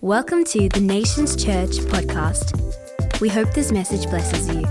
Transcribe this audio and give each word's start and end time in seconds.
Welcome 0.00 0.44
to 0.44 0.68
the 0.68 0.78
Nations 0.78 1.34
Church 1.34 1.70
podcast. 1.78 3.20
We 3.20 3.28
hope 3.28 3.52
this 3.52 3.72
message 3.72 4.08
blesses 4.08 4.48
you. 4.48 4.64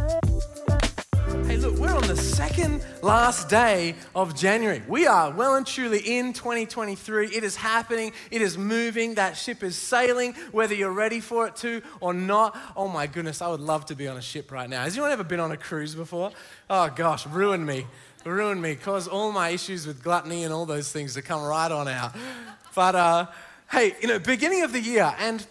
Hey, 1.45 1.57
look, 1.57 1.77
we're 1.77 1.93
on 1.93 2.07
the 2.07 2.15
second 2.15 2.81
last 3.03 3.49
day 3.49 3.95
of 4.15 4.37
January. 4.37 4.81
We 4.87 5.05
are 5.05 5.31
well 5.31 5.55
and 5.55 5.67
truly 5.67 5.99
in 5.99 6.31
2023. 6.31 7.27
It 7.27 7.43
is 7.43 7.57
happening, 7.57 8.13
it 8.31 8.41
is 8.41 8.57
moving, 8.57 9.15
that 9.15 9.35
ship 9.35 9.63
is 9.63 9.75
sailing, 9.75 10.33
whether 10.53 10.73
you're 10.73 10.93
ready 10.93 11.19
for 11.19 11.45
it 11.47 11.57
to 11.57 11.81
or 11.99 12.13
not. 12.13 12.57
Oh 12.77 12.87
my 12.87 13.05
goodness, 13.05 13.41
I 13.41 13.49
would 13.49 13.59
love 13.59 13.85
to 13.87 13.95
be 13.95 14.07
on 14.07 14.15
a 14.15 14.21
ship 14.21 14.49
right 14.49 14.69
now. 14.69 14.83
Has 14.83 14.93
anyone 14.93 15.11
ever 15.11 15.25
been 15.25 15.41
on 15.41 15.51
a 15.51 15.57
cruise 15.57 15.93
before? 15.93 16.31
Oh 16.69 16.89
gosh, 16.95 17.27
ruined 17.27 17.65
me. 17.65 17.85
Ruined 18.23 18.61
me, 18.61 18.75
caused 18.75 19.09
all 19.09 19.33
my 19.33 19.49
issues 19.49 19.85
with 19.85 20.01
gluttony 20.01 20.45
and 20.45 20.53
all 20.53 20.65
those 20.65 20.89
things 20.89 21.15
to 21.15 21.21
come 21.21 21.43
right 21.43 21.71
on 21.71 21.89
out. 21.89 22.15
But, 22.73 22.95
uh, 22.95 23.25
hey, 23.71 23.95
you 24.01 24.07
know, 24.07 24.19
beginning 24.19 24.63
of 24.63 24.73
the 24.73 24.79
year, 24.79 25.13
and 25.19 25.45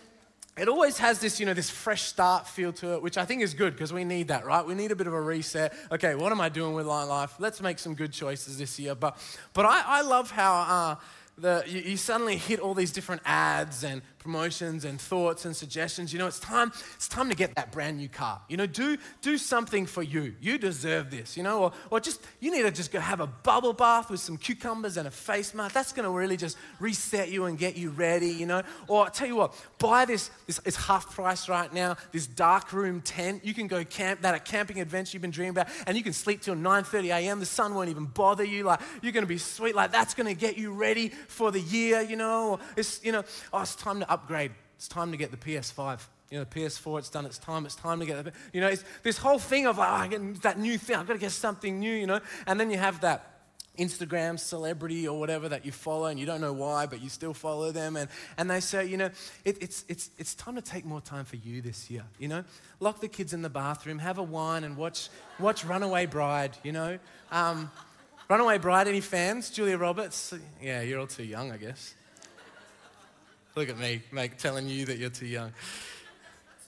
it 0.57 0.69
always 0.69 0.97
has 0.99 1.19
this, 1.19 1.39
you 1.39 1.45
know, 1.45 1.53
this 1.53 1.69
fresh 1.69 2.03
start 2.03 2.49
feel 2.49 2.73
to 2.75 2.95
it, 2.95 3.03
which 3.03 3.19
I 3.19 3.27
think 3.27 3.43
is 3.43 3.53
good 3.53 3.75
because 3.75 3.93
we 3.93 4.05
need 4.05 4.29
that, 4.29 4.47
right? 4.47 4.65
We 4.65 4.75
need 4.75 4.91
a 4.91 4.97
bit 4.97 5.07
of 5.07 5.13
a 5.13 5.21
reset. 5.21 5.75
Okay, 5.93 6.15
what 6.15 6.33
am 6.33 6.41
I 6.41 6.49
doing 6.49 6.73
with 6.73 6.87
my 6.87 7.03
life? 7.03 7.35
Let's 7.39 7.61
make 7.61 7.79
some 7.79 7.95
good 7.95 8.13
choices 8.13 8.57
this 8.57 8.79
year. 8.79 8.95
But, 8.95 9.19
but 9.53 9.67
I, 9.67 9.83
I 9.87 10.01
love 10.01 10.31
how 10.31 10.55
uh, 10.55 10.97
the, 11.39 11.65
you, 11.67 11.81
you 11.81 11.97
suddenly 11.97 12.37
hit 12.37 12.61
all 12.61 12.75
these 12.75 12.93
different 12.93 13.23
ads 13.25 13.85
and 13.85 14.01
promotions 14.19 14.85
and 14.85 15.01
thoughts 15.01 15.45
and 15.45 15.55
suggestions. 15.55 16.13
You 16.13 16.19
know, 16.19 16.27
it's 16.27 16.41
time, 16.41 16.73
it's 16.95 17.07
time 17.07 17.29
to 17.29 17.37
get 17.37 17.55
that 17.55 17.71
brand 17.71 17.99
new 17.99 18.09
car. 18.09 18.41
You 18.49 18.57
know, 18.57 18.67
do, 18.67 18.97
do 19.23 19.39
something 19.39 19.87
for 19.87 20.03
you. 20.03 20.35
You 20.41 20.59
deserve 20.59 21.11
this, 21.11 21.37
you 21.37 21.43
know, 21.43 21.65
or, 21.65 21.73
or 21.91 22.01
just, 22.01 22.21
you 22.41 22.51
need 22.51 22.63
to 22.63 22.71
just 22.71 22.91
go 22.91 22.99
have 22.99 23.21
a 23.21 23.27
bubble 23.27 23.73
bath 23.73 24.11
with 24.11 24.19
some 24.19 24.37
cucumbers 24.37 24.97
and 24.97 25.07
a 25.07 25.11
face 25.11 25.55
mask. 25.55 25.75
That's 25.75 25.93
going 25.93 26.07
to 26.07 26.11
really 26.11 26.37
just 26.37 26.57
reset 26.81 27.29
you 27.29 27.45
and 27.45 27.57
get 27.59 27.77
you 27.77 27.91
ready, 27.91 28.31
you 28.31 28.47
know. 28.47 28.63
Or 28.89 29.05
I'll 29.05 29.11
tell 29.11 29.29
you 29.29 29.37
what, 29.37 29.55
buy 29.79 30.07
this, 30.07 30.31
this 30.47 30.61
it's 30.65 30.77
half 30.77 31.15
price 31.15 31.49
right 31.49 31.73
now, 31.73 31.97
this 32.13 32.27
dark 32.27 32.73
room 32.73 33.03
tent. 33.03 33.45
You 33.45 33.55
can 33.55 33.69
go 33.69 33.85
camp, 33.85 34.23
that 34.23 34.35
a 34.35 34.41
camping 34.41 34.81
adventure 34.81 35.11
you've 35.15 35.23
been 35.23 35.31
dreaming 35.31 35.51
about, 35.51 35.69
and 35.87 35.97
you 35.97 36.03
can 36.03 36.15
sleep 36.15 36.41
till 36.41 36.57
9.30 36.57 37.11
a.m. 37.11 37.41
The 37.41 37.47
sun 37.47 37.75
won't 37.75 37.91
even 37.91 38.07
bother 38.07 38.43
you. 38.43 38.65
Like, 38.65 38.81
you're 39.03 39.13
going 39.13 39.23
to 39.23 39.29
be 39.29 39.39
sweet. 39.39 39.77
Like, 39.77 39.93
that's 39.93 40.15
going 40.15 40.27
to 40.27 40.35
get 40.35 40.57
you 40.57 40.73
ready 40.73 41.13
for 41.29 41.51
the 41.51 41.61
year, 41.61 42.01
you 42.01 42.17
know. 42.17 42.59
It's, 42.77 43.05
you 43.05 43.13
know, 43.13 43.25
oh, 43.53 43.63
it's 43.63 43.75
time 43.75 44.01
to 44.01 44.11
upgrade. 44.11 44.53
It's 44.77 44.89
time 44.89 45.11
to 45.11 45.17
get 45.17 45.31
the 45.31 45.37
PS5. 45.37 46.01
You 46.31 46.39
know, 46.39 46.45
the 46.45 46.61
PS4, 46.61 46.99
it's 46.99 47.09
done 47.09 47.25
its 47.25 47.39
time. 47.39 47.67
It's 47.67 47.77
time 47.77 48.01
to 48.01 48.07
get 48.07 48.25
the, 48.25 48.33
you 48.53 48.61
know, 48.61 48.69
it's 48.69 48.85
this 49.03 49.17
whole 49.17 49.39
thing 49.39 49.67
of 49.67 49.79
like, 49.79 50.07
oh, 50.07 50.09
get 50.09 50.43
that 50.43 50.59
new 50.59 50.77
thing. 50.77 50.97
I've 50.97 51.07
got 51.07 51.15
to 51.15 51.19
get 51.19 51.31
something 51.31 51.79
new, 51.79 51.95
you 51.95 52.07
know. 52.07 52.21
And 52.47 52.59
then 52.59 52.71
you 52.71 52.79
have 52.79 53.01
that 53.03 53.37
Instagram 53.79 54.39
celebrity 54.39 55.07
or 55.07 55.19
whatever 55.19 55.49
that 55.49 55.65
you 55.65 55.73
follow 55.73 56.07
and 56.07 56.19
you 56.19 56.27
don't 56.27 56.41
know 56.41 56.53
why, 56.53 56.87
but 56.87 57.03
you 57.03 57.09
still 57.09 57.35
follow 57.35 57.73
them. 57.73 57.97
And, 57.97 58.09
and 58.37 58.51
they 58.51 58.61
say, 58.61 58.87
you 58.87 58.97
know, 58.97 59.11
it, 59.45 59.63
it's, 59.63 59.85
it's, 59.89 60.11
it's 60.19 60.35
time 60.35 60.55
to 60.57 60.63
take 60.63 60.85
more 60.85 61.01
time 61.01 61.25
for 61.25 61.37
you 61.37 61.63
this 61.63 61.91
year, 61.91 62.05
you 62.19 62.29
know. 62.29 62.45
Lock 62.81 63.01
the 63.01 63.09
kids 63.09 63.33
in 63.33 63.43
the 63.43 63.51
bathroom, 63.51 63.99
have 63.99 64.19
a 64.19 64.23
wine 64.23 64.65
and 64.65 64.77
watch, 64.77 65.09
watch 65.39 65.65
Runaway 65.65 66.07
Bride, 66.07 66.57
you 66.63 66.73
know. 66.73 66.99
Um, 67.31 67.71
Runaway 68.29 68.59
Bride, 68.59 68.89
any 68.89 69.01
fans? 69.01 69.51
Julia 69.51 69.79
Roberts? 69.79 70.35
Yeah, 70.61 70.81
you're 70.81 70.99
all 70.99 71.07
too 71.07 71.23
young, 71.23 71.53
I 71.53 71.59
guess. 71.59 71.95
Look 73.55 73.69
at 73.69 73.79
me, 73.79 74.03
mate, 74.11 74.37
telling 74.37 74.69
you 74.69 74.85
that 74.87 74.99
you're 74.99 75.11
too 75.11 75.27
young. 75.27 75.53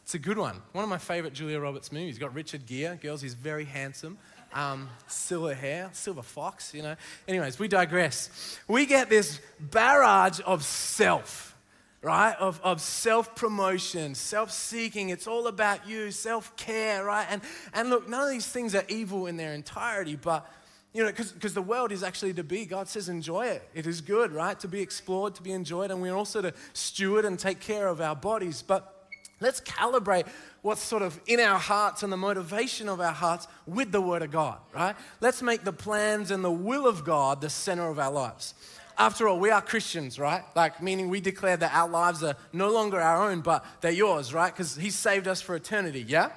It's 0.05 0.15
a 0.15 0.21
good 0.21 0.39
one. 0.39 0.63
One 0.71 0.85
of 0.85 0.89
my 0.89 0.99
favorite 0.99 1.35
Julia 1.35 1.59
Roberts 1.59 1.91
movies. 1.91 2.17
Got 2.17 2.33
Richard 2.33 2.65
Gere. 2.65 2.97
Girls, 2.97 3.21
he's 3.21 3.35
very 3.35 3.65
handsome. 3.65 4.19
Um, 4.55 4.89
silver 5.09 5.53
hair, 5.53 5.91
silver 5.93 6.23
fox, 6.23 6.73
you 6.73 6.83
know. 6.83 6.95
Anyways, 7.27 7.59
we 7.59 7.67
digress. 7.67 8.59
We 8.69 8.87
get 8.87 9.11
this 9.11 9.41
barrage 9.59 10.41
of 10.47 10.63
self, 10.63 11.57
right? 12.03 12.37
Of, 12.39 12.61
of 12.63 12.81
self 12.81 13.35
promotion, 13.35 14.15
self 14.15 14.53
seeking. 14.53 15.09
It's 15.09 15.27
all 15.27 15.49
about 15.49 15.89
you, 15.89 16.13
self 16.13 16.57
care, 16.57 17.05
right? 17.05 17.27
And, 17.29 17.43
and 17.75 17.91
look, 17.91 18.09
none 18.09 18.23
of 18.23 18.31
these 18.31 18.47
things 18.47 18.77
are 18.77 18.85
evil 18.89 19.27
in 19.27 19.37
their 19.37 19.53
entirety, 19.55 20.15
but 20.15 20.49
you 20.93 21.05
know, 21.05 21.11
because 21.11 21.55
the 21.55 21.63
world 21.63 21.93
is 21.93 22.03
actually 22.03 22.35
to 22.35 22.45
be. 22.45 22.65
God 22.65 22.89
says, 22.89 23.09
enjoy 23.09 23.47
it. 23.47 23.69
It 23.75 23.87
is 23.87 24.01
good, 24.01 24.33
right? 24.33 24.59
To 24.61 24.69
be 24.69 24.81
explored, 24.81 25.35
to 25.35 25.43
be 25.43 25.53
enjoyed. 25.53 25.91
And 25.91 26.01
we're 26.01 26.15
also 26.15 26.41
to 26.41 26.55
steward 26.73 27.25
and 27.25 27.39
take 27.39 27.61
care 27.61 27.89
of 27.89 28.01
our 28.01 28.17
bodies. 28.17 28.63
But 28.67 29.07
let's 29.41 29.61
calibrate 29.61 30.27
what's 30.63 30.83
sort 30.83 31.03
of 31.03 31.21
in 31.27 31.41
our 31.41 31.59
hearts 31.59 32.03
and 32.03 32.13
the 32.13 32.17
motivation 32.17 32.89
of 32.89 33.01
our 33.01 33.13
hearts 33.13 33.47
with 33.67 33.93
the 33.93 34.01
Word 34.01 34.23
of 34.23 34.31
God, 34.31 34.59
right? 34.75 34.97
Let's 35.21 35.43
make 35.43 35.63
the 35.63 35.73
plans 35.73 36.31
and 36.31 36.43
the 36.43 36.51
will 36.51 36.87
of 36.87 37.05
God 37.05 37.41
the 37.41 37.51
center 37.51 37.89
of 37.89 37.99
our 37.99 38.11
lives. 38.11 38.55
After 38.97 39.29
all, 39.29 39.39
we 39.39 39.51
are 39.51 39.63
Christians, 39.63 40.19
right? 40.19 40.43
Like, 40.57 40.83
meaning 40.83 41.09
we 41.09 41.21
declare 41.21 41.57
that 41.57 41.73
our 41.73 41.89
lives 41.89 42.25
are 42.25 42.35
no 42.53 42.71
longer 42.73 43.01
our 43.01 43.31
own, 43.31 43.43
but 43.43 43.65
they're 43.81 43.93
yours, 43.93 44.35
right? 44.35 44.53
Because 44.53 44.75
He 44.75 44.91
saved 44.91 45.29
us 45.29 45.41
for 45.41 45.55
eternity, 45.55 46.05
yeah? 46.09 46.31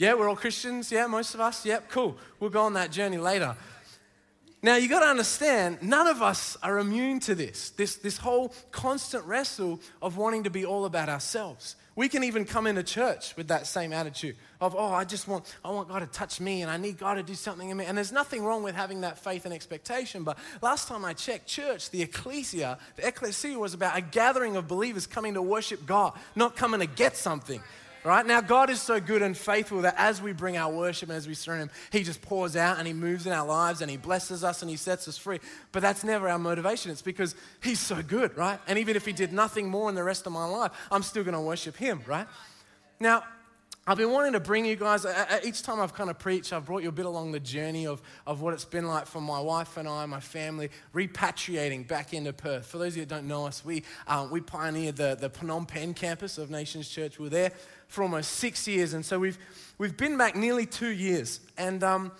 Yeah, 0.00 0.14
we're 0.14 0.30
all 0.30 0.34
Christians, 0.36 0.90
yeah, 0.90 1.06
most 1.06 1.34
of 1.34 1.40
us, 1.40 1.66
yep, 1.66 1.90
cool. 1.90 2.16
We'll 2.38 2.48
go 2.48 2.62
on 2.62 2.72
that 2.72 2.90
journey 2.90 3.18
later. 3.18 3.54
Now, 4.62 4.76
you 4.76 4.88
got 4.88 5.00
to 5.00 5.06
understand, 5.06 5.82
none 5.82 6.06
of 6.06 6.22
us 6.22 6.56
are 6.62 6.78
immune 6.78 7.20
to 7.20 7.34
this, 7.34 7.68
this, 7.72 7.96
this 7.96 8.16
whole 8.16 8.54
constant 8.70 9.26
wrestle 9.26 9.78
of 10.00 10.16
wanting 10.16 10.44
to 10.44 10.50
be 10.50 10.64
all 10.64 10.86
about 10.86 11.10
ourselves. 11.10 11.76
We 11.96 12.08
can 12.08 12.24
even 12.24 12.46
come 12.46 12.66
into 12.66 12.82
church 12.82 13.36
with 13.36 13.48
that 13.48 13.66
same 13.66 13.92
attitude 13.92 14.36
of, 14.58 14.74
oh, 14.74 14.90
I 14.90 15.04
just 15.04 15.28
want, 15.28 15.54
I 15.62 15.70
want 15.70 15.90
God 15.90 15.98
to 15.98 16.06
touch 16.06 16.40
me 16.40 16.62
and 16.62 16.70
I 16.70 16.78
need 16.78 16.96
God 16.96 17.16
to 17.16 17.22
do 17.22 17.34
something 17.34 17.68
in 17.68 17.76
me. 17.76 17.84
And 17.84 17.94
there's 17.94 18.10
nothing 18.10 18.42
wrong 18.42 18.62
with 18.62 18.74
having 18.74 19.02
that 19.02 19.18
faith 19.18 19.44
and 19.44 19.52
expectation. 19.52 20.24
But 20.24 20.38
last 20.62 20.88
time 20.88 21.04
I 21.04 21.12
checked, 21.12 21.46
church, 21.46 21.90
the 21.90 22.00
ecclesia, 22.00 22.78
the 22.96 23.06
ecclesia 23.06 23.58
was 23.58 23.74
about 23.74 23.98
a 23.98 24.00
gathering 24.00 24.56
of 24.56 24.66
believers 24.66 25.06
coming 25.06 25.34
to 25.34 25.42
worship 25.42 25.84
God, 25.84 26.14
not 26.34 26.56
coming 26.56 26.80
to 26.80 26.86
get 26.86 27.18
something 27.18 27.60
right? 28.04 28.24
Now, 28.24 28.40
God 28.40 28.70
is 28.70 28.80
so 28.80 29.00
good 29.00 29.22
and 29.22 29.36
faithful 29.36 29.82
that 29.82 29.94
as 29.96 30.22
we 30.22 30.32
bring 30.32 30.56
our 30.56 30.72
worship 30.72 31.08
and 31.08 31.16
as 31.16 31.28
we 31.28 31.34
surrender 31.34 31.64
Him, 31.64 31.70
He 31.92 32.02
just 32.02 32.22
pours 32.22 32.56
out 32.56 32.78
and 32.78 32.86
He 32.86 32.92
moves 32.92 33.26
in 33.26 33.32
our 33.32 33.46
lives 33.46 33.82
and 33.82 33.90
He 33.90 33.96
blesses 33.96 34.42
us 34.44 34.62
and 34.62 34.70
He 34.70 34.76
sets 34.76 35.08
us 35.08 35.18
free. 35.18 35.40
But 35.72 35.82
that's 35.82 36.04
never 36.04 36.28
our 36.28 36.38
motivation. 36.38 36.90
It's 36.90 37.02
because 37.02 37.34
He's 37.62 37.80
so 37.80 38.02
good, 38.02 38.36
right? 38.36 38.58
And 38.66 38.78
even 38.78 38.96
if 38.96 39.04
He 39.04 39.12
did 39.12 39.32
nothing 39.32 39.68
more 39.68 39.88
in 39.88 39.94
the 39.94 40.04
rest 40.04 40.26
of 40.26 40.32
my 40.32 40.46
life, 40.46 40.72
I'm 40.90 41.02
still 41.02 41.24
going 41.24 41.34
to 41.34 41.40
worship 41.40 41.76
Him, 41.76 42.00
right? 42.06 42.26
Now, 42.98 43.24
I've 43.86 43.96
been 43.96 44.10
wanting 44.10 44.34
to 44.34 44.40
bring 44.40 44.66
you 44.66 44.76
guys, 44.76 45.06
each 45.42 45.62
time 45.62 45.80
I've 45.80 45.94
kind 45.94 46.10
of 46.10 46.18
preached, 46.18 46.52
I've 46.52 46.66
brought 46.66 46.82
you 46.82 46.90
a 46.90 46.92
bit 46.92 47.06
along 47.06 47.32
the 47.32 47.40
journey 47.40 47.86
of, 47.86 48.02
of 48.26 48.40
what 48.42 48.52
it's 48.52 48.64
been 48.64 48.86
like 48.86 49.06
for 49.06 49.22
my 49.22 49.40
wife 49.40 49.78
and 49.78 49.88
I, 49.88 50.04
my 50.06 50.20
family, 50.20 50.70
repatriating 50.94 51.88
back 51.88 52.12
into 52.12 52.32
Perth. 52.32 52.66
For 52.66 52.78
those 52.78 52.92
of 52.92 52.98
you 52.98 53.04
that 53.06 53.14
don't 53.14 53.26
know 53.26 53.46
us, 53.46 53.64
we, 53.64 53.82
um, 54.06 54.30
we 54.30 54.42
pioneered 54.42 54.96
the, 54.96 55.16
the 55.18 55.30
Phnom 55.30 55.66
Penh 55.66 55.94
campus 55.94 56.36
of 56.36 56.50
Nations 56.50 56.88
Church. 56.88 57.18
We 57.18 57.24
were 57.24 57.30
there 57.30 57.52
for 57.90 58.02
almost 58.02 58.30
six 58.30 58.66
years. 58.68 58.94
And 58.94 59.04
so 59.04 59.18
we've, 59.18 59.38
we've 59.76 59.96
been 59.96 60.16
back 60.16 60.36
nearly 60.36 60.64
two 60.64 60.90
years. 60.90 61.40
And 61.58 61.82
um, 61.82 62.12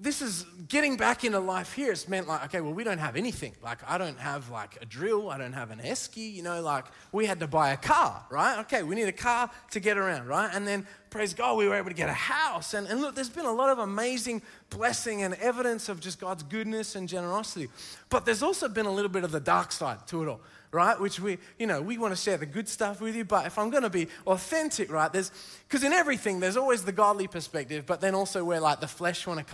this 0.00 0.22
is 0.22 0.46
getting 0.66 0.96
back 0.96 1.24
into 1.24 1.38
life 1.38 1.74
here. 1.74 1.92
It's 1.92 2.08
meant 2.08 2.26
like, 2.26 2.46
okay, 2.46 2.62
well, 2.62 2.72
we 2.72 2.84
don't 2.84 2.98
have 2.98 3.16
anything. 3.16 3.54
Like, 3.62 3.78
I 3.86 3.98
don't 3.98 4.18
have 4.18 4.48
like 4.48 4.78
a 4.80 4.86
drill. 4.86 5.28
I 5.28 5.36
don't 5.36 5.52
have 5.52 5.70
an 5.70 5.78
esky. 5.78 6.32
You 6.32 6.42
know, 6.42 6.62
like 6.62 6.86
we 7.12 7.26
had 7.26 7.38
to 7.40 7.46
buy 7.46 7.72
a 7.72 7.76
car, 7.76 8.24
right? 8.30 8.60
Okay, 8.60 8.82
we 8.82 8.94
need 8.94 9.08
a 9.08 9.12
car 9.12 9.50
to 9.72 9.78
get 9.78 9.98
around, 9.98 10.26
right? 10.26 10.50
And 10.54 10.66
then, 10.66 10.86
praise 11.10 11.34
God, 11.34 11.58
we 11.58 11.68
were 11.68 11.74
able 11.74 11.90
to 11.90 11.94
get 11.94 12.08
a 12.08 12.14
house. 12.14 12.72
And, 12.72 12.86
and 12.86 13.02
look, 13.02 13.14
there's 13.14 13.28
been 13.28 13.44
a 13.44 13.52
lot 13.52 13.68
of 13.68 13.78
amazing 13.78 14.40
blessing 14.70 15.22
and 15.22 15.34
evidence 15.34 15.90
of 15.90 16.00
just 16.00 16.18
God's 16.18 16.44
goodness 16.44 16.96
and 16.96 17.06
generosity. 17.10 17.68
But 18.08 18.24
there's 18.24 18.42
also 18.42 18.68
been 18.68 18.86
a 18.86 18.92
little 18.92 19.10
bit 19.10 19.22
of 19.22 19.32
the 19.32 19.40
dark 19.40 19.70
side 19.70 20.06
to 20.06 20.22
it 20.22 20.28
all 20.28 20.40
right? 20.74 20.98
Which 21.00 21.20
we, 21.20 21.38
you 21.58 21.66
know, 21.66 21.80
we 21.80 21.96
want 21.96 22.14
to 22.14 22.20
share 22.20 22.36
the 22.36 22.46
good 22.46 22.68
stuff 22.68 23.00
with 23.00 23.14
you, 23.14 23.24
but 23.24 23.46
if 23.46 23.58
I'm 23.58 23.70
going 23.70 23.84
to 23.84 23.90
be 23.90 24.08
authentic, 24.26 24.92
right, 24.92 25.12
there's, 25.12 25.30
because 25.68 25.84
in 25.84 25.92
everything, 25.92 26.40
there's 26.40 26.56
always 26.56 26.84
the 26.84 26.92
godly 26.92 27.28
perspective, 27.28 27.86
but 27.86 28.00
then 28.00 28.14
also 28.14 28.44
where 28.44 28.60
like 28.60 28.80
the 28.80 28.88
flesh 28.88 29.26
want 29.26 29.38
to 29.38 29.44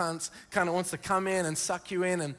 kind 0.51 0.69
of 0.69 0.75
wants 0.75 0.91
to 0.91 0.99
come 0.99 1.27
in 1.27 1.47
and 1.47 1.57
suck 1.57 1.91
you 1.91 2.03
in. 2.03 2.23
And, 2.23 2.35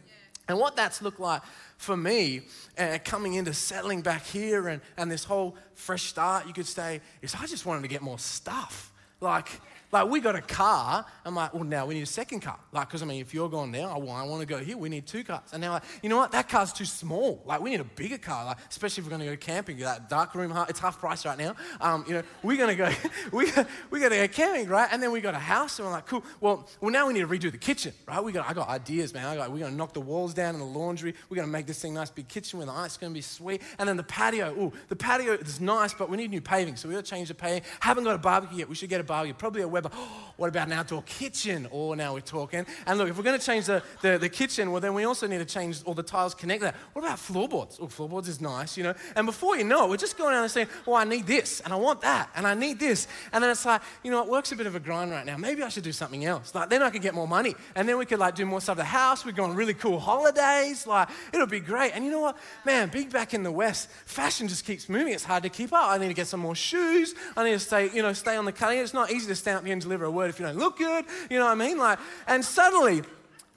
and 0.48 0.58
what 0.58 0.76
that's 0.76 1.02
looked 1.02 1.20
like 1.20 1.44
for 1.78 1.96
me, 1.96 2.42
uh, 2.78 2.98
coming 3.06 3.36
into 3.36 3.54
settling 3.54 4.02
back 4.02 4.26
here 4.26 4.68
and, 4.68 4.82
and 4.98 5.12
this 5.12 5.24
whole 5.24 5.56
fresh 5.76 6.04
start, 6.04 6.48
you 6.48 6.54
could 6.54 6.68
say, 6.68 7.02
is 7.22 7.36
I 7.36 7.46
just 7.46 7.66
wanted 7.66 7.84
to 7.84 7.88
get 7.88 8.02
more 8.02 8.20
stuff. 8.20 8.92
Like, 9.20 9.62
like, 9.92 10.08
we 10.08 10.20
got 10.20 10.36
a 10.36 10.42
car. 10.42 11.06
I'm 11.26 11.36
like, 11.36 11.54
well, 11.54 11.64
now 11.64 11.86
we 11.86 11.96
need 11.96 12.04
a 12.04 12.08
second 12.08 12.42
car. 12.42 12.58
Like, 12.72 12.88
because 12.88 13.02
I 13.02 13.06
mean, 13.06 13.22
if 13.22 13.34
you're 13.34 13.50
going 13.50 13.72
now, 13.72 13.90
I 13.90 13.98
want, 13.98 14.26
I 14.26 14.28
want 14.28 14.42
to 14.42 14.48
go 14.48 14.58
here. 14.58 14.78
We 14.78 14.90
need 14.90 15.06
two 15.06 15.24
cars. 15.24 15.50
And 15.52 15.62
now, 15.62 15.74
like, 15.74 15.84
you 16.02 16.10
know 16.10 16.18
what? 16.18 16.32
That 16.32 16.48
car's 16.50 16.72
too 16.72 16.86
small. 16.86 17.42
Like, 17.46 17.62
we 17.62 17.70
need 17.70 17.82
a 17.82 17.86
bigger 17.86 18.18
car. 18.18 18.46
Like, 18.46 18.58
especially 18.70 19.02
if 19.02 19.06
we're 19.08 19.18
going 19.18 19.30
to 19.30 19.36
go 19.36 19.38
camping. 19.38 19.78
That 19.80 20.10
dark 20.10 20.34
room, 20.36 20.54
it's 20.70 20.80
half 20.80 21.00
price 21.00 21.26
right 21.26 21.38
now. 21.38 21.56
Um, 21.80 22.06
you 22.08 22.14
know, 22.14 22.24
we're 22.44 22.58
going 22.58 22.70
to 22.70 22.76
go, 22.76 22.92
we 23.32 23.52
we 23.90 24.00
got 24.00 24.10
to 24.10 24.16
go 24.16 24.28
camping, 24.28 24.68
right? 24.68 24.88
And 24.92 25.02
then 25.02 25.12
we 25.12 25.22
got 25.22 25.34
a 25.34 25.40
house, 25.40 25.80
and 25.80 25.88
we're 25.88 25.94
like, 25.94 26.06
cool. 26.06 26.24
Well, 26.40 26.68
well, 26.80 26.92
now 26.92 27.08
we 27.08 27.14
need 27.14 27.22
to 27.22 27.28
redo 27.28 27.52
the 27.52 27.58
kitchen, 27.58 27.94
right? 28.08 28.24
We 28.24 28.32
got, 28.32 28.50
I 28.50 28.54
got 28.54 28.70
ideas, 28.70 29.14
man. 29.14 29.26
I 29.26 29.36
got, 29.36 29.52
we're 29.52 29.60
going 29.60 29.72
to 29.72 29.78
knock 29.78 29.94
the 29.94 30.02
walls 30.02 30.34
down 30.34 30.56
in 30.56 30.60
the 30.60 30.66
laundry. 30.66 31.14
We're 31.30 31.36
going 31.36 31.48
to 31.48 31.52
make 31.52 31.68
this 31.68 31.82
thing 31.82 31.94
nice, 31.94 32.10
big 32.10 32.28
kitchen 32.28 32.60
with 32.60 32.68
the 32.68 32.74
ice. 32.74 32.92
It's 32.92 32.98
going 32.98 33.14
to 33.14 33.18
be 33.18 33.22
sweet. 33.22 33.62
And 33.78 33.88
then 33.88 33.98
the 33.98 34.04
patio. 34.04 34.56
Oh, 34.58 34.74
the 34.88 34.96
patio 34.96 35.34
is 35.34 35.60
nice, 35.60 35.94
but 35.94 36.10
we 36.10 36.18
need 36.18 36.32
new 36.32 36.42
paving, 36.42 36.76
so 36.76 36.88
we 36.88 36.96
got 36.96 37.06
to 37.06 37.10
change 37.12 37.28
the 37.28 37.36
paving. 37.36 37.64
Haven't 37.80 38.04
got 38.04 38.16
a 38.16 38.20
barbecue 38.20 38.60
yet. 38.60 38.70
We 38.70 38.76
should 38.76 38.90
get 38.90 39.02
a 39.02 39.04
barbecue. 39.04 39.34
Probably 39.34 39.62
a 39.62 39.81
about, 39.82 39.94
oh, 39.96 40.34
what 40.38 40.48
about 40.48 40.68
an 40.68 40.74
outdoor 40.74 41.04
kitchen? 41.04 41.68
Oh, 41.72 41.94
now 41.94 42.14
we're 42.14 42.22
talking. 42.22 42.66
And 42.88 42.98
look, 42.98 43.10
if 43.10 43.18
we're 43.18 43.24
going 43.24 43.40
to 43.40 43.46
change 43.46 43.66
the, 43.66 43.84
the, 44.02 44.18
the, 44.18 44.30
kitchen, 44.30 44.72
well, 44.72 44.82
then 44.82 44.94
we 44.94 45.04
also 45.04 45.28
need 45.28 45.38
to 45.38 45.46
change 45.46 45.84
all 45.84 45.94
the 45.94 46.04
tiles 46.04 46.34
connect 46.34 46.62
that. 46.62 46.76
What 46.94 47.04
about 47.04 47.20
floorboards? 47.20 47.78
Oh, 47.82 47.88
floorboards 47.88 48.28
is 48.28 48.42
nice, 48.42 48.78
you 48.78 48.84
know. 48.84 48.94
And 49.16 49.26
before 49.26 49.58
you 49.58 49.64
know 49.64 49.86
it, 49.86 49.90
we're 49.90 49.98
just 49.98 50.18
going 50.18 50.34
out 50.34 50.42
and 50.42 50.52
saying, 50.52 50.68
well, 50.86 50.96
I 50.96 51.04
need 51.04 51.28
this, 51.28 51.60
and 51.62 51.74
I 51.74 51.76
want 51.76 52.02
that, 52.02 52.30
and 52.36 52.48
I 52.48 52.54
need 52.54 52.80
this. 52.80 53.08
And 53.34 53.44
then 53.44 53.52
it's 53.52 53.66
like, 53.66 53.82
you 54.04 54.12
know, 54.12 54.24
it 54.24 54.30
works 54.30 54.52
a 54.52 54.56
bit 54.56 54.68
of 54.68 54.76
a 54.76 54.80
grind 54.80 55.12
right 55.12 55.26
now. 55.26 55.38
Maybe 55.38 55.64
I 55.64 55.70
should 55.70 55.84
do 55.84 55.92
something 55.92 56.26
else. 56.26 56.56
Like, 56.56 56.70
then 56.70 56.82
I 56.82 56.90
could 56.90 57.02
get 57.02 57.14
more 57.14 57.28
money. 57.28 57.56
And 57.76 57.88
then 57.88 57.98
we 57.98 58.06
could, 58.06 58.20
like, 58.20 58.36
do 58.36 58.46
more 58.46 58.62
stuff 58.62 58.78
at 58.78 58.78
the 58.78 58.84
house. 58.86 59.26
We'd 59.26 59.36
go 59.36 59.44
on 59.44 59.56
really 59.56 59.74
cool 59.74 60.00
holidays. 60.00 60.88
Like, 60.88 61.10
it'll 61.34 61.48
be 61.48 61.60
great. 61.60 61.92
And 61.94 62.06
you 62.06 62.12
know 62.12 62.22
what? 62.22 62.38
Man, 62.66 62.90
being 62.90 63.10
back 63.10 63.34
in 63.34 63.44
the 63.44 63.52
West, 63.52 63.90
fashion 64.06 64.48
just 64.48 64.66
keeps 64.66 64.90
moving. 64.90 65.14
It's 65.14 65.24
hard 65.24 65.44
to 65.44 65.50
keep 65.50 65.74
up. 65.74 65.90
I 65.90 65.98
need 65.98 66.08
to 66.08 66.14
get 66.14 66.28
some 66.28 66.40
more 66.40 66.56
shoes. 66.56 67.16
I 67.36 67.44
need 67.44 67.54
to 67.54 67.60
stay, 67.60 67.90
you 67.92 68.02
know, 68.02 68.14
stay 68.14 68.36
on 68.36 68.46
the 68.46 68.52
cutting. 68.52 68.80
It's 68.80 68.94
not 68.94 69.12
easy 69.12 69.28
to 69.28 69.36
stand 69.36 69.58
up 69.58 69.64
and 69.72 69.82
deliver 69.82 70.06
a 70.06 70.12
word 70.12 70.30
if 70.30 70.40
you 70.40 70.46
don't 70.46 70.58
look 70.58 70.78
good. 70.78 71.06
You 71.30 71.40
know 71.40 71.46
what 71.46 71.52
I 71.52 71.56
mean? 71.56 71.78
Like, 71.78 72.00
and 72.28 72.44
suddenly, 72.44 73.02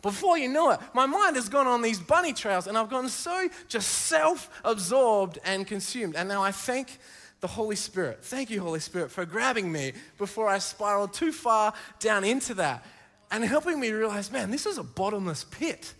before 0.02 0.36
you 0.36 0.48
know 0.48 0.70
it, 0.70 0.80
my 0.92 1.06
mind 1.06 1.36
has 1.36 1.48
gone 1.48 1.66
on 1.66 1.82
these 1.82 1.98
bunny 1.98 2.32
trails 2.32 2.66
and 2.66 2.76
I've 2.76 2.90
gotten 2.90 3.08
so 3.08 3.48
just 3.68 3.88
self 3.88 4.50
absorbed 4.64 5.38
and 5.44 5.66
consumed. 5.66 6.16
And 6.16 6.28
now 6.28 6.42
I 6.42 6.50
thank 6.50 6.98
the 7.40 7.46
Holy 7.46 7.76
Spirit. 7.76 8.24
Thank 8.24 8.50
you, 8.50 8.60
Holy 8.60 8.80
Spirit, 8.80 9.10
for 9.10 9.24
grabbing 9.24 9.70
me 9.70 9.92
before 10.18 10.48
I 10.48 10.58
spiraled 10.58 11.12
too 11.12 11.32
far 11.32 11.72
down 12.00 12.24
into 12.24 12.54
that 12.54 12.84
and 13.30 13.44
helping 13.44 13.80
me 13.80 13.90
realize, 13.90 14.30
man, 14.30 14.50
this 14.50 14.66
is 14.66 14.78
a 14.78 14.82
bottomless 14.82 15.44
pit 15.44 15.94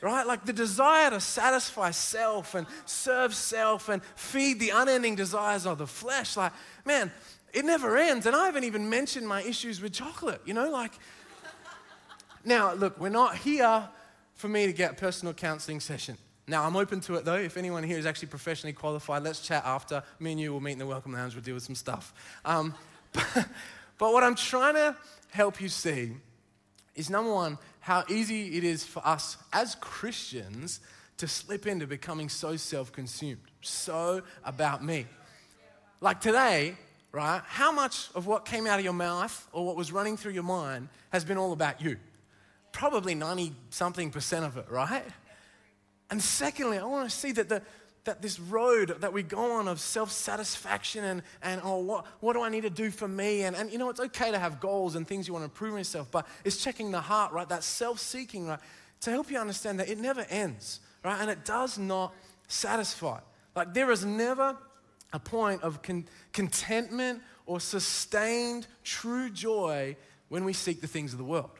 right? 0.00 0.26
Like 0.26 0.44
the 0.44 0.52
desire 0.52 1.10
to 1.10 1.20
satisfy 1.20 1.90
self 1.90 2.54
and 2.54 2.66
serve 2.84 3.34
self 3.34 3.88
and 3.88 4.02
feed 4.14 4.60
the 4.60 4.70
unending 4.70 5.16
desires 5.16 5.66
of 5.66 5.78
the 5.78 5.86
flesh. 5.86 6.36
Like, 6.36 6.52
man, 6.84 7.10
it 7.52 7.64
never 7.64 7.96
ends. 7.96 8.26
And 8.26 8.36
I 8.36 8.46
haven't 8.46 8.64
even 8.64 8.88
mentioned 8.88 9.26
my 9.26 9.42
issues 9.42 9.80
with 9.80 9.92
chocolate, 9.92 10.40
you 10.44 10.54
know? 10.54 10.70
Like, 10.70 10.92
now, 12.44 12.74
look, 12.74 13.00
we're 13.00 13.08
not 13.08 13.36
here 13.36 13.88
for 14.34 14.48
me 14.48 14.66
to 14.66 14.72
get 14.72 14.92
a 14.92 14.94
personal 14.94 15.34
counseling 15.34 15.80
session. 15.80 16.16
Now, 16.46 16.64
I'm 16.64 16.76
open 16.76 17.00
to 17.00 17.16
it 17.16 17.24
though. 17.24 17.34
If 17.34 17.56
anyone 17.56 17.82
here 17.82 17.98
is 17.98 18.06
actually 18.06 18.28
professionally 18.28 18.72
qualified, 18.72 19.24
let's 19.24 19.40
chat 19.40 19.64
after. 19.64 20.02
Me 20.20 20.32
and 20.32 20.40
you 20.40 20.52
will 20.52 20.60
meet 20.60 20.72
in 20.72 20.78
the 20.78 20.86
Welcome 20.86 21.12
Lounge, 21.12 21.34
we'll 21.34 21.42
deal 21.42 21.54
with 21.54 21.64
some 21.64 21.74
stuff. 21.74 22.14
Um, 22.44 22.74
but, 23.12 23.48
but 23.98 24.12
what 24.12 24.22
I'm 24.22 24.36
trying 24.36 24.74
to 24.74 24.96
help 25.30 25.60
you 25.60 25.68
see 25.68 26.12
is 26.94 27.10
number 27.10 27.32
one, 27.32 27.58
how 27.80 28.04
easy 28.08 28.56
it 28.56 28.64
is 28.64 28.84
for 28.84 29.04
us 29.06 29.36
as 29.52 29.74
Christians 29.76 30.80
to 31.18 31.26
slip 31.26 31.66
into 31.66 31.86
becoming 31.86 32.28
so 32.28 32.56
self 32.56 32.92
consumed, 32.92 33.40
so 33.60 34.22
about 34.44 34.84
me. 34.84 35.06
Like 36.00 36.20
today, 36.20 36.76
right? 37.12 37.42
How 37.46 37.72
much 37.72 38.08
of 38.14 38.26
what 38.26 38.44
came 38.44 38.66
out 38.66 38.78
of 38.78 38.84
your 38.84 38.94
mouth 38.94 39.48
or 39.52 39.64
what 39.64 39.76
was 39.76 39.92
running 39.92 40.16
through 40.16 40.32
your 40.32 40.42
mind 40.42 40.88
has 41.10 41.24
been 41.24 41.38
all 41.38 41.52
about 41.52 41.80
you? 41.80 41.96
Probably 42.72 43.14
90 43.14 43.52
something 43.70 44.10
percent 44.10 44.44
of 44.44 44.56
it, 44.56 44.66
right? 44.70 45.04
And 46.10 46.22
secondly, 46.22 46.78
I 46.78 46.84
want 46.84 47.08
to 47.08 47.16
see 47.16 47.32
that 47.32 47.48
the, 47.48 47.62
that 48.04 48.22
this 48.22 48.38
road 48.38 48.96
that 49.00 49.12
we 49.12 49.22
go 49.22 49.52
on 49.52 49.68
of 49.68 49.80
self 49.80 50.10
satisfaction 50.10 51.04
and, 51.04 51.22
and 51.42 51.60
oh, 51.64 51.78
what, 51.78 52.06
what 52.20 52.32
do 52.32 52.42
I 52.42 52.48
need 52.48 52.62
to 52.62 52.70
do 52.70 52.90
for 52.90 53.08
me? 53.08 53.42
And, 53.42 53.54
and 53.54 53.70
you 53.70 53.78
know, 53.78 53.90
it's 53.90 54.00
okay 54.00 54.30
to 54.30 54.38
have 54.38 54.60
goals 54.60 54.96
and 54.96 55.06
things 55.06 55.26
you 55.26 55.34
want 55.34 55.42
to 55.42 55.50
improve 55.50 55.72
in 55.72 55.78
yourself, 55.78 56.10
but 56.10 56.26
it's 56.44 56.62
checking 56.62 56.90
the 56.90 57.00
heart, 57.00 57.32
right? 57.32 57.48
That 57.48 57.64
self 57.64 57.98
seeking, 57.98 58.46
right? 58.46 58.60
To 59.02 59.10
help 59.10 59.30
you 59.30 59.38
understand 59.38 59.78
that 59.80 59.88
it 59.88 59.98
never 59.98 60.24
ends, 60.30 60.80
right? 61.04 61.20
And 61.20 61.30
it 61.30 61.44
does 61.44 61.78
not 61.78 62.14
satisfy. 62.48 63.20
Like, 63.54 63.74
there 63.74 63.90
is 63.90 64.04
never 64.04 64.56
a 65.12 65.18
point 65.18 65.62
of 65.62 65.82
con- 65.82 66.06
contentment 66.32 67.22
or 67.46 67.60
sustained 67.60 68.66
true 68.82 69.30
joy 69.30 69.96
when 70.28 70.44
we 70.44 70.52
seek 70.52 70.80
the 70.80 70.86
things 70.86 71.12
of 71.12 71.18
the 71.18 71.24
world. 71.24 71.50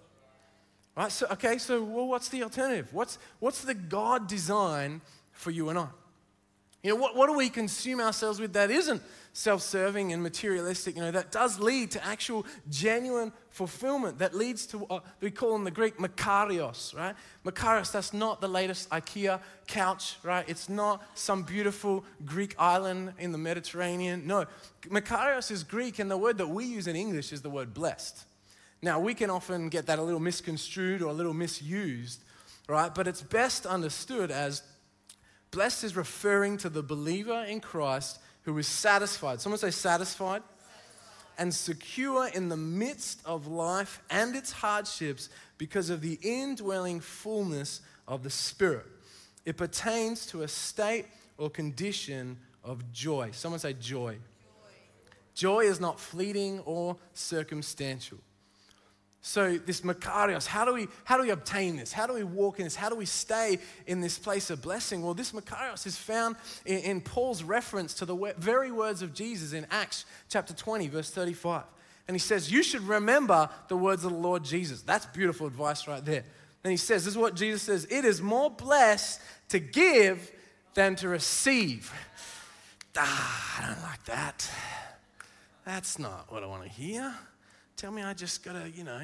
Right? 0.97 1.13
So, 1.13 1.27
okay, 1.33 1.59
so 1.59 1.83
well, 1.83 2.09
what's 2.09 2.29
the 2.29 2.43
alternative? 2.43 2.89
What's, 2.93 3.19
what's 3.39 3.63
the 3.63 3.75
God 3.75 4.27
design 4.27 5.01
for 5.33 5.51
you 5.51 5.69
and 5.69 5.79
I? 5.79 5.89
You 6.87 6.95
know, 6.95 7.01
what, 7.01 7.17
what 7.17 7.27
do 7.27 7.33
we 7.33 7.51
consume 7.51 8.01
ourselves 8.01 8.39
with 8.39 8.53
that 8.53 8.71
isn't 8.71 9.03
self 9.33 9.61
serving 9.61 10.13
and 10.13 10.23
materialistic? 10.23 10.95
You 10.95 11.03
know, 11.03 11.11
that 11.11 11.33
does 11.33 11.59
lead 11.59 11.91
to 11.91 12.07
actual 12.07 12.47
genuine 12.71 13.33
fulfillment, 13.51 14.21
that 14.21 14.37
leads 14.37 14.67
to 14.67 14.79
what 14.79 15.05
we 15.21 15.33
call 15.33 15.57
in 15.57 15.65
the 15.65 15.73
Greek 15.73 15.99
makarios, 15.99 16.97
right? 16.97 17.17
Makarios, 17.45 17.91
that's 17.91 18.13
not 18.13 18.41
the 18.41 18.47
latest 18.47 18.89
IKEA 18.91 19.41
couch, 19.67 20.19
right? 20.23 20.49
It's 20.49 20.69
not 20.69 21.03
some 21.19 21.43
beautiful 21.43 22.05
Greek 22.25 22.55
island 22.57 23.15
in 23.19 23.33
the 23.33 23.39
Mediterranean. 23.39 24.25
No, 24.25 24.47
makarios 24.83 25.51
is 25.51 25.65
Greek, 25.65 25.99
and 25.99 26.09
the 26.09 26.17
word 26.17 26.39
that 26.39 26.47
we 26.49 26.67
use 26.67 26.87
in 26.87 26.95
English 26.95 27.33
is 27.33 27.43
the 27.43 27.51
word 27.51 27.75
blessed. 27.75 28.27
Now, 28.81 29.01
we 29.01 29.13
can 29.15 29.29
often 29.29 29.71
get 29.71 29.87
that 29.87 29.99
a 29.99 30.03
little 30.03 30.21
misconstrued 30.21 31.03
or 31.03 31.09
a 31.09 31.15
little 31.15 31.35
misused, 31.35 32.21
right? 32.69 32.95
But 32.95 33.09
it's 33.09 33.23
best 33.23 33.67
understood 33.67 34.31
as 34.31 34.63
Blessed 35.57 35.85
is 35.85 35.97
referring 35.97 36.59
to 36.59 36.69
the 36.69 36.83
believer 36.83 37.43
in 37.49 37.61
Christ 37.61 38.19
who 38.43 38.59
is 38.59 38.67
satisfied. 38.67 39.41
Someone 39.41 39.59
say 39.59 39.71
satisfied. 39.71 40.43
And 41.39 41.53
secure 41.53 42.29
in 42.29 42.51
the 42.51 42.59
midst 42.59 43.23
of 43.25 43.47
life 43.47 44.03
and 44.11 44.37
its 44.37 44.53
hardships 44.53 45.31
because 45.57 45.89
of 45.89 46.03
the 46.03 46.19
indwelling 46.21 47.01
fullness 47.01 47.81
of 48.07 48.23
the 48.23 48.29
Spirit. 48.29 48.85
It 49.47 49.57
pertains 49.57 50.27
to 50.27 50.43
a 50.43 50.49
state 50.49 51.07
or 51.39 51.49
condition 51.49 52.37
of 52.63 52.93
joy. 52.93 53.31
Someone 53.33 53.59
say 53.59 53.73
joy. 53.73 54.19
Joy, 54.19 55.15
joy 55.35 55.61
is 55.61 55.81
not 55.81 55.99
fleeting 55.99 56.61
or 56.67 56.99
circumstantial. 57.15 58.19
So, 59.27 59.59
this 59.59 59.81
Makarios, 59.81 60.47
how 60.47 60.65
do, 60.65 60.73
we, 60.73 60.87
how 61.03 61.17
do 61.17 61.25
we 61.25 61.31
obtain 61.31 61.75
this? 61.75 61.93
How 61.93 62.07
do 62.07 62.15
we 62.15 62.23
walk 62.23 62.61
in 62.61 62.65
this? 62.65 62.77
How 62.77 62.89
do 62.89 62.95
we 62.95 63.07
stay 63.07 63.59
in 63.89 64.01
this 64.01 64.21
place 64.21 64.51
of 64.51 64.63
blessing? 64.63 65.03
Well, 65.03 65.15
this 65.15 65.33
Makarios 65.33 65.85
is 65.85 65.97
found 65.97 66.37
in, 66.65 66.79
in 66.79 67.01
Paul's 67.01 67.43
reference 67.43 67.93
to 67.95 68.05
the 68.05 68.15
very 68.39 68.71
words 68.71 69.03
of 69.03 69.13
Jesus 69.13 69.53
in 69.53 69.67
Acts 69.69 70.05
chapter 70.29 70.55
20, 70.55 70.87
verse 70.87 71.11
35. 71.11 71.65
And 72.07 72.15
he 72.15 72.21
says, 72.21 72.53
You 72.53 72.63
should 72.63 72.83
remember 72.83 73.51
the 73.67 73.77
words 73.77 74.05
of 74.05 74.13
the 74.13 74.17
Lord 74.17 74.45
Jesus. 74.45 74.83
That's 74.83 75.07
beautiful 75.07 75.49
advice 75.49 75.89
right 75.89 76.05
there. 76.05 76.23
Then 76.63 76.71
he 76.71 76.77
says, 76.77 77.05
This 77.05 77.15
is 77.15 77.19
what 77.19 77.35
Jesus 77.35 77.63
says 77.63 77.85
It 77.91 78.05
is 78.05 78.23
more 78.23 78.49
blessed 78.49 79.21
to 79.49 79.59
give 79.59 80.31
than 80.75 80.95
to 80.97 81.09
receive. 81.09 81.93
Ah, 82.97 83.61
I 83.61 83.67
don't 83.67 83.83
like 83.83 84.05
that. 84.05 84.49
That's 85.65 85.99
not 85.99 86.31
what 86.31 86.45
I 86.45 86.47
want 86.47 86.63
to 86.63 86.69
hear 86.69 87.13
tell 87.77 87.93
me 87.93 88.03
I 88.03 88.15
just 88.15 88.43
got 88.43 88.53
to, 88.53 88.71
you 88.71 88.85
know, 88.85 89.01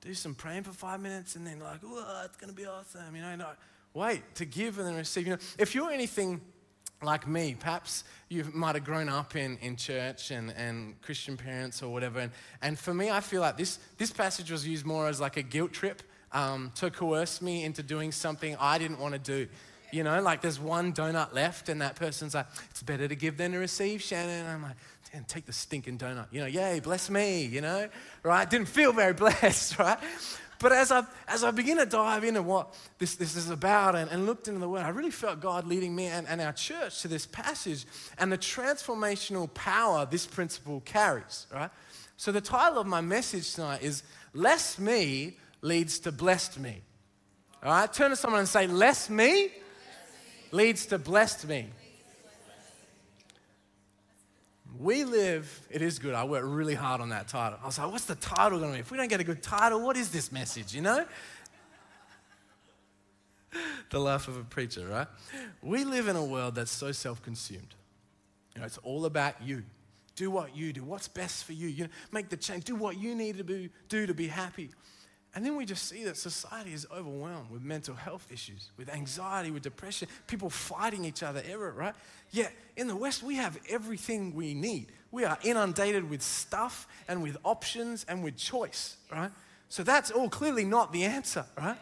do 0.00 0.14
some 0.14 0.34
praying 0.34 0.64
for 0.64 0.72
five 0.72 1.00
minutes 1.00 1.36
and 1.36 1.46
then 1.46 1.60
like, 1.60 1.80
oh, 1.84 2.22
it's 2.24 2.36
going 2.36 2.50
to 2.50 2.56
be 2.56 2.66
awesome, 2.66 3.14
you 3.14 3.22
know. 3.22 3.36
No, 3.36 3.46
wait, 3.94 4.22
to 4.36 4.44
give 4.44 4.78
and 4.78 4.88
then 4.88 4.96
receive. 4.96 5.26
You 5.26 5.34
know, 5.34 5.38
if 5.58 5.74
you're 5.74 5.90
anything 5.90 6.40
like 7.02 7.26
me, 7.26 7.56
perhaps 7.58 8.04
you 8.28 8.44
might 8.52 8.74
have 8.74 8.84
grown 8.84 9.08
up 9.08 9.36
in, 9.36 9.56
in 9.58 9.76
church 9.76 10.30
and, 10.30 10.52
and 10.56 11.00
Christian 11.02 11.36
parents 11.36 11.82
or 11.82 11.92
whatever. 11.92 12.20
And, 12.20 12.32
and 12.62 12.78
for 12.78 12.92
me, 12.92 13.10
I 13.10 13.20
feel 13.20 13.40
like 13.40 13.56
this, 13.56 13.78
this 13.96 14.10
passage 14.10 14.50
was 14.50 14.66
used 14.66 14.84
more 14.84 15.08
as 15.08 15.20
like 15.20 15.36
a 15.36 15.42
guilt 15.42 15.72
trip 15.72 16.02
um, 16.32 16.72
to 16.76 16.90
coerce 16.90 17.40
me 17.40 17.64
into 17.64 17.82
doing 17.82 18.12
something 18.12 18.56
I 18.58 18.78
didn't 18.78 18.98
want 18.98 19.14
to 19.14 19.20
do. 19.20 19.48
You 19.92 20.04
know, 20.04 20.22
like 20.22 20.40
there's 20.40 20.60
one 20.60 20.92
donut 20.92 21.34
left, 21.34 21.68
and 21.68 21.80
that 21.82 21.96
person's 21.96 22.34
like, 22.34 22.46
it's 22.70 22.82
better 22.82 23.08
to 23.08 23.16
give 23.16 23.36
than 23.36 23.52
to 23.52 23.58
receive, 23.58 24.00
Shannon. 24.00 24.40
And 24.40 24.48
I'm 24.48 24.62
like, 24.62 24.76
and 25.12 25.26
take 25.26 25.46
the 25.46 25.52
stinking 25.52 25.98
donut. 25.98 26.26
You 26.30 26.40
know, 26.40 26.46
yay, 26.46 26.80
bless 26.80 27.10
me, 27.10 27.44
you 27.44 27.60
know, 27.60 27.88
right? 28.22 28.48
Didn't 28.48 28.68
feel 28.68 28.92
very 28.92 29.12
blessed, 29.14 29.78
right? 29.78 29.98
But 30.60 30.72
as 30.72 30.92
I, 30.92 31.04
as 31.26 31.42
I 31.42 31.50
begin 31.52 31.78
to 31.78 31.86
dive 31.86 32.22
into 32.22 32.42
what 32.42 32.76
this, 32.98 33.14
this 33.14 33.34
is 33.34 33.48
about 33.48 33.96
and, 33.96 34.10
and 34.10 34.26
looked 34.26 34.46
into 34.46 34.60
the 34.60 34.68
Word, 34.68 34.82
I 34.82 34.90
really 34.90 35.10
felt 35.10 35.40
God 35.40 35.66
leading 35.66 35.96
me 35.96 36.06
and, 36.06 36.28
and 36.28 36.40
our 36.40 36.52
church 36.52 37.00
to 37.00 37.08
this 37.08 37.24
passage 37.24 37.86
and 38.18 38.30
the 38.30 38.38
transformational 38.38 39.52
power 39.54 40.06
this 40.08 40.26
principle 40.26 40.82
carries, 40.84 41.46
right? 41.52 41.70
So 42.18 42.30
the 42.30 42.42
title 42.42 42.78
of 42.78 42.86
my 42.86 43.00
message 43.00 43.54
tonight 43.54 43.82
is 43.82 44.02
Less 44.34 44.78
Me 44.78 45.38
Leads 45.62 45.98
to 46.00 46.12
Blessed 46.12 46.58
Me. 46.58 46.82
All 47.62 47.72
right, 47.72 47.90
turn 47.90 48.10
to 48.10 48.16
someone 48.16 48.40
and 48.40 48.48
say, 48.48 48.66
Less 48.66 49.08
me 49.08 49.50
leads 50.50 50.86
to 50.86 50.98
blessed 50.98 51.48
me. 51.48 51.70
We 54.80 55.04
live, 55.04 55.60
it 55.70 55.82
is 55.82 55.98
good. 55.98 56.14
I 56.14 56.24
worked 56.24 56.46
really 56.46 56.74
hard 56.74 57.02
on 57.02 57.10
that 57.10 57.28
title. 57.28 57.58
I 57.62 57.66
was 57.66 57.78
like, 57.78 57.92
what's 57.92 58.06
the 58.06 58.14
title 58.14 58.58
going 58.58 58.70
to 58.70 58.76
be? 58.76 58.80
If 58.80 58.90
we 58.90 58.96
don't 58.96 59.08
get 59.08 59.20
a 59.20 59.24
good 59.24 59.42
title, 59.42 59.82
what 59.82 59.94
is 59.98 60.10
this 60.10 60.32
message, 60.32 60.74
you 60.74 60.80
know? 60.80 61.04
the 63.90 63.98
life 63.98 64.26
of 64.26 64.38
a 64.38 64.42
preacher, 64.42 64.86
right? 64.86 65.06
We 65.62 65.84
live 65.84 66.08
in 66.08 66.16
a 66.16 66.24
world 66.24 66.54
that's 66.54 66.70
so 66.70 66.92
self 66.92 67.22
consumed. 67.22 67.74
You 68.54 68.60
know, 68.60 68.66
it's 68.66 68.78
all 68.78 69.04
about 69.04 69.42
you. 69.42 69.64
Do 70.16 70.30
what 70.30 70.56
you 70.56 70.72
do. 70.72 70.82
What's 70.82 71.08
best 71.08 71.44
for 71.44 71.52
you? 71.52 71.68
You 71.68 71.84
know, 71.84 71.90
make 72.10 72.30
the 72.30 72.38
change. 72.38 72.64
Do 72.64 72.74
what 72.74 72.98
you 72.98 73.14
need 73.14 73.36
to 73.36 73.44
be, 73.44 73.68
do 73.90 74.06
to 74.06 74.14
be 74.14 74.28
happy. 74.28 74.70
And 75.34 75.46
then 75.46 75.56
we 75.56 75.64
just 75.64 75.88
see 75.88 76.04
that 76.04 76.16
society 76.16 76.72
is 76.72 76.86
overwhelmed 76.92 77.50
with 77.50 77.62
mental 77.62 77.94
health 77.94 78.26
issues, 78.32 78.70
with 78.76 78.88
anxiety, 78.88 79.52
with 79.52 79.62
depression, 79.62 80.08
people 80.26 80.50
fighting 80.50 81.04
each 81.04 81.22
other 81.22 81.40
ever, 81.48 81.70
right? 81.70 81.94
Yet 82.32 82.52
in 82.76 82.88
the 82.88 82.96
West, 82.96 83.22
we 83.22 83.36
have 83.36 83.56
everything 83.68 84.34
we 84.34 84.54
need. 84.54 84.90
We 85.12 85.24
are 85.24 85.38
inundated 85.42 86.10
with 86.10 86.22
stuff 86.22 86.88
and 87.06 87.22
with 87.22 87.36
options 87.44 88.04
and 88.08 88.24
with 88.24 88.36
choice, 88.36 88.96
right? 89.12 89.30
So 89.68 89.84
that's 89.84 90.10
all 90.10 90.28
clearly 90.28 90.64
not 90.64 90.92
the 90.92 91.04
answer, 91.04 91.44
right? 91.56 91.76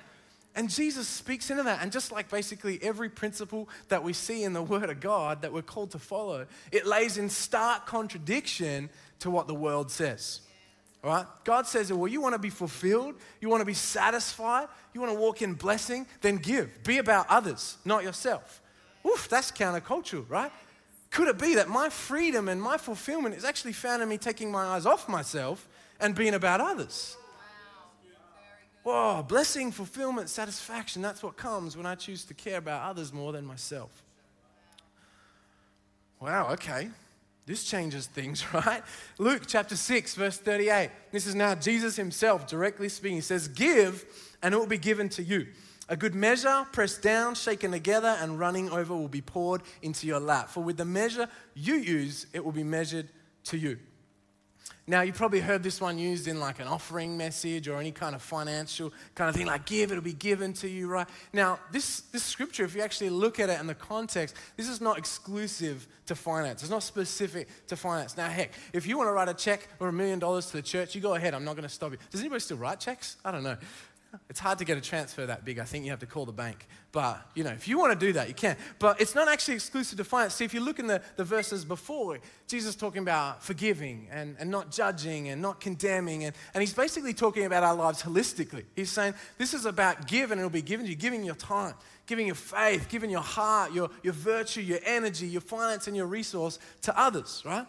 And 0.55 0.69
Jesus 0.69 1.09
speaks 1.09 1.51
into 1.51 1.63
that. 1.63 1.81
And 1.83 1.91
just 1.91 2.13
like 2.13 2.29
basically 2.29 2.79
every 2.83 3.09
principle 3.09 3.69
that 3.89 4.03
we 4.03 4.13
see 4.13 4.43
in 4.43 4.53
the 4.53 4.63
Word 4.63 4.91
of 4.91 5.01
God 5.01 5.41
that 5.43 5.53
we're 5.53 5.63
called 5.63 5.93
to 5.93 5.99
follow, 5.99 6.47
it 6.71 6.87
lays 6.87 7.17
in 7.17 7.31
stark 7.31 7.87
contradiction 7.87 8.91
to 9.21 9.31
what 9.31 9.47
the 9.47 9.55
world 9.55 9.91
says. 9.91 10.41
All 11.05 11.11
right? 11.11 11.27
God 11.45 11.67
says, 11.67 11.93
well, 11.93 12.09
you 12.09 12.21
want 12.21 12.35
to 12.35 12.39
be 12.39 12.51
fulfilled, 12.51 13.15
you 13.41 13.49
want 13.49 13.61
to 13.61 13.67
be 13.67 13.75
satisfied, 13.75 14.69
you 14.93 15.01
want 15.01 15.13
to 15.13 15.19
walk 15.19 15.43
in 15.43 15.55
blessing, 15.55 16.07
then 16.21 16.37
give. 16.37 16.83
Be 16.83 16.99
about 16.99 17.27
others, 17.29 17.79
not 17.85 18.03
yourself. 18.03 18.61
Oof, 19.07 19.29
that's 19.29 19.53
countercultural, 19.53 20.29
right? 20.29 20.51
Could 21.11 21.29
it 21.29 21.39
be 21.39 21.55
that 21.55 21.69
my 21.69 21.89
freedom 21.89 22.49
and 22.49 22.61
my 22.61 22.77
fulfillment 22.77 23.35
is 23.35 23.45
actually 23.45 23.73
found 23.73 24.03
in 24.03 24.09
me 24.09 24.19
taking 24.19 24.51
my 24.51 24.65
eyes 24.65 24.87
off 24.87 25.09
myself 25.09 25.69
and 26.01 26.15
being 26.15 26.35
about 26.35 26.61
others? 26.61 27.17
Whoa, 28.83 29.23
blessing, 29.23 29.71
fulfillment, 29.71 30.29
satisfaction, 30.29 31.03
that's 31.03 31.23
what 31.23 31.37
comes 31.37 31.77
when 31.77 31.87
I 31.87 31.95
choose 31.95 32.25
to 32.25 32.35
care 32.35 32.59
about 32.59 32.89
others 32.89 33.13
more 33.13 33.33
than 33.33 33.45
myself. 33.45 34.03
Wow, 36.21 36.53
okay. 36.53 36.91
This 37.49 37.65
changes 37.65 38.07
things, 38.07 38.45
right? 38.53 38.83
Luke 39.17 39.45
chapter 39.47 39.75
6, 39.75 40.15
verse 40.17 40.37
38. 40.37 40.91
This 41.11 41.27
is 41.27 41.35
now 41.35 41.55
Jesus 41.55 41.97
himself 41.97 42.47
directly 42.47 42.91
speaking. 42.91 43.17
He 43.17 43.23
says, 43.23 43.49
Give, 43.49 44.05
and 44.43 44.53
it 44.53 44.59
will 44.59 44.67
be 44.67 44.77
given 44.77 45.09
to 45.11 45.23
you. 45.23 45.47
A 45.89 45.97
good 45.97 46.15
measure, 46.15 46.67
pressed 46.73 47.01
down, 47.01 47.35
shaken 47.35 47.71
together, 47.71 48.19
and 48.21 48.39
running 48.39 48.69
over 48.69 48.95
will 48.95 49.09
be 49.09 49.23
poured 49.23 49.63
into 49.81 50.07
your 50.07 50.21
lap. 50.21 50.51
For 50.51 50.63
with 50.63 50.77
the 50.77 50.85
measure 50.85 51.27
you 51.55 51.77
use, 51.77 52.27
it 52.35 52.45
will 52.45 52.53
be 52.53 52.63
measured 52.63 53.09
to 53.45 53.57
you. 53.57 53.79
Now, 54.89 55.03
you 55.03 55.13
probably 55.13 55.41
heard 55.41 55.63
this 55.63 55.83
one 55.83 55.99
used 55.99 56.29
in 56.29 56.41
like 56.41 56.61
an 56.61 56.67
offering 56.67 57.19
message 57.19 57.69
or 57.69 57.79
any 57.79 57.93
kind 57.93 58.15
of 58.15 58.23
financial 58.23 58.91
kind 59.15 59.29
of 59.29 59.37
thing, 59.37 59.47
like 59.47 59.67
give, 59.67 59.91
it'll 59.91 60.03
be 60.03 60.15
given 60.15 60.55
to 60.55 60.69
you, 60.69 60.89
right? 60.89 61.07
Now, 61.35 61.61
this, 61.71 62.01
this 62.11 62.23
scripture, 62.23 62.65
if 62.65 62.75
you 62.75 62.81
actually 62.81 63.11
look 63.11 63.39
at 63.39 63.51
it 63.51 63.61
in 63.61 63.67
the 63.67 63.75
context, 63.75 64.35
this 64.57 64.67
is 64.67 64.81
not 64.81 64.97
exclusive 64.97 65.87
to 66.07 66.15
finance. 66.15 66.63
It's 66.63 66.71
not 66.71 66.83
specific 66.83 67.49
to 67.67 67.77
finance. 67.77 68.17
Now, 68.17 68.31
heck, 68.31 68.53
if 68.73 68.87
you 68.87 68.97
want 68.97 69.09
to 69.09 69.13
write 69.13 69.29
a 69.29 69.35
check 69.35 69.69
or 69.79 69.89
a 69.89 69.93
million 69.93 70.19
dollars 70.19 70.47
to 70.47 70.53
the 70.57 70.63
church, 70.63 70.95
you 70.95 71.03
go 71.03 71.15
ahead. 71.15 71.35
I'm 71.35 71.45
not 71.45 71.55
going 71.55 71.69
to 71.69 71.75
stop 71.75 71.93
you. 71.93 71.99
Does 72.11 72.21
anybody 72.21 72.41
still 72.41 72.57
write 72.57 72.81
checks? 72.81 73.19
I 73.23 73.31
don't 73.31 73.43
know. 73.43 73.59
It's 74.31 74.41
hard 74.41 74.59
to 74.59 74.65
get 74.65 74.79
a 74.79 74.81
transfer 74.81 75.27
that 75.27 75.45
big. 75.45 75.59
I 75.59 75.65
think 75.65 75.85
you 75.85 75.91
have 75.91 76.01
to 76.01 76.07
call 76.07 76.25
the 76.25 76.33
bank. 76.33 76.67
But, 76.93 77.21
you 77.35 77.45
know, 77.45 77.51
if 77.51 77.69
you 77.69 77.79
want 77.79 77.99
to 77.99 78.07
do 78.07 78.15
that, 78.15 78.29
you 78.29 78.35
can. 78.35 78.57
But 78.79 79.01
it's 79.01 79.15
not 79.15 79.29
actually 79.29 79.55
exclusive 79.55 79.99
to 79.99 80.05
finance. 80.05 80.35
See, 80.35 80.45
if 80.47 80.55
you 80.55 80.61
look 80.61 80.79
in 80.79 80.87
the, 80.87 81.03
the 81.17 81.25
verses 81.25 81.65
before, 81.65 82.19
Jesus 82.47 82.75
talking 82.75 83.03
about 83.03 83.43
forgiving 83.43 84.09
and, 84.11 84.37
and 84.39 84.51
not 84.51 84.71
judging 84.71 85.29
and 85.29 85.43
not 85.43 85.61
condemning. 85.61 86.25
And, 86.25 86.35
and 86.55 86.63
he's 86.63 86.73
basically 86.73 87.13
talking 87.13 87.45
about 87.45 87.63
our 87.63 87.75
lives 87.75 88.03
holistically. 88.03 88.65
He's 88.75 88.91
saying 88.91 89.15
this 89.37 89.53
is 89.53 89.67
about 89.67 90.07
give 90.07 90.31
and 90.31 90.41
it'll 90.41 90.49
be 90.49 90.63
given 90.63 90.87
to 90.87 90.91
you, 90.91 90.97
giving 90.97 91.23
your 91.23 91.35
time, 91.35 91.75
giving 92.07 92.27
your 92.27 92.35
faith, 92.35 92.89
giving 92.89 93.11
your 93.11 93.21
heart, 93.21 93.73
your, 93.73 93.91
your 94.03 94.15
virtue, 94.15 94.63
your 94.63 94.81
energy, 94.85 95.27
your 95.27 95.43
finance, 95.43 95.87
and 95.87 95.97
your 95.97 96.07
resource 96.07 96.59
to 96.83 96.99
others, 96.99 97.43
right? 97.45 97.67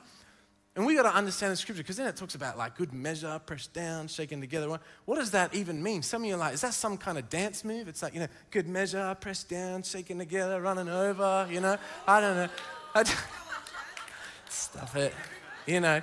And 0.76 0.86
we 0.86 0.96
got 0.96 1.04
to 1.04 1.14
understand 1.14 1.52
the 1.52 1.58
scripture 1.58 1.84
because 1.84 1.98
then 1.98 2.08
it 2.08 2.16
talks 2.16 2.36
about 2.36 2.58
like 2.58 2.78
good 2.78 2.94
measure, 2.94 3.40
pressed 3.46 3.74
down, 3.74 4.08
shaken 4.08 4.40
together. 4.40 4.80
What 5.06 5.16
does 5.16 5.32
that 5.32 5.54
even 5.54 5.82
mean? 5.82 6.04
Some 6.04 6.22
of 6.22 6.28
you 6.28 6.36
are 6.36 6.38
like, 6.38 6.54
is 6.54 6.62
that 6.62 6.74
some 6.74 6.98
kind 6.98 7.18
of 7.18 7.28
dance 7.30 7.66
move? 7.66 7.88
It's 7.88 8.02
like, 8.02 8.14
you 8.14 8.20
know, 8.22 8.28
good 8.52 8.68
measure, 8.68 9.16
pressed 9.20 9.50
down, 9.50 9.84
shaken 9.84 10.20
together, 10.20 10.62
running 10.62 10.88
over, 10.88 11.48
you 11.52 11.60
know? 11.60 11.78
I 12.08 12.22
don't 12.22 12.36
know. 12.36 12.50
I 12.96 13.04
Stuff 14.50 14.96
it. 14.96 15.14
You 15.66 15.80
know, 15.80 16.02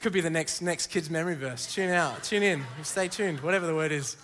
could 0.00 0.12
be 0.12 0.20
the 0.20 0.30
next, 0.30 0.60
next 0.62 0.88
kid's 0.88 1.10
memory 1.10 1.34
verse. 1.34 1.72
Tune 1.74 1.90
out, 1.90 2.22
tune 2.22 2.42
in, 2.42 2.62
stay 2.82 3.08
tuned, 3.08 3.40
whatever 3.40 3.66
the 3.66 3.74
word 3.74 3.92
is. 3.92 4.16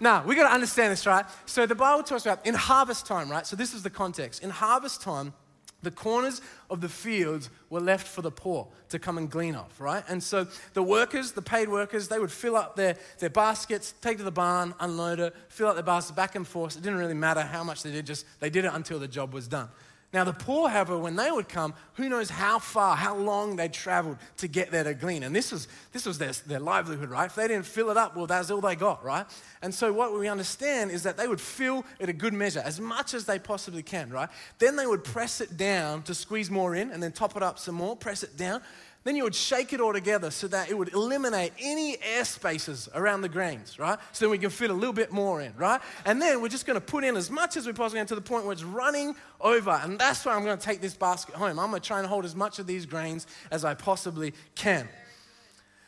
Now, 0.00 0.24
we 0.24 0.34
got 0.34 0.48
to 0.48 0.54
understand 0.54 0.92
this, 0.92 1.06
right? 1.06 1.26
So 1.46 1.66
the 1.66 1.74
Bible 1.74 2.02
talks 2.02 2.24
about 2.24 2.46
in 2.46 2.54
harvest 2.54 3.06
time, 3.06 3.30
right? 3.30 3.46
So 3.46 3.54
this 3.54 3.74
is 3.74 3.82
the 3.82 3.90
context. 3.90 4.42
In 4.42 4.50
harvest 4.50 5.02
time, 5.02 5.34
the 5.82 5.90
corners 5.90 6.40
of 6.68 6.80
the 6.80 6.88
fields 6.88 7.50
were 7.70 7.80
left 7.80 8.06
for 8.06 8.22
the 8.22 8.30
poor 8.30 8.68
to 8.90 8.98
come 8.98 9.18
and 9.18 9.30
glean 9.30 9.54
off, 9.54 9.80
right? 9.80 10.04
And 10.08 10.22
so 10.22 10.46
the 10.74 10.82
workers, 10.82 11.32
the 11.32 11.42
paid 11.42 11.68
workers, 11.68 12.08
they 12.08 12.18
would 12.18 12.32
fill 12.32 12.56
up 12.56 12.76
their, 12.76 12.96
their 13.18 13.30
baskets, 13.30 13.94
take 14.00 14.18
to 14.18 14.24
the 14.24 14.30
barn, 14.30 14.74
unload 14.80 15.20
it, 15.20 15.34
fill 15.48 15.68
up 15.68 15.74
their 15.74 15.82
baskets 15.82 16.16
back 16.16 16.34
and 16.34 16.46
forth. 16.46 16.76
It 16.76 16.82
didn't 16.82 16.98
really 16.98 17.14
matter 17.14 17.42
how 17.42 17.64
much 17.64 17.82
they 17.82 17.92
did, 17.92 18.06
just 18.06 18.26
they 18.40 18.50
did 18.50 18.64
it 18.64 18.72
until 18.74 18.98
the 18.98 19.08
job 19.08 19.32
was 19.32 19.48
done. 19.48 19.68
Now, 20.12 20.24
the 20.24 20.32
poor, 20.32 20.68
however, 20.68 20.98
when 20.98 21.14
they 21.14 21.30
would 21.30 21.48
come, 21.48 21.72
who 21.94 22.08
knows 22.08 22.30
how 22.30 22.58
far, 22.58 22.96
how 22.96 23.16
long 23.16 23.54
they 23.54 23.68
traveled 23.68 24.18
to 24.38 24.48
get 24.48 24.72
there 24.72 24.82
to 24.82 24.92
glean. 24.92 25.22
And 25.22 25.34
this 25.34 25.52
was, 25.52 25.68
this 25.92 26.04
was 26.04 26.18
their, 26.18 26.32
their 26.48 26.58
livelihood, 26.58 27.10
right? 27.10 27.26
If 27.26 27.36
they 27.36 27.46
didn't 27.46 27.66
fill 27.66 27.90
it 27.90 27.96
up, 27.96 28.16
well, 28.16 28.26
that's 28.26 28.50
all 28.50 28.60
they 28.60 28.74
got, 28.74 29.04
right? 29.04 29.24
And 29.62 29.72
so, 29.72 29.92
what 29.92 30.12
we 30.12 30.26
understand 30.26 30.90
is 30.90 31.04
that 31.04 31.16
they 31.16 31.28
would 31.28 31.40
fill 31.40 31.84
it 32.00 32.08
a 32.08 32.12
good 32.12 32.34
measure, 32.34 32.60
as 32.64 32.80
much 32.80 33.14
as 33.14 33.24
they 33.24 33.38
possibly 33.38 33.84
can, 33.84 34.10
right? 34.10 34.28
Then 34.58 34.74
they 34.74 34.86
would 34.86 35.04
press 35.04 35.40
it 35.40 35.56
down 35.56 36.02
to 36.02 36.14
squeeze 36.14 36.50
more 36.50 36.74
in, 36.74 36.90
and 36.90 37.00
then 37.00 37.12
top 37.12 37.36
it 37.36 37.42
up 37.44 37.60
some 37.60 37.76
more, 37.76 37.94
press 37.94 38.24
it 38.24 38.36
down. 38.36 38.62
Then 39.02 39.16
you 39.16 39.22
would 39.24 39.34
shake 39.34 39.72
it 39.72 39.80
all 39.80 39.94
together 39.94 40.30
so 40.30 40.46
that 40.48 40.70
it 40.70 40.76
would 40.76 40.92
eliminate 40.92 41.52
any 41.58 41.96
air 42.02 42.24
spaces 42.24 42.86
around 42.94 43.22
the 43.22 43.30
grains, 43.30 43.78
right? 43.78 43.98
So 44.12 44.26
then 44.26 44.30
we 44.30 44.36
can 44.36 44.50
fit 44.50 44.70
a 44.70 44.74
little 44.74 44.92
bit 44.92 45.10
more 45.10 45.40
in, 45.40 45.54
right? 45.56 45.80
And 46.04 46.20
then 46.20 46.42
we're 46.42 46.48
just 46.48 46.66
going 46.66 46.78
to 46.78 46.84
put 46.84 47.02
in 47.02 47.16
as 47.16 47.30
much 47.30 47.56
as 47.56 47.66
we 47.66 47.72
possibly 47.72 48.00
can 48.00 48.06
to 48.08 48.14
the 48.14 48.20
point 48.20 48.44
where 48.44 48.52
it's 48.52 48.62
running 48.62 49.16
over. 49.40 49.70
And 49.70 49.98
that's 49.98 50.26
why 50.26 50.34
I'm 50.34 50.44
going 50.44 50.58
to 50.58 50.62
take 50.64 50.82
this 50.82 50.94
basket 50.94 51.34
home. 51.34 51.58
I'm 51.58 51.70
going 51.70 51.80
to 51.80 51.86
try 51.86 51.98
and 51.98 52.06
hold 52.06 52.26
as 52.26 52.36
much 52.36 52.58
of 52.58 52.66
these 52.66 52.84
grains 52.84 53.26
as 53.50 53.64
I 53.64 53.72
possibly 53.72 54.34
can. 54.54 54.86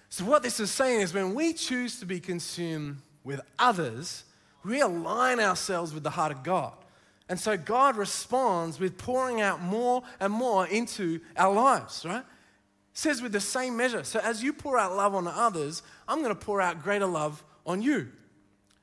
So, 0.08 0.24
what 0.24 0.42
this 0.42 0.58
is 0.58 0.70
saying 0.70 1.02
is 1.02 1.12
when 1.12 1.34
we 1.34 1.52
choose 1.52 2.00
to 2.00 2.06
be 2.06 2.18
consumed 2.18 2.98
with 3.24 3.40
others, 3.58 4.24
we 4.64 4.80
align 4.80 5.38
ourselves 5.38 5.92
with 5.92 6.02
the 6.02 6.10
heart 6.10 6.32
of 6.32 6.42
God. 6.42 6.72
And 7.28 7.40
so 7.40 7.56
God 7.56 7.96
responds 7.96 8.78
with 8.78 8.98
pouring 8.98 9.40
out 9.40 9.62
more 9.62 10.02
and 10.20 10.32
more 10.32 10.66
into 10.66 11.20
our 11.36 11.54
lives, 11.54 12.04
right? 12.04 12.24
Says 12.94 13.22
with 13.22 13.32
the 13.32 13.40
same 13.40 13.76
measure. 13.76 14.04
So 14.04 14.20
as 14.20 14.42
you 14.42 14.52
pour 14.52 14.78
out 14.78 14.96
love 14.96 15.14
on 15.14 15.26
others, 15.26 15.82
I'm 16.06 16.18
going 16.22 16.34
to 16.34 16.34
pour 16.34 16.60
out 16.60 16.82
greater 16.82 17.06
love 17.06 17.42
on 17.66 17.82
you. 17.82 18.08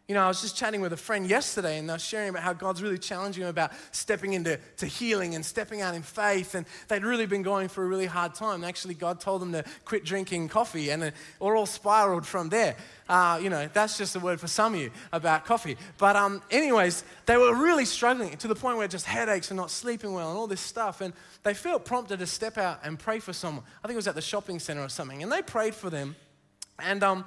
You 0.10 0.16
know, 0.16 0.24
I 0.24 0.28
was 0.28 0.42
just 0.42 0.58
chatting 0.58 0.82
with 0.82 0.92
a 0.92 0.98
friend 0.98 1.30
yesterday 1.30 1.78
and 1.78 1.88
they 1.88 1.94
were 1.94 2.00
sharing 2.00 2.30
about 2.30 2.42
how 2.42 2.54
God's 2.54 2.82
really 2.82 2.98
challenging 2.98 3.42
them 3.44 3.52
about 3.52 3.72
stepping 3.92 4.34
into 4.34 4.60
to 4.78 4.88
healing 4.88 5.36
and 5.36 5.46
stepping 5.46 5.82
out 5.82 5.94
in 5.94 6.02
faith. 6.02 6.56
And 6.56 6.66
they'd 6.88 7.04
really 7.04 7.28
been 7.28 7.44
going 7.44 7.68
through 7.68 7.86
a 7.86 7.88
really 7.90 8.08
hard 8.08 8.34
time. 8.34 8.64
Actually, 8.64 8.96
God 8.96 9.20
told 9.20 9.40
them 9.40 9.52
to 9.52 9.64
quit 9.86 10.04
drinking 10.04 10.50
coffee 10.50 10.90
and 10.90 11.04
it 11.04 11.14
all 11.40 11.68
spiraled 11.68 12.26
from 12.26 12.50
there. 12.50 12.76
Uh, 13.08 13.40
you 13.40 13.52
know, 13.52 13.70
that's 13.72 14.00
just 14.00 14.16
a 14.16 14.20
word 14.20 14.40
for 14.40 14.48
some 14.48 14.74
of 14.74 14.80
you 14.80 14.90
about 15.14 15.46
coffee. 15.46 15.78
But, 16.00 16.16
um, 16.16 16.42
anyways, 16.50 17.04
they 17.28 17.38
were 17.38 17.54
really 17.54 17.86
struggling 17.86 18.36
to 18.38 18.48
the 18.48 18.56
point 18.56 18.78
where 18.78 18.88
just 18.88 19.06
headaches 19.06 19.52
and 19.52 19.58
not 19.58 19.70
sleeping 19.70 20.14
well 20.14 20.30
and 20.30 20.40
all 20.40 20.48
this 20.48 20.60
stuff. 20.60 21.02
And 21.02 21.14
they 21.44 21.54
felt 21.54 21.86
prompted 21.86 22.18
to 22.18 22.26
step 22.26 22.58
out 22.58 22.80
and 22.84 22.98
pray 22.98 23.20
for 23.20 23.32
someone. 23.32 23.64
I 23.84 23.88
think 23.88 23.94
it 23.94 23.98
was 23.98 24.08
at 24.08 24.16
the 24.16 24.22
shopping 24.22 24.58
center 24.58 24.82
or 24.82 24.90
something. 24.90 25.22
And 25.22 25.32
they 25.32 25.44
prayed 25.44 25.76
for 25.76 25.92
them. 25.92 26.16
And, 26.80 27.04
um, 27.04 27.26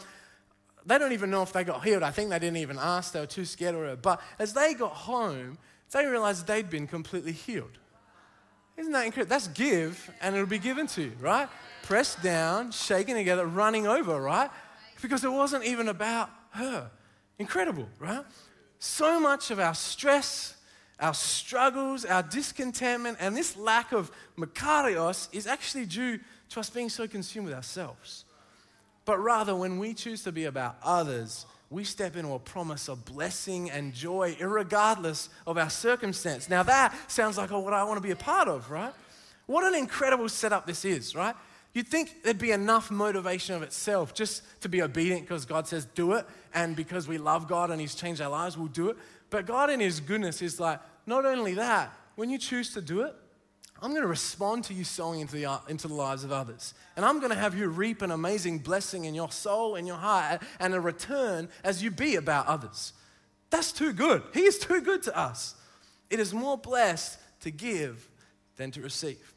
they 0.86 0.98
don't 0.98 1.12
even 1.12 1.30
know 1.30 1.42
if 1.42 1.52
they 1.52 1.64
got 1.64 1.84
healed. 1.84 2.02
I 2.02 2.10
think 2.10 2.30
they 2.30 2.38
didn't 2.38 2.56
even 2.58 2.78
ask. 2.78 3.12
They 3.12 3.20
were 3.20 3.26
too 3.26 3.44
scared 3.44 3.74
or 3.74 3.78
whatever. 3.78 4.00
But 4.00 4.20
as 4.38 4.52
they 4.52 4.74
got 4.74 4.92
home, 4.92 5.58
they 5.92 6.06
realized 6.06 6.46
they'd 6.46 6.68
been 6.68 6.86
completely 6.86 7.32
healed. 7.32 7.78
Isn't 8.76 8.92
that 8.92 9.04
incredible? 9.04 9.28
That's 9.28 9.48
give, 9.48 10.10
and 10.20 10.34
it'll 10.34 10.46
be 10.46 10.58
given 10.58 10.86
to 10.88 11.02
you, 11.02 11.12
right? 11.20 11.48
Pressed 11.82 12.22
down, 12.22 12.72
shaken 12.72 13.16
together, 13.16 13.46
running 13.46 13.86
over, 13.86 14.20
right? 14.20 14.50
Because 15.00 15.24
it 15.24 15.32
wasn't 15.32 15.64
even 15.64 15.88
about 15.88 16.30
her. 16.50 16.90
Incredible, 17.38 17.88
right? 17.98 18.24
So 18.78 19.20
much 19.20 19.50
of 19.50 19.60
our 19.60 19.74
stress, 19.74 20.56
our 20.98 21.14
struggles, 21.14 22.04
our 22.04 22.22
discontentment, 22.22 23.18
and 23.20 23.36
this 23.36 23.56
lack 23.56 23.92
of 23.92 24.10
makarios 24.38 25.28
is 25.32 25.46
actually 25.46 25.86
due 25.86 26.18
to 26.50 26.60
us 26.60 26.70
being 26.70 26.88
so 26.88 27.06
consumed 27.06 27.46
with 27.46 27.54
ourselves. 27.54 28.24
But 29.04 29.18
rather, 29.18 29.54
when 29.56 29.78
we 29.78 29.94
choose 29.94 30.22
to 30.24 30.32
be 30.32 30.44
about 30.44 30.76
others, 30.82 31.46
we 31.70 31.84
step 31.84 32.16
into 32.16 32.32
a 32.34 32.38
promise 32.38 32.88
of 32.88 33.04
blessing 33.04 33.70
and 33.70 33.92
joy, 33.94 34.36
regardless 34.40 35.28
of 35.46 35.58
our 35.58 35.70
circumstance. 35.70 36.48
Now, 36.48 36.62
that 36.62 36.94
sounds 37.10 37.38
like 37.38 37.50
oh, 37.50 37.60
what 37.60 37.72
I 37.72 37.82
want 37.84 37.96
to 37.96 38.02
be 38.02 38.10
a 38.10 38.16
part 38.16 38.46
of, 38.46 38.70
right? 38.70 38.92
What 39.46 39.64
an 39.64 39.74
incredible 39.74 40.28
setup 40.28 40.66
this 40.66 40.84
is, 40.84 41.14
right? 41.16 41.34
You'd 41.72 41.88
think 41.88 42.22
there'd 42.22 42.38
be 42.38 42.50
enough 42.52 42.90
motivation 42.90 43.54
of 43.54 43.62
itself 43.62 44.12
just 44.12 44.42
to 44.60 44.68
be 44.68 44.82
obedient 44.82 45.22
because 45.22 45.46
God 45.46 45.66
says 45.66 45.86
do 45.86 46.12
it, 46.12 46.26
and 46.52 46.76
because 46.76 47.08
we 47.08 47.18
love 47.18 47.48
God 47.48 47.70
and 47.70 47.80
He's 47.80 47.94
changed 47.94 48.20
our 48.20 48.30
lives, 48.30 48.58
we'll 48.58 48.68
do 48.68 48.90
it. 48.90 48.96
But 49.30 49.46
God, 49.46 49.70
in 49.70 49.80
His 49.80 49.98
goodness, 49.98 50.42
is 50.42 50.60
like, 50.60 50.80
not 51.06 51.24
only 51.24 51.54
that, 51.54 51.92
when 52.14 52.28
you 52.28 52.36
choose 52.36 52.74
to 52.74 52.82
do 52.82 53.00
it, 53.00 53.14
I'm 53.82 53.90
going 53.90 54.02
to 54.02 54.08
respond 54.08 54.64
to 54.64 54.74
you 54.74 54.84
sowing 54.84 55.20
into 55.20 55.34
the, 55.34 55.46
uh, 55.46 55.58
into 55.68 55.88
the 55.88 55.94
lives 55.94 56.22
of 56.22 56.30
others. 56.30 56.72
And 56.96 57.04
I'm 57.04 57.18
going 57.18 57.32
to 57.32 57.38
have 57.38 57.58
you 57.58 57.68
reap 57.68 58.00
an 58.02 58.12
amazing 58.12 58.60
blessing 58.60 59.06
in 59.06 59.14
your 59.14 59.32
soul 59.32 59.74
and 59.74 59.88
your 59.88 59.96
heart 59.96 60.42
and 60.60 60.72
a 60.72 60.80
return 60.80 61.48
as 61.64 61.82
you 61.82 61.90
be 61.90 62.14
about 62.14 62.46
others. 62.46 62.92
That's 63.50 63.72
too 63.72 63.92
good. 63.92 64.22
He 64.32 64.44
is 64.44 64.58
too 64.58 64.80
good 64.80 65.02
to 65.04 65.18
us. 65.18 65.56
It 66.10 66.20
is 66.20 66.32
more 66.32 66.56
blessed 66.56 67.18
to 67.40 67.50
give 67.50 68.08
than 68.56 68.70
to 68.70 68.80
receive. 68.80 69.34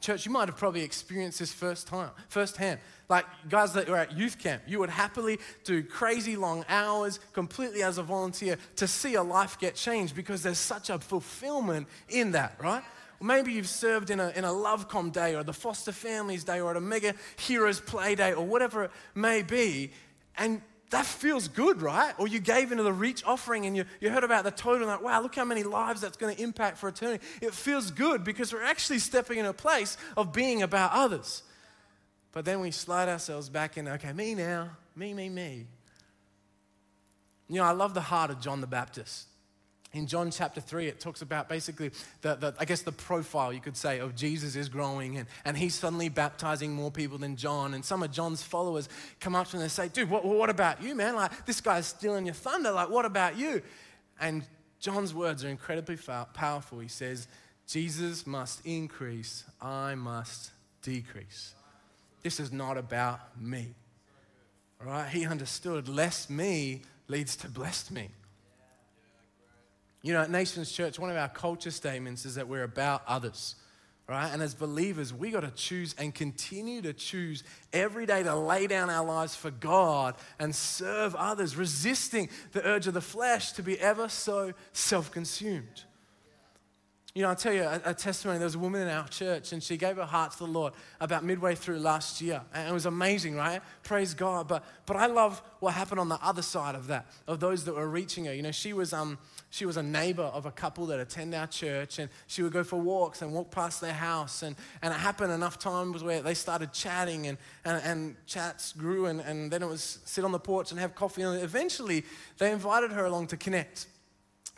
Church, 0.00 0.26
you 0.26 0.30
might 0.30 0.48
have 0.48 0.56
probably 0.56 0.82
experienced 0.82 1.40
this 1.40 1.52
first 1.52 1.88
time, 1.88 2.10
firsthand. 2.28 2.78
Like 3.08 3.24
guys 3.48 3.72
that 3.72 3.88
were 3.88 3.96
at 3.96 4.16
youth 4.16 4.38
camp, 4.38 4.62
you 4.66 4.78
would 4.78 4.90
happily 4.90 5.40
do 5.64 5.82
crazy 5.82 6.36
long 6.36 6.64
hours 6.68 7.18
completely 7.32 7.82
as 7.82 7.98
a 7.98 8.02
volunteer 8.02 8.58
to 8.76 8.86
see 8.86 9.14
a 9.14 9.22
life 9.22 9.58
get 9.58 9.74
changed 9.74 10.14
because 10.14 10.42
there's 10.42 10.58
such 10.58 10.90
a 10.90 10.98
fulfillment 10.98 11.88
in 12.08 12.32
that, 12.32 12.54
right? 12.62 12.84
Maybe 13.20 13.52
you've 13.52 13.68
served 13.68 14.10
in 14.10 14.20
a, 14.20 14.28
in 14.30 14.44
a 14.44 14.48
LoveCom 14.48 15.12
day 15.12 15.34
or 15.34 15.42
the 15.42 15.52
Foster 15.52 15.92
Families 15.92 16.44
Day 16.44 16.60
or 16.60 16.70
at 16.70 16.76
a 16.76 16.80
Mega 16.80 17.14
Heroes 17.36 17.80
Play 17.80 18.14
Day 18.14 18.32
or 18.32 18.46
whatever 18.46 18.84
it 18.84 18.90
may 19.14 19.42
be, 19.42 19.90
and 20.36 20.62
that 20.90 21.04
feels 21.04 21.48
good, 21.48 21.82
right? 21.82 22.14
Or 22.18 22.28
you 22.28 22.38
gave 22.38 22.70
into 22.70 22.84
the 22.84 22.92
reach 22.92 23.22
offering 23.24 23.66
and 23.66 23.76
you, 23.76 23.84
you 24.00 24.08
heard 24.10 24.24
about 24.24 24.44
the 24.44 24.50
total, 24.50 24.86
like, 24.86 25.02
wow, 25.02 25.20
look 25.20 25.34
how 25.34 25.44
many 25.44 25.62
lives 25.62 26.00
that's 26.00 26.16
going 26.16 26.34
to 26.34 26.42
impact 26.42 26.78
for 26.78 26.88
eternity. 26.88 27.24
It 27.42 27.52
feels 27.52 27.90
good 27.90 28.24
because 28.24 28.52
we're 28.52 28.62
actually 28.62 29.00
stepping 29.00 29.38
in 29.38 29.46
a 29.46 29.52
place 29.52 29.98
of 30.16 30.32
being 30.32 30.62
about 30.62 30.92
others. 30.92 31.42
But 32.32 32.44
then 32.44 32.60
we 32.60 32.70
slide 32.70 33.08
ourselves 33.08 33.48
back 33.48 33.76
in, 33.76 33.88
okay, 33.88 34.12
me 34.12 34.34
now, 34.34 34.70
me, 34.96 35.12
me, 35.12 35.28
me. 35.28 35.66
You 37.48 37.56
know, 37.56 37.64
I 37.64 37.72
love 37.72 37.94
the 37.94 38.00
heart 38.00 38.30
of 38.30 38.40
John 38.40 38.60
the 38.60 38.66
Baptist 38.66 39.26
in 39.92 40.06
John 40.06 40.30
chapter 40.30 40.60
3, 40.60 40.86
it 40.86 41.00
talks 41.00 41.22
about 41.22 41.48
basically 41.48 41.90
the, 42.20 42.34
the, 42.34 42.54
I 42.58 42.66
guess 42.66 42.82
the 42.82 42.92
profile, 42.92 43.52
you 43.52 43.60
could 43.60 43.76
say, 43.76 44.00
of 44.00 44.14
Jesus 44.14 44.54
is 44.54 44.68
growing 44.68 45.16
and, 45.16 45.26
and 45.46 45.56
he's 45.56 45.74
suddenly 45.74 46.10
baptizing 46.10 46.72
more 46.72 46.90
people 46.90 47.16
than 47.16 47.36
John. 47.36 47.72
And 47.72 47.82
some 47.82 48.02
of 48.02 48.12
John's 48.12 48.42
followers 48.42 48.88
come 49.18 49.34
up 49.34 49.48
to 49.48 49.56
him 49.56 49.62
and 49.62 49.70
say, 49.70 49.88
Dude, 49.88 50.10
what, 50.10 50.24
what 50.24 50.50
about 50.50 50.82
you, 50.82 50.94
man? 50.94 51.14
Like, 51.14 51.46
this 51.46 51.62
guy's 51.62 51.86
stealing 51.86 52.26
your 52.26 52.34
thunder. 52.34 52.70
Like, 52.70 52.90
what 52.90 53.06
about 53.06 53.38
you? 53.38 53.62
And 54.20 54.44
John's 54.78 55.14
words 55.14 55.42
are 55.42 55.48
incredibly 55.48 55.96
powerful. 56.34 56.80
He 56.80 56.88
says, 56.88 57.26
Jesus 57.66 58.26
must 58.26 58.64
increase, 58.66 59.44
I 59.60 59.94
must 59.94 60.50
decrease. 60.82 61.54
This 62.22 62.40
is 62.40 62.52
not 62.52 62.76
about 62.76 63.40
me. 63.40 63.74
All 64.80 64.86
right? 64.86 65.08
He 65.08 65.24
understood 65.26 65.88
less 65.88 66.28
me 66.28 66.82
leads 67.08 67.36
to 67.36 67.48
blessed 67.48 67.90
me. 67.90 68.10
You 70.02 70.12
know, 70.12 70.20
at 70.20 70.30
Nations 70.30 70.70
Church, 70.70 70.98
one 70.98 71.10
of 71.10 71.16
our 71.16 71.28
culture 71.28 71.70
statements 71.70 72.24
is 72.24 72.36
that 72.36 72.48
we're 72.48 72.62
about 72.62 73.02
others, 73.06 73.56
right? 74.08 74.30
And 74.32 74.40
as 74.40 74.54
believers, 74.54 75.12
we 75.12 75.30
got 75.30 75.40
to 75.40 75.50
choose 75.50 75.94
and 75.98 76.14
continue 76.14 76.82
to 76.82 76.92
choose 76.92 77.42
every 77.72 78.06
day 78.06 78.22
to 78.22 78.36
lay 78.36 78.68
down 78.68 78.90
our 78.90 79.04
lives 79.04 79.34
for 79.34 79.50
God 79.50 80.14
and 80.38 80.54
serve 80.54 81.16
others, 81.16 81.56
resisting 81.56 82.28
the 82.52 82.64
urge 82.64 82.86
of 82.86 82.94
the 82.94 83.00
flesh 83.00 83.52
to 83.52 83.62
be 83.62 83.78
ever 83.80 84.08
so 84.08 84.52
self 84.72 85.10
consumed. 85.10 85.84
You 87.18 87.22
know, 87.22 87.30
I'll 87.30 87.36
tell 87.36 87.52
you 87.52 87.62
a, 87.62 87.80
a, 87.86 87.94
testimony. 87.94 88.38
There 88.38 88.46
was 88.46 88.54
a 88.54 88.60
woman 88.60 88.82
in 88.82 88.88
our 88.88 89.08
church, 89.08 89.52
and 89.52 89.60
she 89.60 89.76
gave 89.76 89.96
her 89.96 90.04
heart 90.04 90.32
to 90.32 90.38
the 90.38 90.46
Lord 90.46 90.72
about 91.00 91.24
midway 91.24 91.56
through 91.56 91.80
last 91.80 92.20
year. 92.20 92.42
And 92.54 92.68
it 92.68 92.72
was 92.72 92.86
amazing, 92.86 93.34
right? 93.34 93.60
Praise 93.82 94.14
God. 94.14 94.46
But, 94.46 94.62
but 94.86 94.96
I 94.96 95.06
love 95.06 95.42
what 95.58 95.74
happened 95.74 95.98
on 95.98 96.08
the 96.08 96.18
other 96.22 96.42
side 96.42 96.76
of 96.76 96.86
that, 96.86 97.06
of 97.26 97.40
those 97.40 97.64
that 97.64 97.74
were 97.74 97.88
reaching 97.88 98.26
her. 98.26 98.34
You 98.34 98.42
know, 98.42 98.52
she 98.52 98.72
was, 98.72 98.92
um, 98.92 99.18
she 99.50 99.64
was 99.64 99.76
a 99.76 99.82
neighbor 99.82 100.22
of 100.22 100.46
a 100.46 100.50
couple 100.50 100.86
that 100.86 101.00
attend 101.00 101.34
our 101.34 101.46
church, 101.46 101.98
and 101.98 102.10
she 102.26 102.42
would 102.42 102.52
go 102.52 102.62
for 102.62 102.76
walks 102.76 103.22
and 103.22 103.32
walk 103.32 103.50
past 103.50 103.80
their 103.80 103.94
house. 103.94 104.42
And, 104.42 104.56
and 104.82 104.92
it 104.92 104.96
happened 104.98 105.32
enough 105.32 105.58
times 105.58 106.02
where 106.02 106.20
they 106.20 106.34
started 106.34 106.72
chatting, 106.72 107.26
and, 107.26 107.38
and, 107.64 107.82
and 107.84 108.26
chats 108.26 108.72
grew, 108.72 109.06
and, 109.06 109.20
and 109.20 109.50
then 109.50 109.62
it 109.62 109.68
was 109.68 110.00
sit 110.04 110.24
on 110.24 110.32
the 110.32 110.38
porch 110.38 110.70
and 110.70 110.78
have 110.78 110.94
coffee. 110.94 111.22
And 111.22 111.42
eventually, 111.42 112.04
they 112.36 112.52
invited 112.52 112.92
her 112.92 113.06
along 113.06 113.28
to 113.28 113.36
connect. 113.36 113.86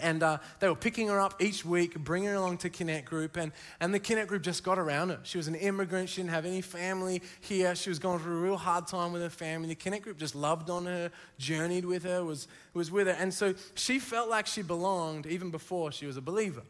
And 0.02 0.22
uh, 0.22 0.38
they 0.58 0.68
were 0.68 0.74
picking 0.74 1.08
her 1.08 1.20
up 1.20 1.40
each 1.42 1.64
week, 1.64 1.94
bringing 1.98 2.28
her 2.28 2.34
along 2.36 2.58
to 2.58 2.70
Connect 2.70 3.06
Group. 3.08 3.36
And, 3.36 3.52
and 3.80 3.92
the 3.92 4.00
Connect 4.00 4.28
Group 4.28 4.42
just 4.42 4.64
got 4.64 4.78
around 4.78 5.10
her. 5.10 5.20
She 5.22 5.38
was 5.38 5.48
an 5.48 5.54
immigrant. 5.54 6.08
She 6.08 6.22
didn't 6.22 6.32
have 6.32 6.46
any 6.46 6.60
family 6.60 7.22
here. 7.40 7.74
She 7.74 7.88
was 7.88 7.98
going 7.98 8.18
through 8.20 8.38
a 8.38 8.40
real 8.42 8.56
hard 8.56 8.86
time 8.86 9.12
with 9.12 9.22
her 9.22 9.30
family. 9.30 9.68
The 9.68 9.74
Connect 9.74 10.04
Group 10.04 10.18
just 10.18 10.34
loved 10.34 10.70
on 10.70 10.86
her, 10.86 11.10
journeyed 11.38 11.84
with 11.84 12.04
her, 12.04 12.24
was, 12.24 12.48
was 12.74 12.90
with 12.90 13.06
her. 13.06 13.14
And 13.14 13.32
so 13.32 13.54
she 13.74 13.98
felt 13.98 14.28
like 14.28 14.46
she 14.46 14.62
belonged 14.62 15.26
even 15.26 15.50
before 15.50 15.92
she 15.92 16.06
was 16.06 16.16
a 16.16 16.22
believer. 16.22 16.62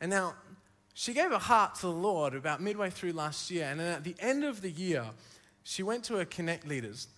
And 0.00 0.10
now, 0.10 0.34
she 0.94 1.14
gave 1.14 1.30
her 1.30 1.38
heart 1.38 1.76
to 1.76 1.82
the 1.82 1.92
Lord 1.92 2.34
about 2.34 2.60
midway 2.60 2.90
through 2.90 3.12
last 3.12 3.50
year. 3.50 3.64
And 3.64 3.80
at 3.80 4.04
the 4.04 4.14
end 4.18 4.44
of 4.44 4.60
the 4.60 4.70
year, 4.70 5.06
she 5.64 5.82
went 5.82 6.04
to 6.04 6.16
her 6.16 6.24
Connect 6.24 6.66
leaders. 6.66 7.08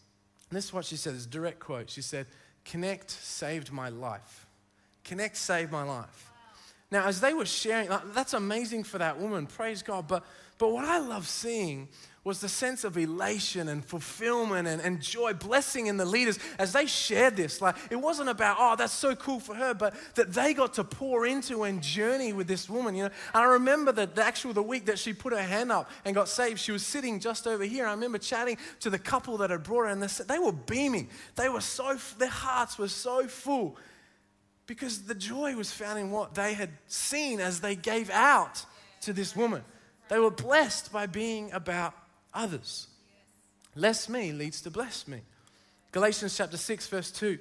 And 0.50 0.56
this 0.56 0.66
is 0.66 0.72
what 0.72 0.84
she 0.84 0.96
said, 0.96 1.14
this 1.14 1.26
direct 1.26 1.58
quote. 1.58 1.90
She 1.90 2.02
said, 2.02 2.26
Connect 2.64 3.10
saved 3.10 3.72
my 3.72 3.88
life. 3.88 4.43
Connect 5.04 5.36
saved 5.36 5.70
my 5.70 5.82
life. 5.82 6.30
Now, 6.90 7.06
as 7.06 7.20
they 7.20 7.34
were 7.34 7.46
sharing, 7.46 7.88
that's 8.14 8.34
amazing 8.34 8.84
for 8.84 8.98
that 8.98 9.18
woman, 9.18 9.46
praise 9.46 9.82
God. 9.82 10.06
But, 10.06 10.24
but 10.58 10.70
what 10.70 10.84
I 10.84 10.98
love 10.98 11.26
seeing 11.26 11.88
was 12.22 12.40
the 12.40 12.48
sense 12.48 12.84
of 12.84 12.96
elation 12.96 13.68
and 13.68 13.84
fulfillment 13.84 14.66
and, 14.66 14.80
and 14.80 15.00
joy, 15.00 15.34
blessing 15.34 15.88
in 15.88 15.98
the 15.98 16.04
leaders 16.04 16.38
as 16.58 16.72
they 16.72 16.86
shared 16.86 17.36
this. 17.36 17.60
Like, 17.60 17.76
it 17.90 17.96
wasn't 17.96 18.30
about, 18.30 18.56
oh, 18.58 18.76
that's 18.76 18.92
so 18.92 19.14
cool 19.14 19.40
for 19.40 19.54
her, 19.54 19.74
but 19.74 19.94
that 20.14 20.32
they 20.32 20.54
got 20.54 20.74
to 20.74 20.84
pour 20.84 21.26
into 21.26 21.64
and 21.64 21.82
journey 21.82 22.32
with 22.32 22.46
this 22.46 22.70
woman, 22.70 22.94
you 22.94 23.02
know. 23.02 23.10
And 23.34 23.42
I 23.42 23.44
remember 23.44 23.92
that 23.92 24.14
the 24.14 24.24
actual, 24.24 24.54
the 24.54 24.62
week 24.62 24.86
that 24.86 24.98
she 24.98 25.12
put 25.12 25.34
her 25.34 25.42
hand 25.42 25.70
up 25.70 25.90
and 26.04 26.14
got 26.14 26.28
saved, 26.28 26.60
she 26.60 26.72
was 26.72 26.86
sitting 26.86 27.20
just 27.20 27.46
over 27.46 27.64
here. 27.64 27.86
I 27.86 27.90
remember 27.90 28.18
chatting 28.18 28.56
to 28.80 28.88
the 28.88 28.98
couple 28.98 29.36
that 29.38 29.50
had 29.50 29.64
brought 29.64 29.86
her, 29.86 29.88
and 29.88 30.02
they, 30.02 30.24
they 30.24 30.38
were 30.38 30.52
beaming. 30.52 31.08
They 31.34 31.50
were 31.50 31.60
so, 31.60 31.98
their 32.18 32.28
hearts 32.28 32.78
were 32.78 32.88
so 32.88 33.26
full 33.26 33.76
because 34.66 35.02
the 35.02 35.14
joy 35.14 35.54
was 35.56 35.70
found 35.70 35.98
in 35.98 36.10
what 36.10 36.34
they 36.34 36.54
had 36.54 36.70
seen 36.86 37.40
as 37.40 37.60
they 37.60 37.76
gave 37.76 38.10
out 38.10 38.64
to 39.02 39.12
this 39.12 39.36
woman. 39.36 39.62
They 40.08 40.18
were 40.18 40.30
blessed 40.30 40.92
by 40.92 41.06
being 41.06 41.52
about 41.52 41.94
others. 42.32 42.88
Less 43.74 44.08
me 44.08 44.32
leads 44.32 44.60
to 44.62 44.70
bless 44.70 45.08
me. 45.08 45.20
Galatians 45.92 46.36
chapter 46.36 46.56
6, 46.56 46.86
verse 46.88 47.10
2. 47.10 47.38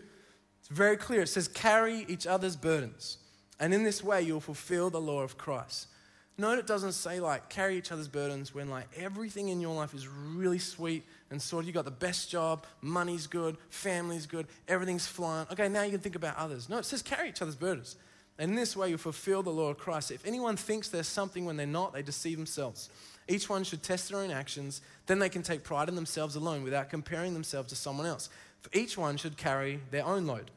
It's 0.59 0.69
very 0.69 0.97
clear. 0.97 1.21
It 1.21 1.27
says, 1.27 1.47
Carry 1.47 2.05
each 2.07 2.27
other's 2.27 2.55
burdens, 2.55 3.17
and 3.59 3.73
in 3.73 3.83
this 3.83 4.03
way 4.03 4.21
you'll 4.21 4.39
fulfill 4.39 4.89
the 4.89 5.01
law 5.01 5.21
of 5.21 5.37
Christ. 5.37 5.87
Note 6.37 6.57
it 6.57 6.65
doesn't 6.65 6.93
say 6.93 7.19
like 7.19 7.49
carry 7.49 7.77
each 7.77 7.91
other's 7.91 8.07
burdens 8.07 8.55
when 8.55 8.69
like 8.69 8.87
everything 8.97 9.49
in 9.49 9.61
your 9.61 9.75
life 9.75 9.93
is 9.93 10.07
really 10.07 10.57
sweet 10.57 11.05
and 11.29 11.39
sort 11.39 11.63
of 11.63 11.67
you 11.67 11.73
got 11.73 11.85
the 11.85 11.91
best 11.91 12.29
job, 12.31 12.65
money's 12.81 13.27
good, 13.27 13.55
family's 13.69 14.25
good, 14.25 14.47
everything's 14.67 15.05
flying. 15.05 15.45
Okay, 15.51 15.69
now 15.69 15.83
you 15.83 15.91
can 15.91 15.99
think 15.99 16.15
about 16.15 16.35
others. 16.37 16.69
No, 16.69 16.79
it 16.79 16.85
says 16.85 17.03
carry 17.03 17.29
each 17.29 17.41
other's 17.41 17.55
burdens. 17.55 17.97
And 18.39 18.49
in 18.49 18.55
this 18.55 18.75
way 18.75 18.89
you 18.89 18.97
fulfill 18.97 19.43
the 19.43 19.51
law 19.51 19.69
of 19.69 19.77
Christ. 19.77 20.09
If 20.09 20.25
anyone 20.25 20.57
thinks 20.57 20.89
there's 20.89 21.07
something 21.07 21.45
when 21.45 21.55
they're 21.55 21.67
not, 21.67 21.93
they 21.93 22.01
deceive 22.01 22.37
themselves. 22.37 22.89
Each 23.27 23.47
one 23.47 23.63
should 23.63 23.83
test 23.83 24.09
their 24.09 24.19
own 24.19 24.31
actions, 24.31 24.81
then 25.05 25.19
they 25.19 25.29
can 25.29 25.43
take 25.43 25.63
pride 25.63 25.87
in 25.87 25.95
themselves 25.95 26.35
alone 26.35 26.63
without 26.63 26.89
comparing 26.89 27.33
themselves 27.35 27.69
to 27.69 27.75
someone 27.75 28.07
else. 28.07 28.29
For 28.61 28.71
each 28.73 28.97
one 28.97 29.17
should 29.17 29.37
carry 29.37 29.81
their 29.91 30.05
own 30.05 30.25
load. 30.25 30.49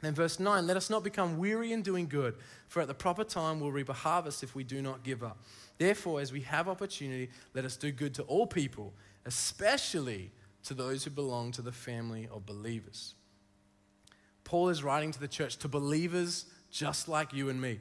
Then, 0.00 0.14
verse 0.14 0.38
9, 0.38 0.66
let 0.66 0.76
us 0.76 0.90
not 0.90 1.02
become 1.02 1.38
weary 1.38 1.72
in 1.72 1.82
doing 1.82 2.08
good, 2.08 2.34
for 2.68 2.82
at 2.82 2.88
the 2.88 2.94
proper 2.94 3.24
time 3.24 3.60
we'll 3.60 3.72
reap 3.72 3.88
a 3.88 3.94
harvest 3.94 4.42
if 4.42 4.54
we 4.54 4.64
do 4.64 4.82
not 4.82 5.02
give 5.02 5.22
up. 5.22 5.38
Therefore, 5.78 6.20
as 6.20 6.32
we 6.32 6.42
have 6.42 6.68
opportunity, 6.68 7.30
let 7.54 7.64
us 7.64 7.76
do 7.76 7.90
good 7.90 8.14
to 8.14 8.22
all 8.24 8.46
people, 8.46 8.92
especially 9.24 10.30
to 10.64 10.74
those 10.74 11.04
who 11.04 11.10
belong 11.10 11.52
to 11.52 11.62
the 11.62 11.72
family 11.72 12.28
of 12.32 12.44
believers. 12.44 13.14
Paul 14.44 14.68
is 14.68 14.84
writing 14.84 15.10
to 15.12 15.20
the 15.20 15.28
church, 15.28 15.56
to 15.58 15.68
believers 15.68 16.46
just 16.70 17.08
like 17.08 17.32
you 17.32 17.48
and 17.48 17.60
me. 17.60 17.80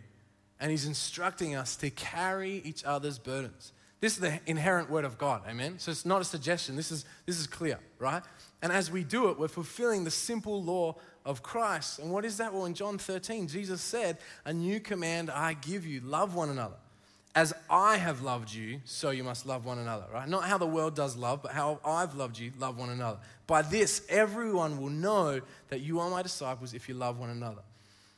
And 0.60 0.72
he's 0.72 0.86
instructing 0.86 1.56
us 1.56 1.76
to 1.78 1.90
carry 1.90 2.62
each 2.64 2.86
other's 2.86 3.20
burdens. 3.20 3.74
This 4.00 4.14
is 4.16 4.20
the 4.20 4.40
inherent 4.46 4.90
word 4.90 5.06
of 5.06 5.18
God, 5.18 5.44
amen? 5.48 5.80
So 5.80 5.90
it's 5.90 6.06
not 6.06 6.22
a 6.22 6.26
suggestion, 6.26 6.76
this 6.76 6.92
is, 6.92 7.06
this 7.26 7.40
is 7.40 7.48
clear, 7.48 7.80
right? 8.00 8.22
And 8.62 8.72
as 8.72 8.92
we 8.92 9.04
do 9.04 9.30
it, 9.30 9.40
we're 9.40 9.48
fulfilling 9.48 10.04
the 10.04 10.12
simple 10.12 10.62
law 10.62 10.96
of 11.26 11.44
Christ. 11.44 12.00
And 12.00 12.12
what 12.12 12.26
is 12.26 12.38
that? 12.38 12.54
Well, 12.54 12.66
in 12.66 12.74
John 12.74 12.98
13, 12.98 13.48
Jesus 13.48 13.82
said, 13.82 14.18
A 14.46 14.54
new 14.54 14.80
command 14.80 15.30
I 15.30 15.54
give 15.54 15.86
you 15.86 16.02
love 16.02 16.36
one 16.36 16.50
another. 16.50 16.76
As 17.36 17.52
I 17.68 17.98
have 17.98 18.22
loved 18.22 18.54
you, 18.54 18.80
so 18.86 19.10
you 19.10 19.24
must 19.24 19.48
love 19.48 19.66
one 19.66 19.80
another, 19.80 20.06
right? 20.14 20.30
Not 20.30 20.44
how 20.44 20.60
the 20.60 20.68
world 20.68 20.96
does 20.96 21.16
love, 21.18 21.42
but 21.42 21.52
how 21.52 21.80
I've 21.84 22.14
loved 22.14 22.38
you, 22.38 22.52
love 22.60 22.78
one 22.78 22.90
another. 22.90 23.18
By 23.48 23.64
this, 23.64 24.06
everyone 24.08 24.80
will 24.80 24.92
know 24.92 25.42
that 25.70 25.80
you 25.80 26.00
are 26.00 26.12
my 26.12 26.22
disciples 26.22 26.76
if 26.76 26.88
you 26.88 26.94
love 26.94 27.18
one 27.18 27.32
another. 27.32 27.64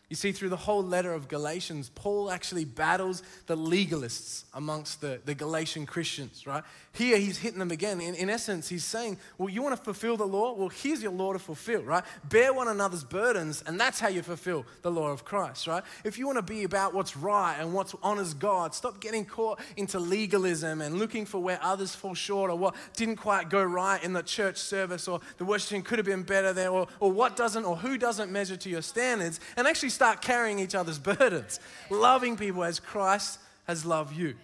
You 0.08 0.16
see, 0.16 0.32
through 0.32 0.50
the 0.50 0.56
whole 0.56 0.84
letter 0.84 1.14
of 1.14 1.28
Galatians, 1.28 1.90
Paul 1.96 2.30
actually 2.30 2.64
battles 2.64 3.24
the 3.48 3.58
legalists 3.58 4.44
amongst 4.54 5.02
the, 5.02 5.20
the 5.26 5.34
Galatian 5.34 5.88
Christians, 5.88 6.46
right? 6.46 6.64
Here 6.94 7.18
he's 7.18 7.40
hitting 7.40 7.58
them 7.58 7.72
again. 7.72 8.00
In, 8.00 8.14
in 8.14 8.30
essence, 8.30 8.70
he's 8.70 8.86
saying, 8.86 9.18
Well, 9.40 9.50
you 9.50 9.64
want 9.64 9.76
to 9.76 9.82
fulfill 9.84 10.16
the 10.16 10.28
law? 10.28 10.54
Well, 10.54 10.70
here's 10.70 11.02
your 11.02 11.12
law 11.12 11.34
to 11.34 11.40
fulfill, 11.40 11.82
right? 11.82 12.04
Bear 12.30 12.54
one 12.54 12.68
another's 12.68 13.04
burdens, 13.04 13.64
and 13.66 13.80
that's 13.80 14.00
how 14.00 14.08
you 14.08 14.22
fulfill 14.22 14.66
the 14.84 14.92
law 14.92 15.10
of 15.10 15.26
Christ, 15.26 15.66
right? 15.66 15.84
If 16.04 16.20
you 16.20 16.28
want 16.28 16.38
to 16.38 16.44
be 16.44 16.64
about 16.64 16.94
what's 16.94 17.18
right 17.18 17.58
and 17.60 17.74
what 17.74 17.94
honors 18.04 18.36
God, 18.36 18.76
stop 18.76 19.02
getting 19.02 19.26
caught 19.26 19.60
into 19.76 20.00
legalism 20.00 20.82
and 20.82 21.00
looking 21.00 21.26
for 21.26 21.40
where 21.40 21.60
others 21.64 21.96
fall 21.96 22.14
short 22.14 22.52
or 22.52 22.58
what 22.58 22.76
didn't 22.96 23.16
quite 23.16 23.50
go 23.50 23.64
right 23.64 24.02
in 24.04 24.14
the 24.14 24.24
church 24.24 24.58
service 24.58 25.08
or 25.08 25.20
the 25.38 25.46
worshiping 25.46 25.82
could 25.82 25.98
have 25.98 26.06
been 26.06 26.24
better 26.24 26.54
there 26.54 26.70
or, 26.70 26.88
or 27.00 27.12
what 27.12 27.36
doesn't 27.36 27.66
or 27.66 27.76
who 27.76 27.98
doesn't 27.98 28.32
measure 28.32 28.56
to 28.56 28.70
your 28.70 28.84
standards, 28.84 29.40
and 29.58 29.66
actually 29.66 29.90
start 29.96 30.22
carrying 30.22 30.60
each 30.60 30.76
other's 30.76 31.00
burdens, 31.14 31.60
loving 31.90 32.38
people 32.38 32.64
as 32.64 32.80
Christ 32.80 33.40
has 33.68 33.86
loved 33.86 34.16
you. 34.16 34.36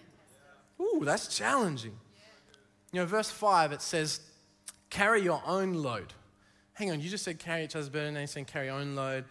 Ooh, 0.80 1.02
that's 1.04 1.36
challenging. 1.36 1.98
You 2.92 3.02
know, 3.02 3.06
verse 3.06 3.30
5, 3.30 3.72
it 3.72 3.82
says, 3.82 4.20
carry 4.90 5.22
your 5.22 5.42
own 5.46 5.74
load. 5.74 6.14
Hang 6.74 6.92
on, 6.92 7.00
you 7.00 7.10
just 7.10 7.24
said 7.24 7.40
carry 7.40 7.64
each 7.64 7.76
other's 7.76 7.90
burden, 7.90 8.10
and 8.10 8.18
you're 8.18 8.28
saying 8.28 8.46
carry 8.46 8.66
your 8.66 8.76
own 8.76 8.96
load. 8.96 9.26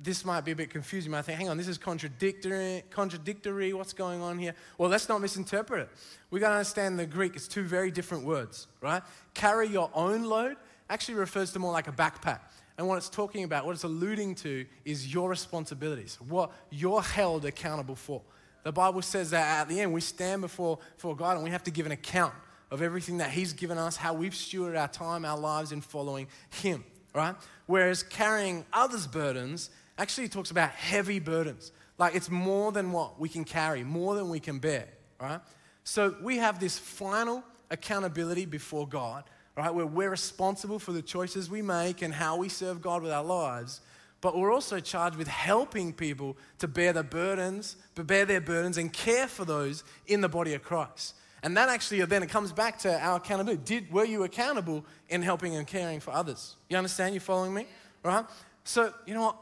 This 0.00 0.24
might 0.24 0.44
be 0.44 0.52
a 0.52 0.56
bit 0.56 0.70
confusing. 0.70 1.10
You 1.10 1.16
might 1.16 1.24
think, 1.24 1.38
hang 1.38 1.48
on, 1.48 1.56
this 1.56 1.68
is 1.68 1.78
contradictory. 1.78 2.84
Contradictory. 2.90 3.72
What's 3.72 3.92
going 3.92 4.20
on 4.20 4.38
here? 4.38 4.54
Well, 4.76 4.88
let's 4.88 5.08
not 5.08 5.20
misinterpret 5.20 5.82
it. 5.82 5.88
We've 6.30 6.40
got 6.40 6.50
to 6.50 6.54
understand 6.54 6.98
the 6.98 7.06
Greek. 7.06 7.34
It's 7.34 7.48
two 7.48 7.64
very 7.64 7.90
different 7.90 8.24
words, 8.24 8.68
right? 8.80 9.02
Carry 9.34 9.68
your 9.68 9.90
own 9.94 10.24
load 10.24 10.56
actually 10.90 11.14
refers 11.14 11.52
to 11.52 11.58
more 11.58 11.72
like 11.72 11.88
a 11.88 11.92
backpack. 11.92 12.40
And 12.78 12.86
what 12.86 12.96
it's 12.96 13.08
talking 13.08 13.42
about, 13.42 13.66
what 13.66 13.72
it's 13.72 13.84
alluding 13.84 14.36
to, 14.36 14.64
is 14.84 15.12
your 15.12 15.28
responsibilities, 15.28 16.16
what 16.28 16.52
you're 16.70 17.02
held 17.02 17.44
accountable 17.44 17.96
for. 17.96 18.22
The 18.62 18.72
Bible 18.72 19.02
says 19.02 19.30
that 19.30 19.62
at 19.62 19.68
the 19.68 19.80
end, 19.80 19.92
we 19.92 20.00
stand 20.00 20.42
before, 20.42 20.78
before 20.96 21.16
God 21.16 21.34
and 21.34 21.44
we 21.44 21.50
have 21.50 21.64
to 21.64 21.72
give 21.72 21.86
an 21.86 21.92
account 21.92 22.34
of 22.70 22.80
everything 22.80 23.18
that 23.18 23.30
He's 23.30 23.52
given 23.52 23.78
us, 23.78 23.96
how 23.96 24.14
we've 24.14 24.32
stewarded 24.32 24.78
our 24.78 24.88
time, 24.88 25.24
our 25.24 25.38
lives 25.38 25.72
in 25.72 25.80
following 25.80 26.28
Him, 26.50 26.84
right? 27.14 27.34
Whereas 27.66 28.04
carrying 28.04 28.64
others' 28.72 29.06
burdens 29.06 29.70
actually 29.98 30.28
talks 30.28 30.52
about 30.52 30.70
heavy 30.70 31.18
burdens. 31.18 31.72
Like 31.98 32.14
it's 32.14 32.30
more 32.30 32.70
than 32.70 32.92
what 32.92 33.18
we 33.18 33.28
can 33.28 33.44
carry, 33.44 33.82
more 33.82 34.14
than 34.14 34.28
we 34.28 34.38
can 34.38 34.60
bear, 34.60 34.86
right? 35.20 35.40
So 35.82 36.14
we 36.22 36.36
have 36.36 36.60
this 36.60 36.78
final 36.78 37.42
accountability 37.70 38.46
before 38.46 38.86
God 38.86 39.24
right? 39.58 39.74
Where 39.74 39.86
we're 39.86 40.10
responsible 40.10 40.78
for 40.78 40.92
the 40.92 41.02
choices 41.02 41.50
we 41.50 41.62
make 41.62 42.00
and 42.00 42.14
how 42.14 42.36
we 42.36 42.48
serve 42.48 42.80
God 42.80 43.02
with 43.02 43.10
our 43.10 43.24
lives. 43.24 43.80
But 44.20 44.36
we're 44.36 44.52
also 44.52 44.78
charged 44.78 45.16
with 45.16 45.26
helping 45.28 45.92
people 45.92 46.36
to 46.60 46.68
bear 46.68 46.92
the 46.92 47.02
burdens, 47.02 47.76
bear 47.94 48.24
their 48.24 48.40
burdens 48.40 48.78
and 48.78 48.92
care 48.92 49.26
for 49.26 49.44
those 49.44 49.82
in 50.06 50.20
the 50.20 50.28
body 50.28 50.54
of 50.54 50.62
Christ. 50.62 51.14
And 51.42 51.56
that 51.56 51.68
actually 51.68 52.04
then 52.04 52.22
it 52.22 52.28
comes 52.28 52.52
back 52.52 52.78
to 52.80 53.00
our 53.00 53.16
accountability. 53.16 53.62
Did, 53.64 53.92
were 53.92 54.04
you 54.04 54.22
accountable 54.24 54.84
in 55.08 55.22
helping 55.22 55.56
and 55.56 55.66
caring 55.66 56.00
for 56.00 56.12
others? 56.12 56.56
You 56.68 56.76
understand? 56.76 57.14
You 57.14 57.20
following 57.20 57.52
me? 57.52 57.66
Right? 58.02 58.24
So, 58.64 58.92
you 59.06 59.14
know 59.14 59.22
what? 59.22 59.36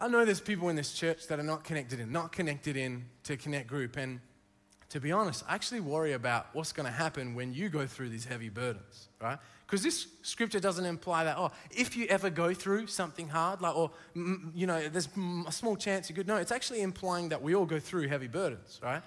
I 0.00 0.08
know 0.08 0.24
there's 0.24 0.40
people 0.40 0.68
in 0.68 0.74
this 0.74 0.94
church 0.94 1.28
that 1.28 1.38
are 1.38 1.44
not 1.44 1.62
connected 1.62 2.00
in, 2.00 2.10
not 2.10 2.32
connected 2.32 2.76
in 2.76 3.04
to 3.24 3.36
Connect 3.36 3.68
Group. 3.68 3.96
And 3.96 4.20
to 4.92 5.00
be 5.00 5.10
honest, 5.10 5.42
I 5.48 5.54
actually 5.54 5.80
worry 5.80 6.12
about 6.12 6.48
what's 6.52 6.72
going 6.72 6.84
to 6.84 6.92
happen 6.92 7.34
when 7.34 7.54
you 7.54 7.70
go 7.70 7.86
through 7.86 8.10
these 8.10 8.26
heavy 8.26 8.50
burdens, 8.50 9.08
right? 9.22 9.38
Because 9.66 9.82
this 9.82 10.06
scripture 10.20 10.60
doesn't 10.60 10.84
imply 10.84 11.24
that, 11.24 11.38
oh, 11.38 11.50
if 11.70 11.96
you 11.96 12.04
ever 12.08 12.28
go 12.28 12.52
through 12.52 12.88
something 12.88 13.26
hard, 13.26 13.62
like, 13.62 13.74
or, 13.74 13.90
you 14.14 14.66
know, 14.66 14.86
there's 14.90 15.08
a 15.46 15.52
small 15.52 15.76
chance 15.76 16.10
you 16.10 16.14
could. 16.14 16.28
No, 16.28 16.36
it's 16.36 16.52
actually 16.52 16.82
implying 16.82 17.30
that 17.30 17.40
we 17.40 17.54
all 17.54 17.64
go 17.64 17.78
through 17.78 18.08
heavy 18.08 18.26
burdens, 18.26 18.80
right? 18.82 19.02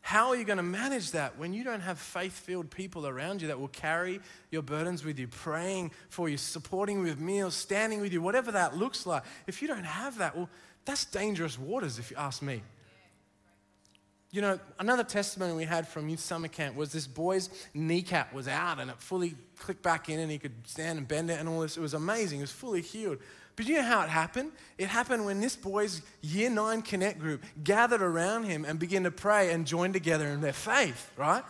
How 0.00 0.28
are 0.30 0.36
you 0.36 0.44
going 0.44 0.56
to 0.56 0.62
manage 0.62 1.10
that 1.10 1.38
when 1.38 1.52
you 1.52 1.64
don't 1.64 1.82
have 1.82 1.98
faith 1.98 2.32
filled 2.32 2.70
people 2.70 3.06
around 3.06 3.42
you 3.42 3.48
that 3.48 3.60
will 3.60 3.68
carry 3.68 4.20
your 4.50 4.62
burdens 4.62 5.04
with 5.04 5.18
you, 5.18 5.28
praying 5.28 5.90
for 6.08 6.30
you, 6.30 6.38
supporting 6.38 7.02
with 7.02 7.20
meals, 7.20 7.54
standing 7.54 8.00
with 8.00 8.14
you, 8.14 8.22
whatever 8.22 8.52
that 8.52 8.74
looks 8.74 9.04
like? 9.04 9.24
If 9.46 9.60
you 9.60 9.68
don't 9.68 9.84
have 9.84 10.16
that, 10.16 10.34
well, 10.34 10.48
that's 10.86 11.04
dangerous 11.04 11.58
waters, 11.58 11.98
if 11.98 12.10
you 12.10 12.16
ask 12.16 12.40
me. 12.40 12.62
You 14.32 14.42
know, 14.42 14.60
another 14.78 15.02
testimony 15.02 15.54
we 15.54 15.64
had 15.64 15.88
from 15.88 16.08
youth 16.08 16.20
summer 16.20 16.46
camp 16.46 16.76
was 16.76 16.92
this 16.92 17.08
boy's 17.08 17.50
kneecap 17.74 18.32
was 18.32 18.46
out 18.46 18.78
and 18.78 18.88
it 18.88 18.96
fully 19.00 19.34
clicked 19.58 19.82
back 19.82 20.08
in 20.08 20.20
and 20.20 20.30
he 20.30 20.38
could 20.38 20.52
stand 20.66 20.98
and 20.98 21.08
bend 21.08 21.30
it 21.30 21.40
and 21.40 21.48
all 21.48 21.60
this. 21.60 21.76
It 21.76 21.80
was 21.80 21.94
amazing. 21.94 22.38
It 22.38 22.42
was 22.42 22.52
fully 22.52 22.80
healed. 22.80 23.18
But 23.56 23.66
you 23.66 23.76
know 23.76 23.82
how 23.82 24.02
it 24.02 24.08
happened? 24.08 24.52
It 24.78 24.88
happened 24.88 25.24
when 25.24 25.40
this 25.40 25.56
boy's 25.56 26.00
year 26.22 26.48
nine 26.48 26.80
connect 26.80 27.18
group 27.18 27.44
gathered 27.64 28.02
around 28.02 28.44
him 28.44 28.64
and 28.64 28.78
began 28.78 29.02
to 29.02 29.10
pray 29.10 29.50
and 29.50 29.66
join 29.66 29.92
together 29.92 30.28
in 30.28 30.40
their 30.40 30.52
faith, 30.52 31.10
right? 31.16 31.42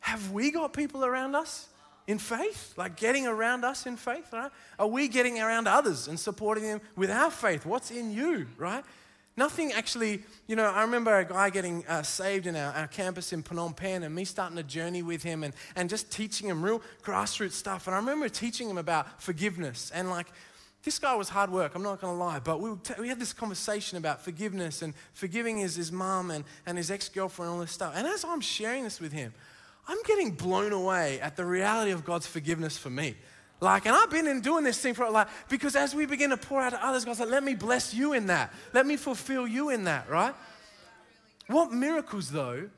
Have 0.00 0.32
we 0.32 0.50
got 0.50 0.72
people 0.72 1.04
around 1.04 1.36
us 1.36 1.68
in 2.06 2.18
faith? 2.18 2.72
Like 2.76 2.96
getting 2.96 3.26
around 3.26 3.64
us 3.64 3.86
in 3.86 3.96
faith, 3.96 4.32
right? 4.32 4.50
Are 4.78 4.86
we 4.86 5.08
getting 5.08 5.40
around 5.40 5.68
others 5.68 6.08
and 6.08 6.18
supporting 6.18 6.64
them 6.64 6.80
with 6.96 7.10
our 7.10 7.30
faith? 7.30 7.66
What's 7.66 7.90
in 7.90 8.10
you, 8.10 8.46
right? 8.56 8.82
Nothing 9.36 9.72
actually, 9.72 10.22
you 10.46 10.56
know, 10.56 10.70
I 10.70 10.82
remember 10.82 11.16
a 11.16 11.24
guy 11.24 11.48
getting 11.48 11.86
uh, 11.86 12.02
saved 12.02 12.46
in 12.46 12.54
our, 12.54 12.72
our, 12.74 12.86
campus 12.86 13.32
in 13.32 13.42
Phnom 13.42 13.74
Penh 13.74 14.02
and 14.02 14.14
me 14.14 14.26
starting 14.26 14.58
a 14.58 14.62
journey 14.62 15.02
with 15.02 15.22
him 15.22 15.42
and, 15.42 15.54
and 15.74 15.88
just 15.88 16.12
teaching 16.12 16.48
him 16.48 16.62
real 16.62 16.82
grassroots 17.02 17.52
stuff. 17.52 17.86
And 17.86 17.96
I 17.96 17.98
remember 17.98 18.28
teaching 18.28 18.68
him 18.68 18.76
about 18.76 19.22
forgiveness. 19.22 19.90
And 19.94 20.10
like, 20.10 20.26
this 20.82 20.98
guy 20.98 21.14
was 21.14 21.30
hard 21.30 21.50
work, 21.50 21.74
I'm 21.74 21.82
not 21.82 22.00
going 22.00 22.12
to 22.12 22.18
lie, 22.18 22.40
but 22.40 22.60
we, 22.60 22.74
t- 22.82 22.94
we 22.98 23.08
had 23.08 23.20
this 23.20 23.32
conversation 23.32 23.96
about 23.98 24.22
forgiveness 24.22 24.82
and 24.82 24.94
forgiving 25.14 25.58
his, 25.58 25.76
his 25.76 25.92
mom 25.92 26.30
and, 26.30 26.44
and 26.66 26.76
his 26.76 26.90
ex 26.90 27.08
girlfriend 27.08 27.50
and 27.50 27.54
all 27.54 27.60
this 27.60 27.72
stuff. 27.72 27.94
And 27.96 28.06
as 28.06 28.24
I'm 28.24 28.40
sharing 28.40 28.84
this 28.84 29.00
with 29.00 29.12
him, 29.12 29.32
I'm 29.88 30.02
getting 30.04 30.32
blown 30.32 30.72
away 30.72 31.20
at 31.20 31.36
the 31.36 31.44
reality 31.44 31.92
of 31.92 32.04
God's 32.04 32.26
forgiveness 32.26 32.76
for 32.76 32.90
me. 32.90 33.16
Like, 33.62 33.86
and 33.86 33.94
I've 33.94 34.10
been 34.10 34.26
in 34.26 34.40
doing 34.40 34.64
this 34.64 34.80
thing 34.80 34.92
for 34.92 35.04
a 35.04 35.10
like, 35.10 35.28
because 35.48 35.76
as 35.76 35.94
we 35.94 36.04
begin 36.04 36.30
to 36.30 36.36
pour 36.36 36.60
out 36.60 36.70
to 36.70 36.84
others, 36.84 37.04
God's 37.04 37.20
like, 37.20 37.28
let 37.28 37.44
me 37.44 37.54
bless 37.54 37.94
you 37.94 38.12
in 38.12 38.26
that. 38.26 38.52
Let 38.72 38.86
me 38.86 38.96
fulfill 38.96 39.46
you 39.46 39.70
in 39.70 39.84
that, 39.84 40.10
right? 40.10 40.34
What 41.46 41.70
miracles, 41.70 42.28
though, 42.28 42.68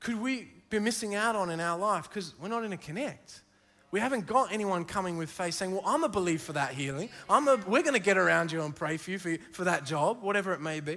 could 0.00 0.18
we 0.18 0.48
be 0.70 0.78
missing 0.78 1.14
out 1.14 1.36
on 1.36 1.50
in 1.50 1.60
our 1.60 1.78
life 1.78 2.08
because 2.08 2.32
we're 2.40 2.48
not 2.48 2.64
in 2.64 2.72
a 2.72 2.78
connect? 2.78 3.42
We 3.90 4.00
haven't 4.00 4.26
got 4.26 4.50
anyone 4.50 4.86
coming 4.86 5.18
with 5.18 5.28
faith 5.28 5.52
saying, 5.52 5.72
Well, 5.72 5.82
I'm 5.84 6.02
a 6.02 6.08
believer 6.08 6.42
for 6.42 6.52
that 6.54 6.72
healing. 6.72 7.10
I'm 7.28 7.46
a, 7.46 7.56
we're 7.66 7.82
going 7.82 7.92
to 7.92 8.00
get 8.00 8.16
around 8.16 8.52
you 8.52 8.62
and 8.62 8.74
pray 8.74 8.96
for 8.96 9.10
you 9.10 9.18
for, 9.18 9.36
for 9.52 9.64
that 9.64 9.84
job, 9.84 10.22
whatever 10.22 10.54
it 10.54 10.62
may 10.62 10.80
be. 10.80 10.96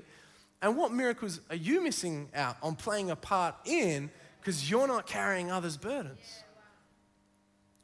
And 0.61 0.77
what 0.77 0.93
miracles 0.93 1.41
are 1.49 1.57
you 1.57 1.83
missing 1.83 2.29
out 2.33 2.55
on 2.63 2.75
playing 2.75 3.11
a 3.11 3.17
part 3.17 3.55
in 3.65 4.09
because 4.39 4.71
you're 4.71 4.87
not 4.87 5.07
carrying 5.07 5.51
others' 5.51 5.75
burdens? 5.75 6.44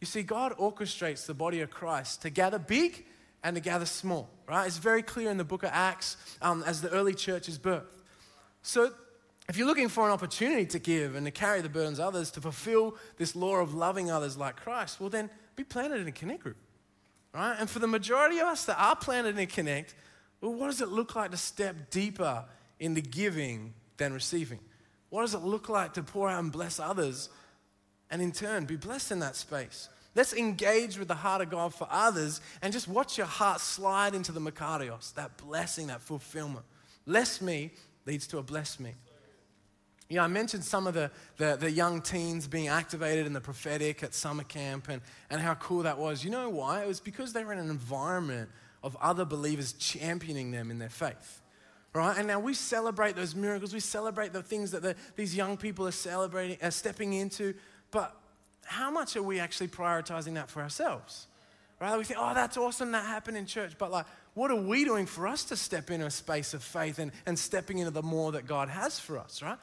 You 0.01 0.07
see, 0.07 0.23
God 0.23 0.57
orchestrates 0.57 1.27
the 1.27 1.35
body 1.35 1.61
of 1.61 1.69
Christ 1.69 2.23
to 2.23 2.31
gather 2.31 2.59
big 2.59 3.05
and 3.43 3.55
to 3.55 3.61
gather 3.61 3.85
small, 3.85 4.29
right? 4.47 4.65
It's 4.65 4.79
very 4.79 5.03
clear 5.03 5.29
in 5.29 5.37
the 5.37 5.43
book 5.43 5.63
of 5.63 5.69
Acts 5.71 6.17
um, 6.41 6.63
as 6.63 6.81
the 6.81 6.89
early 6.89 7.13
church 7.13 7.47
is 7.47 7.57
birthed. 7.57 7.85
So, 8.63 8.91
if 9.47 9.57
you're 9.57 9.67
looking 9.67 9.89
for 9.89 10.05
an 10.05 10.11
opportunity 10.11 10.65
to 10.67 10.79
give 10.79 11.15
and 11.15 11.25
to 11.25 11.31
carry 11.31 11.61
the 11.61 11.69
burdens 11.69 11.99
of 11.99 12.07
others, 12.07 12.31
to 12.31 12.41
fulfill 12.41 12.95
this 13.17 13.35
law 13.35 13.57
of 13.57 13.73
loving 13.73 14.09
others 14.09 14.37
like 14.37 14.55
Christ, 14.55 14.99
well, 14.99 15.09
then 15.09 15.29
be 15.55 15.63
planted 15.63 15.99
in 15.99 16.07
a 16.07 16.11
connect 16.11 16.43
group, 16.43 16.57
right? 17.33 17.55
And 17.59 17.69
for 17.69 17.79
the 17.79 17.87
majority 17.87 18.39
of 18.39 18.47
us 18.47 18.65
that 18.65 18.79
are 18.79 18.95
planted 18.95 19.35
in 19.35 19.39
a 19.39 19.45
connect, 19.45 19.93
well, 20.39 20.53
what 20.53 20.67
does 20.67 20.81
it 20.81 20.89
look 20.89 21.15
like 21.15 21.31
to 21.31 21.37
step 21.37 21.89
deeper 21.89 22.45
into 22.79 23.01
giving 23.01 23.73
than 23.97 24.13
receiving? 24.13 24.59
What 25.09 25.21
does 25.21 25.33
it 25.33 25.41
look 25.41 25.69
like 25.69 25.93
to 25.93 26.03
pour 26.03 26.29
out 26.29 26.39
and 26.39 26.51
bless 26.51 26.79
others 26.79 27.29
and 28.12 28.21
in 28.21 28.32
turn 28.32 28.65
be 28.65 28.76
blessed 28.76 29.12
in 29.12 29.19
that 29.19 29.36
space. 29.36 29.89
Let's 30.13 30.34
engage 30.34 31.00
with 31.00 31.08
the 31.08 31.15
heart 31.15 31.41
of 31.41 31.50
God 31.50 31.74
for 31.74 31.88
others 31.89 32.41
and 32.62 32.74
just 32.74 32.88
watch 32.88 33.17
your 33.17 33.28
heart 33.28 33.62
slide 33.62 34.13
into 34.13 34.34
the 34.34 34.41
Makarios, 34.41 35.13
that 35.13 35.38
blessing, 35.38 35.88
that 35.88 36.02
fulfillment. 36.02 36.65
Bless 37.06 37.41
me 37.41 37.71
leads 38.06 38.28
to 38.28 38.38
a 38.38 38.43
bless 38.43 38.80
me. 38.80 38.93
You 40.10 40.17
know, 40.17 40.24
I 40.24 40.28
mentioned 40.28 40.65
some 40.65 40.88
of 40.88 40.93
the, 40.93 41.10
the, 41.38 41.56
the, 41.56 41.71
young 41.71 42.02
teens 42.02 42.45
being 42.45 42.67
activated 42.67 43.26
in 43.26 43.32
the 43.32 43.39
prophetic 43.39 44.04
at 44.04 44.13
summer 44.13 44.43
camp 44.43 44.89
and, 44.89 45.02
and 45.30 45.39
how 45.39 45.54
cool 45.54 45.84
that 45.84 45.97
was. 45.97 46.26
You 46.26 46.32
know 46.32 46.50
why? 46.50 46.82
It 46.82 46.88
was 46.88 47.00
because 47.00 47.32
they 47.32 47.45
were 47.45 47.54
in 47.54 47.60
an 47.60 47.69
environment 47.69 48.50
of 48.84 48.97
other 49.00 49.24
believers 49.24 49.71
championing 49.74 50.52
them 50.52 50.69
in 50.69 50.80
their 50.80 50.89
faith. 50.89 51.41
Right? 51.93 52.17
And 52.17 52.28
now 52.28 52.41
we 52.41 52.54
celebrate 52.54 53.15
those 53.15 53.36
miracles. 53.36 53.74
We 53.74 53.80
celebrate 53.80 54.34
the 54.34 54.43
things 54.43 54.71
that 54.71 54.82
the, 54.82 54.95
these 55.15 55.36
young 55.36 55.56
people 55.56 55.88
are 55.88 55.91
celebrating, 55.91 56.58
are 56.62 56.71
stepping 56.71 57.13
into. 57.13 57.54
But 57.91 58.15
how 58.65 58.89
much 58.89 59.15
are 59.15 59.23
we 59.23 59.39
actually 59.39 59.67
prioritizing 59.67 60.36
that 60.36 60.49
for 60.49 60.62
ourselves? 60.62 61.27
Right? 61.80 61.97
We 61.97 62.04
think, 62.04 62.19
oh, 62.21 62.34
that's 62.34 62.58
awesome, 62.58 62.91
that 62.91 63.06
happened 63.06 63.38
in 63.38 63.45
church. 63.45 63.73
But 63.77 63.91
like, 63.91 64.06
what 64.34 64.51
are 64.51 64.62
we 64.62 64.86
doing 64.86 65.06
for 65.06 65.27
us 65.27 65.43
to 65.45 65.56
step 65.56 65.91
into 65.91 66.06
a 66.06 66.12
space 66.12 66.54
of 66.54 66.63
faith 66.63 66.99
and, 66.99 67.12
and 67.25 67.38
stepping 67.38 67.80
into 67.80 67.91
the 67.91 68.04
more 68.04 68.32
that 68.34 68.45
God 68.45 68.69
has 68.69 68.99
for 68.99 69.17
us, 69.17 69.41
right? 69.41 69.58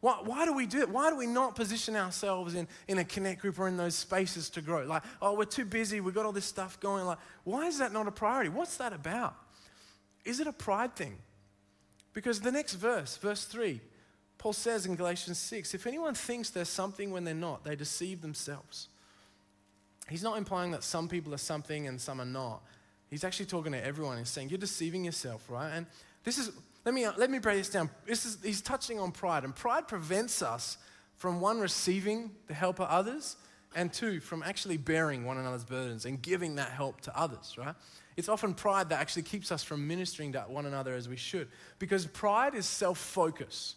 Why, 0.00 0.18
why 0.24 0.44
do 0.44 0.52
we 0.52 0.66
do 0.66 0.80
it? 0.80 0.90
Why 0.90 1.10
do 1.10 1.16
we 1.16 1.26
not 1.26 1.54
position 1.54 1.96
ourselves 1.96 2.54
in, 2.54 2.68
in 2.88 2.98
a 2.98 3.04
connect 3.04 3.40
group 3.40 3.58
or 3.58 3.68
in 3.68 3.76
those 3.76 3.94
spaces 3.94 4.50
to 4.50 4.60
grow? 4.60 4.84
Like, 4.84 5.02
oh, 5.20 5.34
we're 5.34 5.44
too 5.44 5.64
busy, 5.64 6.00
we've 6.00 6.14
got 6.14 6.26
all 6.26 6.32
this 6.32 6.44
stuff 6.44 6.78
going. 6.80 7.06
Like, 7.06 7.18
why 7.44 7.66
is 7.66 7.78
that 7.78 7.92
not 7.92 8.06
a 8.06 8.10
priority? 8.10 8.50
What's 8.50 8.76
that 8.76 8.92
about? 8.92 9.36
is 10.24 10.40
it 10.40 10.46
a 10.46 10.52
pride 10.52 10.94
thing? 10.94 11.16
Because 12.12 12.40
the 12.40 12.52
next 12.52 12.74
verse, 12.74 13.16
verse 13.16 13.44
3, 13.44 13.80
Paul 14.42 14.52
says 14.52 14.86
in 14.86 14.96
Galatians 14.96 15.38
6 15.38 15.72
if 15.72 15.86
anyone 15.86 16.14
thinks 16.14 16.50
they're 16.50 16.64
something 16.64 17.12
when 17.12 17.22
they're 17.22 17.32
not, 17.32 17.62
they 17.62 17.76
deceive 17.76 18.22
themselves. 18.22 18.88
He's 20.08 20.24
not 20.24 20.36
implying 20.36 20.72
that 20.72 20.82
some 20.82 21.08
people 21.08 21.32
are 21.32 21.38
something 21.38 21.86
and 21.86 22.00
some 22.00 22.20
are 22.20 22.24
not. 22.24 22.60
He's 23.08 23.22
actually 23.22 23.46
talking 23.46 23.70
to 23.70 23.86
everyone. 23.86 24.18
He's 24.18 24.30
saying, 24.30 24.48
You're 24.48 24.58
deceiving 24.58 25.04
yourself, 25.04 25.48
right? 25.48 25.70
And 25.72 25.86
this 26.24 26.38
is, 26.38 26.50
let 26.84 26.92
me, 26.92 27.04
uh, 27.04 27.12
let 27.16 27.30
me 27.30 27.38
break 27.38 27.56
this 27.56 27.68
down. 27.68 27.88
This 28.04 28.26
is, 28.26 28.38
he's 28.42 28.60
touching 28.60 28.98
on 28.98 29.12
pride, 29.12 29.44
and 29.44 29.54
pride 29.54 29.86
prevents 29.86 30.42
us 30.42 30.76
from 31.18 31.40
one, 31.40 31.60
receiving 31.60 32.32
the 32.48 32.54
help 32.54 32.80
of 32.80 32.88
others, 32.88 33.36
and 33.76 33.92
two, 33.92 34.18
from 34.18 34.42
actually 34.42 34.76
bearing 34.76 35.24
one 35.24 35.38
another's 35.38 35.64
burdens 35.64 36.04
and 36.04 36.20
giving 36.20 36.56
that 36.56 36.70
help 36.70 37.00
to 37.02 37.16
others, 37.16 37.54
right? 37.56 37.76
It's 38.16 38.28
often 38.28 38.54
pride 38.54 38.88
that 38.88 39.00
actually 39.00 39.22
keeps 39.22 39.52
us 39.52 39.62
from 39.62 39.86
ministering 39.86 40.32
to 40.32 40.40
one 40.48 40.66
another 40.66 40.96
as 40.96 41.08
we 41.08 41.16
should. 41.16 41.46
Because 41.78 42.06
pride 42.06 42.56
is 42.56 42.66
self 42.66 42.98
focus. 42.98 43.76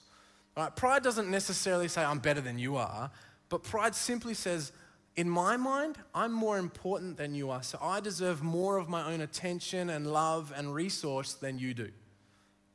Right? 0.55 0.75
Pride 0.75 1.03
doesn't 1.03 1.29
necessarily 1.29 1.87
say, 1.87 2.03
I'm 2.03 2.19
better 2.19 2.41
than 2.41 2.57
you 2.57 2.77
are, 2.77 3.11
but 3.49 3.63
pride 3.63 3.95
simply 3.95 4.33
says, 4.33 4.71
in 5.15 5.29
my 5.29 5.55
mind, 5.55 5.97
I'm 6.13 6.31
more 6.33 6.57
important 6.57 7.17
than 7.17 7.35
you 7.35 7.49
are. 7.49 7.63
So 7.63 7.77
I 7.81 7.99
deserve 8.01 8.43
more 8.43 8.77
of 8.77 8.89
my 8.89 9.11
own 9.11 9.21
attention 9.21 9.89
and 9.89 10.07
love 10.07 10.53
and 10.55 10.73
resource 10.73 11.33
than 11.33 11.57
you 11.57 11.73
do. 11.73 11.89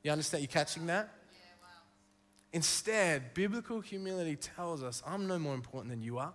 You 0.02 0.10
understand? 0.10 0.42
You 0.42 0.48
catching 0.48 0.86
that? 0.86 1.10
Yeah, 1.32 1.40
wow. 1.60 1.68
Instead, 2.52 3.34
biblical 3.34 3.80
humility 3.80 4.36
tells 4.36 4.82
us, 4.82 5.02
I'm 5.06 5.26
no 5.26 5.38
more 5.38 5.54
important 5.54 5.90
than 5.90 6.02
you 6.02 6.18
are. 6.18 6.32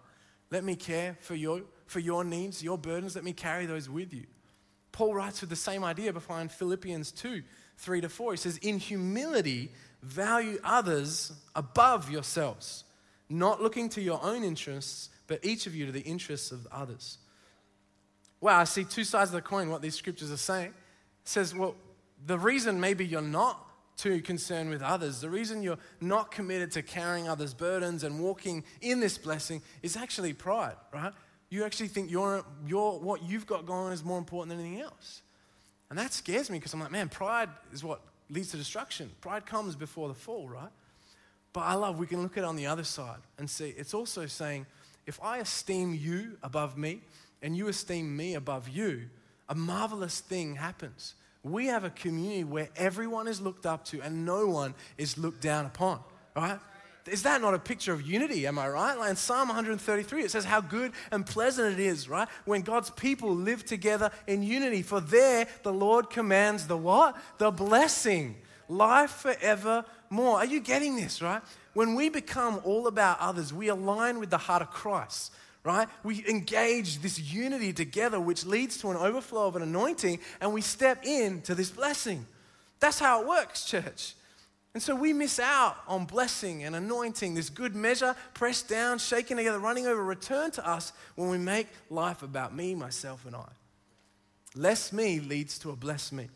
Let 0.52 0.64
me 0.64 0.76
care 0.76 1.18
for 1.22 1.34
your, 1.34 1.62
for 1.88 2.00
your 2.00 2.24
needs, 2.24 2.64
your 2.64 2.78
burdens. 2.78 3.16
Let 3.16 3.24
me 3.24 3.34
carry 3.34 3.66
those 3.66 3.90
with 3.90 4.14
you. 4.14 4.26
Paul 4.92 5.16
writes 5.16 5.42
with 5.42 5.50
the 5.50 5.56
same 5.56 5.84
idea 5.84 6.14
behind 6.14 6.52
Philippians 6.52 7.12
2 7.12 7.44
3 7.78 8.02
to 8.02 8.08
4. 8.08 8.32
He 8.32 8.38
says, 8.38 8.58
In 8.60 8.78
humility, 8.78 9.72
value 10.06 10.60
others 10.64 11.34
above 11.56 12.10
yourselves, 12.10 12.84
not 13.30 13.62
looking 13.62 13.90
to 13.90 14.02
your 14.02 14.24
own 14.24 14.44
interests, 14.44 15.10
but 15.28 15.44
each 15.44 15.66
of 15.66 15.76
you 15.76 15.88
to 15.88 15.92
the 15.92 16.02
interests 16.02 16.52
of 16.52 16.68
others. 16.72 17.18
Wow, 18.40 18.60
I 18.60 18.66
see 18.66 18.84
two 18.84 19.04
sides 19.04 19.32
of 19.32 19.36
the 19.36 19.42
coin, 19.42 19.70
what 19.70 19.82
these 19.82 19.96
scriptures 19.96 20.32
are 20.32 20.38
saying. 20.38 20.68
It 20.68 21.28
says, 21.28 21.56
well, 21.56 21.76
the 22.26 22.38
reason 22.38 22.80
maybe 22.80 23.06
you're 23.06 23.22
not 23.22 23.62
too 23.98 24.22
concerned 24.22 24.70
with 24.70 24.82
others, 24.82 25.22
the 25.22 25.30
reason 25.30 25.64
you're 25.64 25.80
not 26.02 26.30
committed 26.30 26.72
to 26.72 26.84
carrying 26.84 27.28
others' 27.28 27.54
burdens 27.54 28.04
and 28.04 28.20
walking 28.20 28.64
in 28.82 29.00
this 29.00 29.18
blessing 29.18 29.62
is 29.82 29.98
actually 29.98 30.34
pride, 30.34 30.76
right? 30.94 31.14
You 31.50 31.64
actually 31.64 31.88
think 31.88 32.12
your, 32.12 32.46
your, 32.68 33.00
what 33.00 33.24
you've 33.24 33.48
got 33.48 33.66
going 33.66 33.94
is 33.94 34.04
more 34.04 34.20
important 34.20 34.56
than 34.56 34.66
anything 34.66 34.82
else. 34.82 35.22
And 35.90 35.98
that 35.98 36.14
scares 36.14 36.50
me 36.50 36.60
because 36.60 36.74
I'm 36.74 36.80
like, 36.80 36.92
man, 36.92 37.10
pride 37.10 37.50
is 37.72 37.84
what 37.84 38.02
leads 38.30 38.52
to 38.52 38.58
destruction. 38.58 39.12
Pride 39.22 39.46
comes 39.46 39.76
before 39.76 40.08
the 40.08 40.14
fall, 40.14 40.48
right? 40.48 40.70
But 41.54 41.62
I 41.62 41.76
love 41.76 42.00
we 42.00 42.08
can 42.08 42.22
look 42.22 42.38
at 42.38 42.44
it 42.44 42.48
on 42.48 42.56
the 42.56 42.66
other 42.68 42.84
side 42.84 43.20
and 43.38 43.50
see 43.50 43.70
it's 43.78 43.94
also 43.94 44.26
saying, 44.26 44.66
if 45.06 45.20
I 45.24 45.38
esteem 45.38 45.94
you 45.94 46.38
above 46.44 46.78
me 46.78 47.02
and 47.42 47.56
you 47.56 47.68
esteem 47.68 48.16
me 48.16 48.36
above 48.36 48.68
you, 48.68 49.04
a 49.48 49.56
marvelous 49.56 50.20
thing 50.20 50.56
happens. 50.56 51.16
We 51.44 51.68
have 51.68 51.84
a 51.84 51.92
community 51.92 52.44
where 52.44 52.70
everyone 52.76 53.28
is 53.28 53.40
looked 53.40 53.66
up 53.66 53.86
to 53.86 54.02
and 54.02 54.26
no 54.26 54.48
one 54.48 54.74
is 54.98 55.18
looked 55.18 55.42
down 55.42 55.66
upon, 55.66 56.00
right? 56.36 56.60
Is 57.08 57.24
that 57.24 57.40
not 57.40 57.54
a 57.54 57.60
picture 57.60 57.94
of 57.94 58.02
unity? 58.02 58.48
Am 58.48 58.58
I 58.58 58.68
right? 58.68 58.98
Like 58.98 59.12
in 59.12 59.16
Psalm 59.16 59.50
133, 59.50 60.24
it 60.24 60.32
says 60.32 60.44
how 60.44 60.60
good 60.60 60.92
and 61.12 61.26
pleasant 61.26 61.74
it 61.74 61.80
is, 61.80 62.10
right? 62.10 62.28
When 62.46 62.62
God's 62.62 62.90
people 62.90 63.36
live 63.36 63.64
together 63.64 64.10
in 64.26 64.42
unity. 64.42 64.82
For 64.82 65.00
there 65.00 65.48
the 65.62 65.74
Lord 65.74 66.10
commands 66.10 66.66
the 66.66 66.78
what? 66.78 67.16
The 67.38 67.52
blessing. 67.52 68.38
Life 68.68 69.12
forevermore. 69.12 70.38
Are 70.38 70.46
you 70.46 70.60
getting 70.60 70.96
this, 70.96 71.22
right? 71.22 71.44
When 71.74 71.94
we 71.94 72.10
become 72.10 72.60
all 72.64 72.88
about 72.88 73.20
others, 73.20 73.54
we 73.54 73.68
align 73.68 74.20
with 74.20 74.32
the 74.32 74.38
heart 74.38 74.62
of 74.62 74.72
Christ 74.72 75.32
right? 75.66 75.90
We 76.04 76.24
engage 76.30 77.00
this 77.00 77.20
unity 77.20 77.74
together, 77.74 78.20
which 78.20 78.46
leads 78.46 78.78
to 78.78 78.92
an 78.92 78.98
overflow 78.98 79.48
of 79.48 79.56
an 79.56 79.64
anointing, 79.64 80.20
and 80.40 80.54
we 80.54 80.62
step 80.62 81.04
into 81.04 81.56
this 81.56 81.72
blessing. 81.72 82.28
That's 82.80 83.00
how 83.00 83.22
it 83.22 83.28
works, 83.28 83.66
church. 83.66 84.14
And 84.76 84.84
so 84.84 84.94
we 84.94 85.14
miss 85.14 85.40
out 85.40 85.78
on 85.88 86.04
blessing 86.04 86.66
and 86.66 86.76
anointing, 86.76 87.34
this 87.34 87.50
good 87.50 87.78
measure, 87.78 88.14
pressed 88.34 88.68
down, 88.68 88.98
shaken 88.98 89.38
together, 89.38 89.58
running 89.58 89.88
over, 89.88 90.04
return 90.04 90.52
to 90.52 90.68
us 90.68 90.92
when 91.16 91.30
we 91.30 91.38
make 91.38 91.68
life 91.90 92.24
about 92.24 92.54
me, 92.54 92.76
myself, 92.76 93.26
and 93.26 93.38
I. 93.38 93.48
Less 94.54 94.92
me 94.92 95.22
leads 95.22 95.58
to 95.60 95.72
a 95.72 95.78
bless 95.78 96.12
me. 96.12 96.28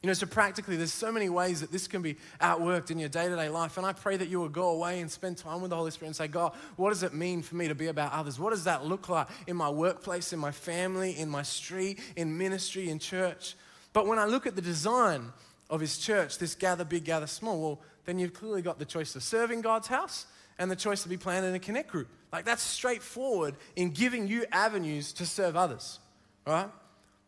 You 0.00 0.06
know, 0.06 0.12
so 0.12 0.28
practically, 0.28 0.76
there's 0.76 0.92
so 0.92 1.10
many 1.10 1.28
ways 1.28 1.60
that 1.60 1.72
this 1.72 1.88
can 1.88 2.02
be 2.02 2.14
outworked 2.40 2.92
in 2.92 3.00
your 3.00 3.08
day 3.08 3.28
to 3.28 3.34
day 3.34 3.48
life. 3.48 3.76
And 3.78 3.84
I 3.84 3.94
pray 3.94 4.16
that 4.16 4.28
you 4.28 4.38
will 4.38 4.48
go 4.48 4.70
away 4.70 5.00
and 5.00 5.10
spend 5.10 5.36
time 5.36 5.60
with 5.60 5.70
the 5.70 5.76
Holy 5.76 5.90
Spirit 5.90 6.10
and 6.10 6.16
say, 6.16 6.28
God, 6.28 6.52
what 6.76 6.90
does 6.90 7.02
it 7.02 7.14
mean 7.14 7.42
for 7.42 7.56
me 7.56 7.66
to 7.66 7.74
be 7.74 7.88
about 7.88 8.12
others? 8.12 8.38
What 8.38 8.50
does 8.50 8.62
that 8.62 8.86
look 8.86 9.08
like 9.08 9.26
in 9.48 9.56
my 9.56 9.70
workplace, 9.70 10.32
in 10.32 10.38
my 10.38 10.52
family, 10.52 11.18
in 11.18 11.28
my 11.28 11.42
street, 11.42 11.98
in 12.14 12.38
ministry, 12.38 12.90
in 12.90 13.00
church? 13.00 13.56
But 13.92 14.06
when 14.06 14.20
I 14.20 14.26
look 14.26 14.46
at 14.46 14.54
the 14.54 14.62
design 14.62 15.32
of 15.70 15.80
his 15.80 15.96
church, 15.96 16.38
this 16.38 16.54
gather 16.54 16.84
big, 16.84 17.04
gather 17.04 17.26
small, 17.26 17.60
well, 17.60 17.80
then 18.04 18.18
you've 18.18 18.34
clearly 18.34 18.60
got 18.60 18.78
the 18.78 18.84
choice 18.84 19.14
of 19.14 19.22
serving 19.22 19.60
God's 19.62 19.86
house 19.86 20.26
and 20.58 20.70
the 20.70 20.76
choice 20.76 21.02
to 21.04 21.08
be 21.08 21.16
planted 21.16 21.48
in 21.48 21.54
a 21.54 21.60
connect 21.60 21.90
group. 21.90 22.08
Like 22.32 22.44
that's 22.44 22.62
straightforward 22.62 23.54
in 23.76 23.90
giving 23.90 24.28
you 24.28 24.44
avenues 24.52 25.12
to 25.14 25.26
serve 25.26 25.56
others, 25.56 26.00
right? 26.46 26.68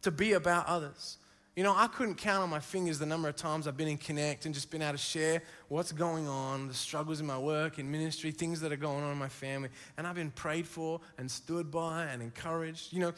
To 0.03 0.11
be 0.11 0.33
about 0.33 0.67
others. 0.67 1.19
You 1.55 1.63
know, 1.63 1.75
I 1.77 1.87
couldn't 1.87 2.15
count 2.15 2.43
on 2.43 2.49
my 2.49 2.61
fingers 2.61 2.99
the 2.99 3.05
number 3.05 3.29
of 3.29 3.37
times 3.37 3.69
I've 3.69 3.77
been 3.77 3.89
in 3.89 3.99
Connect 3.99 4.47
and 4.47 4.55
just 4.55 4.71
been 4.71 4.81
able 4.81 4.93
to 4.93 4.99
share 4.99 5.43
what's 5.69 5.93
going 5.93 6.27
on, 6.27 6.67
the 6.67 6.73
struggles 6.73 7.21
in 7.21 7.27
my 7.27 7.39
work, 7.39 7.79
in 7.79 7.91
ministry, 7.91 8.31
things 8.31 8.61
that 8.63 8.73
are 8.73 8.77
going 8.77 9.05
on 9.05 9.13
in 9.13 9.19
my 9.19 9.29
family. 9.29 9.69
And 9.99 10.07
I've 10.07 10.15
been 10.15 10.31
prayed 10.31 10.67
for 10.67 11.01
and 11.19 11.31
stood 11.31 11.71
by 11.71 12.05
and 12.05 12.23
encouraged. 12.23 12.95
You 12.95 13.01
know, 13.01 13.13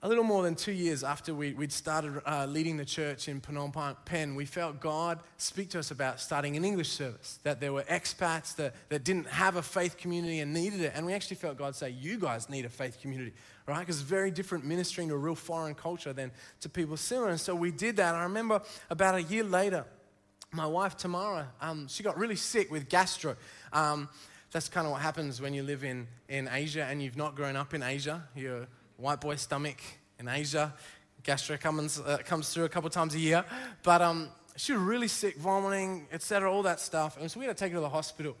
a 0.00 0.08
little 0.08 0.22
more 0.22 0.44
than 0.44 0.54
two 0.54 0.72
years 0.72 1.02
after 1.02 1.34
we, 1.34 1.52
would 1.54 1.72
started 1.72 2.22
uh, 2.24 2.46
leading 2.46 2.76
the 2.76 2.84
church 2.84 3.26
in 3.26 3.40
Phnom 3.40 3.96
Penh, 4.04 4.36
we 4.36 4.44
felt 4.44 4.78
God 4.78 5.18
speak 5.38 5.70
to 5.70 5.80
us 5.80 5.90
about 5.90 6.20
starting 6.20 6.56
an 6.56 6.64
English 6.64 6.90
service, 6.90 7.40
that 7.42 7.60
there 7.60 7.72
were 7.72 7.82
expats 7.82 8.54
that, 8.56 8.74
that 8.90 9.02
didn't 9.02 9.26
have 9.26 9.56
a 9.56 9.62
faith 9.62 9.96
community 9.96 10.38
and 10.38 10.54
needed 10.54 10.82
it. 10.82 10.92
And 10.94 11.04
we 11.04 11.14
actually 11.14 11.36
felt 11.36 11.58
God 11.58 11.74
say, 11.74 11.90
You 11.90 12.16
guys 12.16 12.48
need 12.48 12.64
a 12.64 12.68
faith 12.68 13.00
community, 13.00 13.32
right? 13.66 13.80
Because 13.80 14.00
it's 14.00 14.08
very 14.08 14.30
different 14.30 14.64
ministering 14.64 15.08
to 15.08 15.14
a 15.14 15.18
real 15.18 15.34
foreign 15.34 15.74
culture 15.74 16.12
than 16.12 16.30
to 16.60 16.68
people 16.68 16.96
similar. 16.96 17.30
And 17.30 17.40
so 17.40 17.56
we 17.56 17.72
did 17.72 17.96
that. 17.96 18.14
I 18.14 18.22
remember 18.22 18.62
about 18.90 19.16
a 19.16 19.22
year 19.22 19.42
later, 19.42 19.84
my 20.52 20.66
wife 20.66 20.96
Tamara, 20.96 21.48
um, 21.60 21.88
she 21.88 22.04
got 22.04 22.16
really 22.16 22.36
sick 22.36 22.70
with 22.70 22.88
gastro. 22.88 23.34
Um, 23.72 24.08
that's 24.50 24.68
kind 24.68 24.86
of 24.86 24.92
what 24.92 25.02
happens 25.02 25.42
when 25.42 25.52
you 25.52 25.62
live 25.62 25.84
in, 25.84 26.06
in 26.28 26.48
Asia 26.50 26.84
and 26.84 27.02
you've 27.02 27.16
not 27.16 27.34
grown 27.34 27.56
up 27.56 27.74
in 27.74 27.82
Asia. 27.82 28.24
You're 28.34 28.66
white 28.98 29.20
boy 29.20 29.36
stomach 29.36 29.80
in 30.18 30.28
Asia. 30.28 30.74
Gastro 31.22 31.56
comes, 31.56 32.00
uh, 32.00 32.18
comes 32.24 32.52
through 32.52 32.64
a 32.64 32.68
couple 32.68 32.90
times 32.90 33.14
a 33.14 33.18
year. 33.18 33.44
But 33.82 34.02
um, 34.02 34.28
she 34.56 34.72
was 34.72 34.82
really 34.82 35.08
sick, 35.08 35.36
vomiting, 35.36 36.08
etc., 36.12 36.52
all 36.52 36.62
that 36.64 36.80
stuff. 36.80 37.16
And 37.18 37.30
so 37.30 37.40
we 37.40 37.46
had 37.46 37.56
to 37.56 37.64
take 37.64 37.72
her 37.72 37.78
to 37.78 37.80
the 37.80 37.88
hospital. 37.88 38.36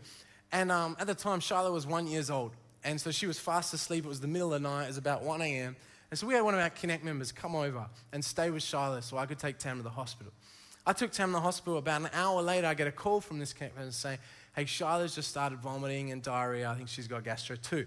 And 0.52 0.72
um, 0.72 0.96
at 0.98 1.06
the 1.06 1.14
time, 1.14 1.40
Charlotte 1.40 1.72
was 1.72 1.86
one 1.86 2.06
years 2.06 2.28
old. 2.28 2.52
And 2.84 3.00
so 3.00 3.10
she 3.10 3.26
was 3.26 3.38
fast 3.38 3.72
asleep. 3.72 4.04
It 4.04 4.08
was 4.08 4.20
the 4.20 4.28
middle 4.28 4.52
of 4.52 4.62
the 4.62 4.68
night. 4.68 4.84
It 4.84 4.88
was 4.88 4.98
about 4.98 5.22
1 5.22 5.40
a.m. 5.42 5.76
And 6.10 6.18
so 6.18 6.26
we 6.26 6.34
had 6.34 6.42
one 6.42 6.54
of 6.54 6.60
our 6.60 6.70
Connect 6.70 7.04
members 7.04 7.32
come 7.32 7.54
over 7.54 7.86
and 8.12 8.24
stay 8.24 8.50
with 8.50 8.62
Charlotte 8.62 9.04
so 9.04 9.18
I 9.18 9.26
could 9.26 9.38
take 9.38 9.58
Tam 9.58 9.76
to 9.76 9.82
the 9.82 9.90
hospital. 9.90 10.32
I 10.86 10.92
took 10.92 11.12
Tam 11.12 11.28
to 11.28 11.32
the 11.34 11.40
hospital. 11.40 11.78
About 11.78 12.00
an 12.00 12.10
hour 12.14 12.40
later, 12.40 12.66
I 12.66 12.74
get 12.74 12.86
a 12.86 12.92
call 12.92 13.20
from 13.20 13.38
this 13.38 13.52
Connect 13.52 13.76
member 13.76 13.92
saying, 13.92 14.18
hey, 14.56 14.64
Charlotte's 14.64 15.14
just 15.14 15.28
started 15.28 15.58
vomiting 15.58 16.10
and 16.12 16.22
diarrhea. 16.22 16.68
I 16.70 16.74
think 16.74 16.88
she's 16.88 17.06
got 17.06 17.24
gastro 17.24 17.56
too. 17.56 17.86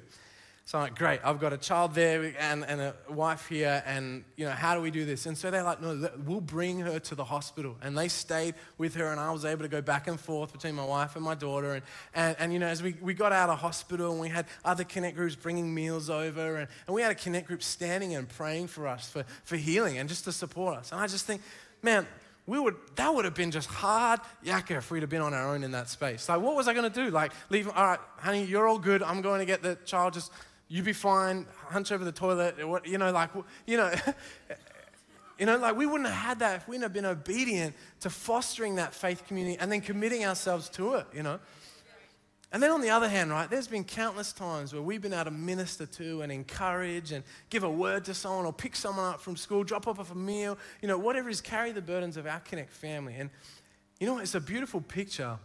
So 0.66 0.78
I'm 0.78 0.86
like, 0.86 0.96
great, 0.98 1.20
I've 1.24 1.40
got 1.40 1.54
a 1.54 1.58
child 1.58 1.96
there 1.96 2.34
and, 2.40 2.64
and 2.64 2.80
a 2.80 2.96
wife 3.10 3.48
here, 3.48 3.84
and 3.86 4.24
you 4.38 4.46
know, 4.46 4.52
how 4.52 4.76
do 4.76 4.82
we 4.82 4.92
do 4.92 5.06
this? 5.06 5.26
And 5.26 5.38
so 5.38 5.52
they're 5.52 5.64
like, 5.64 5.82
no, 5.82 6.10
we'll 6.26 6.40
bring 6.40 6.80
her 6.80 7.00
to 7.00 7.16
the 7.16 7.26
hospital. 7.26 7.76
And 7.82 7.98
they 7.98 8.08
stayed 8.08 8.56
with 8.78 8.96
her, 8.96 9.08
and 9.08 9.20
I 9.20 9.32
was 9.32 9.44
able 9.44 9.64
to 9.64 9.68
go 9.68 9.82
back 9.82 10.08
and 10.08 10.20
forth 10.20 10.54
between 10.54 10.76
my 10.76 10.86
wife 10.86 11.16
and 11.16 11.26
my 11.26 11.36
daughter. 11.36 11.74
And, 11.74 11.84
and, 12.14 12.36
and 12.40 12.54
you 12.54 12.60
know, 12.60 12.68
as 12.68 12.82
we, 12.82 12.96
we 13.02 13.14
got 13.14 13.34
out 13.34 13.50
of 13.50 13.60
hospital, 13.60 14.12
and 14.12 14.22
we 14.22 14.30
had 14.30 14.46
other 14.64 14.84
connect 14.84 15.18
groups 15.18 15.36
bringing 15.36 15.74
meals 15.74 16.10
over, 16.10 16.56
and, 16.58 16.68
and 16.88 16.96
we 16.96 17.02
had 17.02 17.12
a 17.12 17.16
connect 17.16 17.48
group 17.48 17.64
standing 17.64 18.16
and 18.16 18.30
praying 18.30 18.68
for 18.68 18.88
us 18.88 19.10
for, 19.10 19.26
for 19.44 19.58
healing 19.58 19.98
and 19.98 20.08
just 20.08 20.24
to 20.26 20.32
support 20.32 20.78
us. 20.78 20.92
And 20.92 21.02
I 21.02 21.08
just 21.08 21.26
think, 21.26 21.42
man, 21.82 22.08
we 22.48 22.60
would 22.60 22.76
that 22.96 23.14
would 23.14 23.26
have 23.26 23.36
been 23.36 23.52
just 23.52 23.70
hard 23.70 24.20
yakka 24.44 24.78
if 24.78 24.90
we'd 24.90 25.02
have 25.02 25.10
been 25.10 25.22
on 25.22 25.34
our 25.34 25.54
own 25.54 25.64
in 25.64 25.72
that 25.72 25.90
space. 25.90 26.28
Like, 26.28 26.42
what 26.42 26.56
was 26.56 26.68
I 26.68 26.74
going 26.74 26.90
to 26.92 27.04
do? 27.04 27.12
Like, 27.12 27.32
leave? 27.50 27.68
All 27.68 27.86
right, 27.86 28.00
honey, 28.18 28.44
you're 28.44 28.68
all 28.68 28.80
good. 28.80 29.04
I'm 29.04 29.22
going 29.22 29.40
to 29.40 29.46
get 29.46 29.62
the 29.62 29.76
child. 29.86 30.14
Just 30.14 30.32
you 30.72 30.82
be 30.82 30.94
fine, 30.94 31.46
hunch 31.68 31.92
over 31.92 32.06
the 32.06 32.14
toilet, 32.14 32.56
you 32.86 32.98
know, 32.98 33.12
like, 33.12 33.30
you 33.68 33.76
know, 33.76 33.94
you 35.38 35.46
know, 35.46 35.58
like 35.58 35.76
we 35.76 35.86
wouldn't 35.86 36.10
have 36.10 36.18
had 36.18 36.40
that 36.40 36.56
if 36.56 36.68
we 36.68 36.78
hadn't 36.78 36.94
been 36.94 37.06
obedient 37.06 37.76
to 38.00 38.10
fostering 38.10 38.76
that 38.76 38.94
faith 38.94 39.28
community 39.28 39.58
and 39.60 39.70
then 39.70 39.82
committing 39.82 40.24
ourselves 40.24 40.70
to 40.70 40.94
it, 40.94 41.08
you 41.14 41.24
know. 41.24 41.40
And 42.54 42.64
then 42.64 42.72
on 42.72 42.80
the 42.80 42.90
other 42.90 43.10
hand, 43.10 43.32
right, 43.32 43.50
there's 43.50 43.68
been 43.68 43.84
countless 43.84 44.32
times 44.32 44.72
where 44.72 44.82
we've 44.82 45.02
been 45.02 45.12
able 45.12 45.26
to 45.26 45.32
minister 45.32 45.86
to 45.86 46.22
and 46.22 46.32
encourage 46.32 47.12
and 47.12 47.26
give 47.50 47.64
a 47.64 47.70
word 47.70 48.06
to 48.06 48.14
someone 48.14 48.46
or 48.46 48.54
pick 48.54 48.78
someone 48.78 49.14
up 49.14 49.20
from 49.20 49.36
school, 49.36 49.66
drop 49.66 49.90
off 49.90 50.10
a 50.10 50.16
meal, 50.16 50.58
you 50.82 50.88
know, 50.88 50.98
whatever 50.98 51.28
is 51.28 51.42
carry 51.42 51.74
the 51.74 51.82
burdens 51.82 52.16
of 52.16 52.26
our 52.26 52.40
Connect 52.40 52.72
family. 52.72 53.16
And 53.16 53.30
you 54.00 54.08
know, 54.08 54.20
it's 54.20 54.36
a 54.36 54.42
beautiful 54.42 54.80
picture 54.80 55.38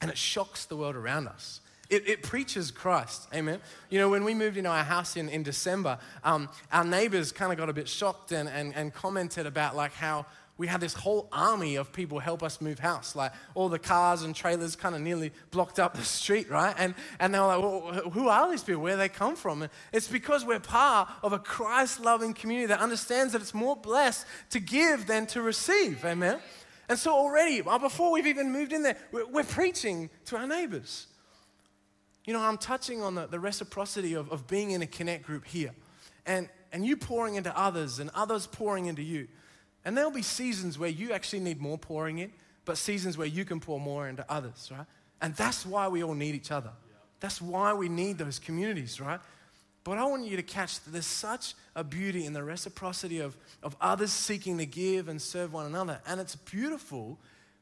and 0.00 0.12
it 0.12 0.16
shocks 0.16 0.64
the 0.64 0.76
world 0.76 0.94
around 0.94 1.26
us. 1.26 1.60
It, 1.90 2.08
it, 2.08 2.22
preaches 2.22 2.70
Christ. 2.70 3.26
Amen. 3.34 3.60
You 3.90 3.98
know, 3.98 4.08
when 4.08 4.22
we 4.22 4.32
moved 4.32 4.56
into 4.56 4.70
our 4.70 4.84
house 4.84 5.16
in, 5.16 5.28
in 5.28 5.42
December, 5.42 5.98
um, 6.22 6.48
our 6.72 6.84
neighbors 6.84 7.32
kind 7.32 7.50
of 7.50 7.58
got 7.58 7.68
a 7.68 7.72
bit 7.72 7.88
shocked 7.88 8.30
and, 8.30 8.48
and, 8.48 8.72
and 8.76 8.94
commented 8.94 9.44
about 9.44 9.74
like 9.74 9.92
how 9.92 10.26
we 10.60 10.66
had 10.66 10.82
this 10.82 10.92
whole 10.92 11.26
army 11.32 11.76
of 11.76 11.90
people 11.90 12.18
help 12.18 12.42
us 12.42 12.60
move 12.60 12.78
house. 12.78 13.16
Like 13.16 13.32
all 13.54 13.70
the 13.70 13.78
cars 13.78 14.24
and 14.24 14.36
trailers 14.36 14.76
kind 14.76 14.94
of 14.94 15.00
nearly 15.00 15.32
blocked 15.50 15.80
up 15.80 15.96
the 15.96 16.04
street, 16.04 16.50
right? 16.50 16.74
And, 16.76 16.94
and 17.18 17.34
they 17.34 17.38
were 17.38 17.46
like, 17.46 17.62
well, 17.62 18.10
who 18.10 18.28
are 18.28 18.50
these 18.50 18.62
people? 18.62 18.82
Where 18.82 18.98
they 18.98 19.08
come 19.08 19.36
from? 19.36 19.62
And 19.62 19.72
it's 19.90 20.06
because 20.06 20.44
we're 20.44 20.60
part 20.60 21.08
of 21.22 21.32
a 21.32 21.38
Christ 21.38 22.00
loving 22.00 22.34
community 22.34 22.66
that 22.66 22.80
understands 22.80 23.32
that 23.32 23.40
it's 23.40 23.54
more 23.54 23.74
blessed 23.74 24.26
to 24.50 24.60
give 24.60 25.06
than 25.06 25.26
to 25.28 25.40
receive. 25.40 26.04
Amen. 26.04 26.38
And 26.90 26.98
so 26.98 27.14
already, 27.14 27.62
uh, 27.62 27.78
before 27.78 28.12
we've 28.12 28.26
even 28.26 28.52
moved 28.52 28.74
in 28.74 28.82
there, 28.82 28.98
we're, 29.12 29.26
we're 29.28 29.44
preaching 29.44 30.10
to 30.26 30.36
our 30.36 30.46
neighbors. 30.46 31.06
You 32.24 32.32
know, 32.32 32.40
I'm 32.40 32.58
touching 32.58 33.02
on 33.02 33.14
the, 33.14 33.26
the 33.26 33.40
reciprocity 33.40 34.14
of, 34.14 34.30
of 34.30 34.46
being 34.46 34.72
in 34.72 34.82
a 34.82 34.86
connect 34.86 35.24
group 35.24 35.46
here 35.46 35.72
and, 36.26 36.48
and 36.72 36.86
you 36.86 36.96
pouring 36.96 37.34
into 37.34 37.56
others 37.58 37.98
and 37.98 38.10
others 38.14 38.46
pouring 38.46 38.86
into 38.86 39.02
you. 39.02 39.28
And 39.84 39.96
there'll 39.96 40.10
be 40.10 40.22
seasons 40.22 40.78
where 40.78 40.90
you 40.90 41.12
actually 41.12 41.40
need 41.40 41.60
more 41.60 41.78
pouring 41.78 42.18
in, 42.18 42.32
but 42.64 42.76
seasons 42.76 43.16
where 43.16 43.26
you 43.26 43.44
can 43.44 43.60
pour 43.60 43.80
more 43.80 44.08
into 44.08 44.24
others, 44.30 44.70
right? 44.70 44.86
And 45.22 45.34
that's 45.34 45.64
why 45.64 45.88
we 45.88 46.02
all 46.02 46.14
need 46.14 46.34
each 46.34 46.50
other. 46.50 46.70
That's 47.20 47.40
why 47.40 47.72
we 47.72 47.88
need 47.88 48.18
those 48.18 48.38
communities, 48.38 49.00
right? 49.00 49.20
But 49.82 49.98
I 49.98 50.04
want 50.04 50.26
you 50.26 50.36
to 50.36 50.42
catch 50.42 50.80
that 50.80 50.90
there's 50.90 51.06
such 51.06 51.54
a 51.74 51.82
beauty 51.82 52.26
in 52.26 52.32
the 52.32 52.44
reciprocity 52.44 53.18
of, 53.18 53.36
of 53.62 53.76
others 53.80 54.12
seeking 54.12 54.58
to 54.58 54.66
give 54.66 55.08
and 55.08 55.20
serve 55.20 55.52
one 55.52 55.66
another. 55.66 56.00
And 56.06 56.20
it's 56.20 56.36
beautiful 56.36 57.18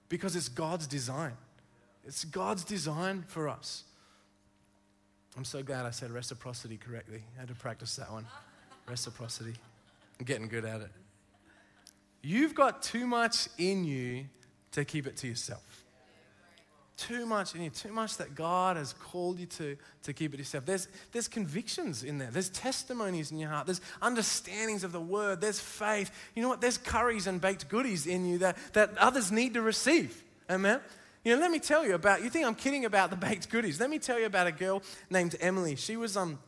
because 0.08 0.34
it's 0.34 0.48
God's 0.48 0.86
design. 0.86 1.34
It's 2.04 2.24
God's 2.24 2.64
design 2.64 3.24
for 3.28 3.48
us. 3.48 3.84
I'm 5.38 5.44
so 5.44 5.62
glad 5.62 5.86
I 5.86 5.90
said 5.90 6.10
reciprocity 6.10 6.76
correctly. 6.76 7.22
I 7.36 7.40
had 7.42 7.48
to 7.48 7.54
practice 7.54 7.94
that 7.94 8.10
one. 8.10 8.26
Reciprocity. 8.88 9.54
I'm 10.18 10.26
getting 10.26 10.48
good 10.48 10.64
at 10.64 10.80
it. 10.80 10.90
You've 12.22 12.56
got 12.56 12.82
too 12.82 13.06
much 13.06 13.46
in 13.56 13.84
you 13.84 14.24
to 14.72 14.84
keep 14.84 15.06
it 15.06 15.16
to 15.18 15.28
yourself. 15.28 15.84
Too 16.96 17.24
much 17.24 17.54
in 17.54 17.62
you, 17.62 17.70
too 17.70 17.92
much 17.92 18.16
that 18.16 18.34
God 18.34 18.76
has 18.76 18.94
called 18.94 19.38
you 19.38 19.46
to, 19.46 19.76
to 20.02 20.12
keep 20.12 20.34
it 20.34 20.38
yourself. 20.38 20.66
There's, 20.66 20.88
there's 21.12 21.28
convictions 21.28 22.02
in 22.02 22.18
there, 22.18 22.32
there's 22.32 22.50
testimonies 22.50 23.30
in 23.30 23.38
your 23.38 23.50
heart, 23.50 23.66
there's 23.66 23.80
understandings 24.02 24.82
of 24.82 24.90
the 24.90 25.00
word, 25.00 25.40
there's 25.40 25.60
faith. 25.60 26.10
You 26.34 26.42
know 26.42 26.48
what? 26.48 26.60
There's 26.60 26.78
curries 26.78 27.28
and 27.28 27.40
baked 27.40 27.68
goodies 27.68 28.08
in 28.08 28.26
you 28.26 28.38
that, 28.38 28.56
that 28.72 28.98
others 28.98 29.30
need 29.30 29.54
to 29.54 29.62
receive. 29.62 30.20
Amen? 30.50 30.80
You 31.24 31.34
know, 31.34 31.40
let 31.40 31.50
me 31.50 31.58
tell 31.58 31.84
you 31.84 31.94
about, 31.94 32.22
you 32.22 32.30
think 32.30 32.46
I'm 32.46 32.54
kidding 32.54 32.84
about 32.84 33.10
the 33.10 33.16
baked 33.16 33.50
goodies. 33.50 33.80
Let 33.80 33.90
me 33.90 33.98
tell 33.98 34.18
you 34.18 34.26
about 34.26 34.46
a 34.46 34.52
girl 34.52 34.82
named 35.10 35.36
Emily. 35.40 35.74
She 35.74 35.96
was 35.96 36.16
um, 36.16 36.38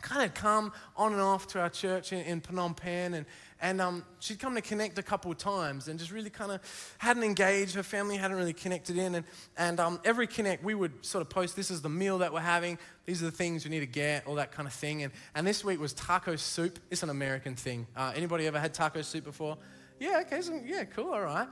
kind 0.00 0.24
of 0.24 0.34
come 0.34 0.72
on 0.96 1.12
and 1.12 1.20
off 1.20 1.48
to 1.48 1.60
our 1.60 1.68
church 1.68 2.12
in, 2.12 2.20
in 2.20 2.40
Phnom 2.40 2.76
Penh 2.76 3.14
and, 3.14 3.26
and 3.60 3.80
um, 3.80 4.04
she'd 4.20 4.38
come 4.38 4.54
to 4.54 4.62
connect 4.62 4.98
a 4.98 5.02
couple 5.02 5.30
of 5.30 5.36
times 5.36 5.88
and 5.88 5.98
just 5.98 6.10
really 6.10 6.30
kind 6.30 6.50
of 6.50 6.60
hadn't 6.98 7.22
engaged. 7.24 7.74
Her 7.74 7.82
family 7.82 8.16
hadn't 8.16 8.36
really 8.36 8.54
connected 8.54 8.96
in. 8.96 9.16
And, 9.16 9.26
and 9.58 9.78
um, 9.80 10.00
every 10.04 10.26
connect, 10.26 10.64
we 10.64 10.74
would 10.74 11.04
sort 11.04 11.20
of 11.20 11.28
post 11.28 11.56
this 11.56 11.70
is 11.70 11.82
the 11.82 11.90
meal 11.90 12.18
that 12.18 12.32
we're 12.32 12.40
having. 12.40 12.78
These 13.04 13.22
are 13.22 13.26
the 13.26 13.32
things 13.32 13.64
you 13.64 13.70
need 13.70 13.80
to 13.80 13.86
get, 13.86 14.26
all 14.26 14.36
that 14.36 14.52
kind 14.52 14.66
of 14.66 14.72
thing. 14.72 15.02
And, 15.02 15.12
and 15.34 15.46
this 15.46 15.64
week 15.64 15.78
was 15.78 15.92
taco 15.92 16.36
soup. 16.36 16.78
It's 16.90 17.02
an 17.02 17.10
American 17.10 17.54
thing. 17.54 17.86
Uh, 17.94 18.12
anybody 18.14 18.46
ever 18.46 18.58
had 18.58 18.72
taco 18.72 19.02
soup 19.02 19.24
before? 19.24 19.58
Yeah, 19.98 20.22
okay, 20.24 20.40
so, 20.40 20.58
yeah, 20.64 20.84
cool, 20.84 21.12
all 21.12 21.20
right. 21.20 21.48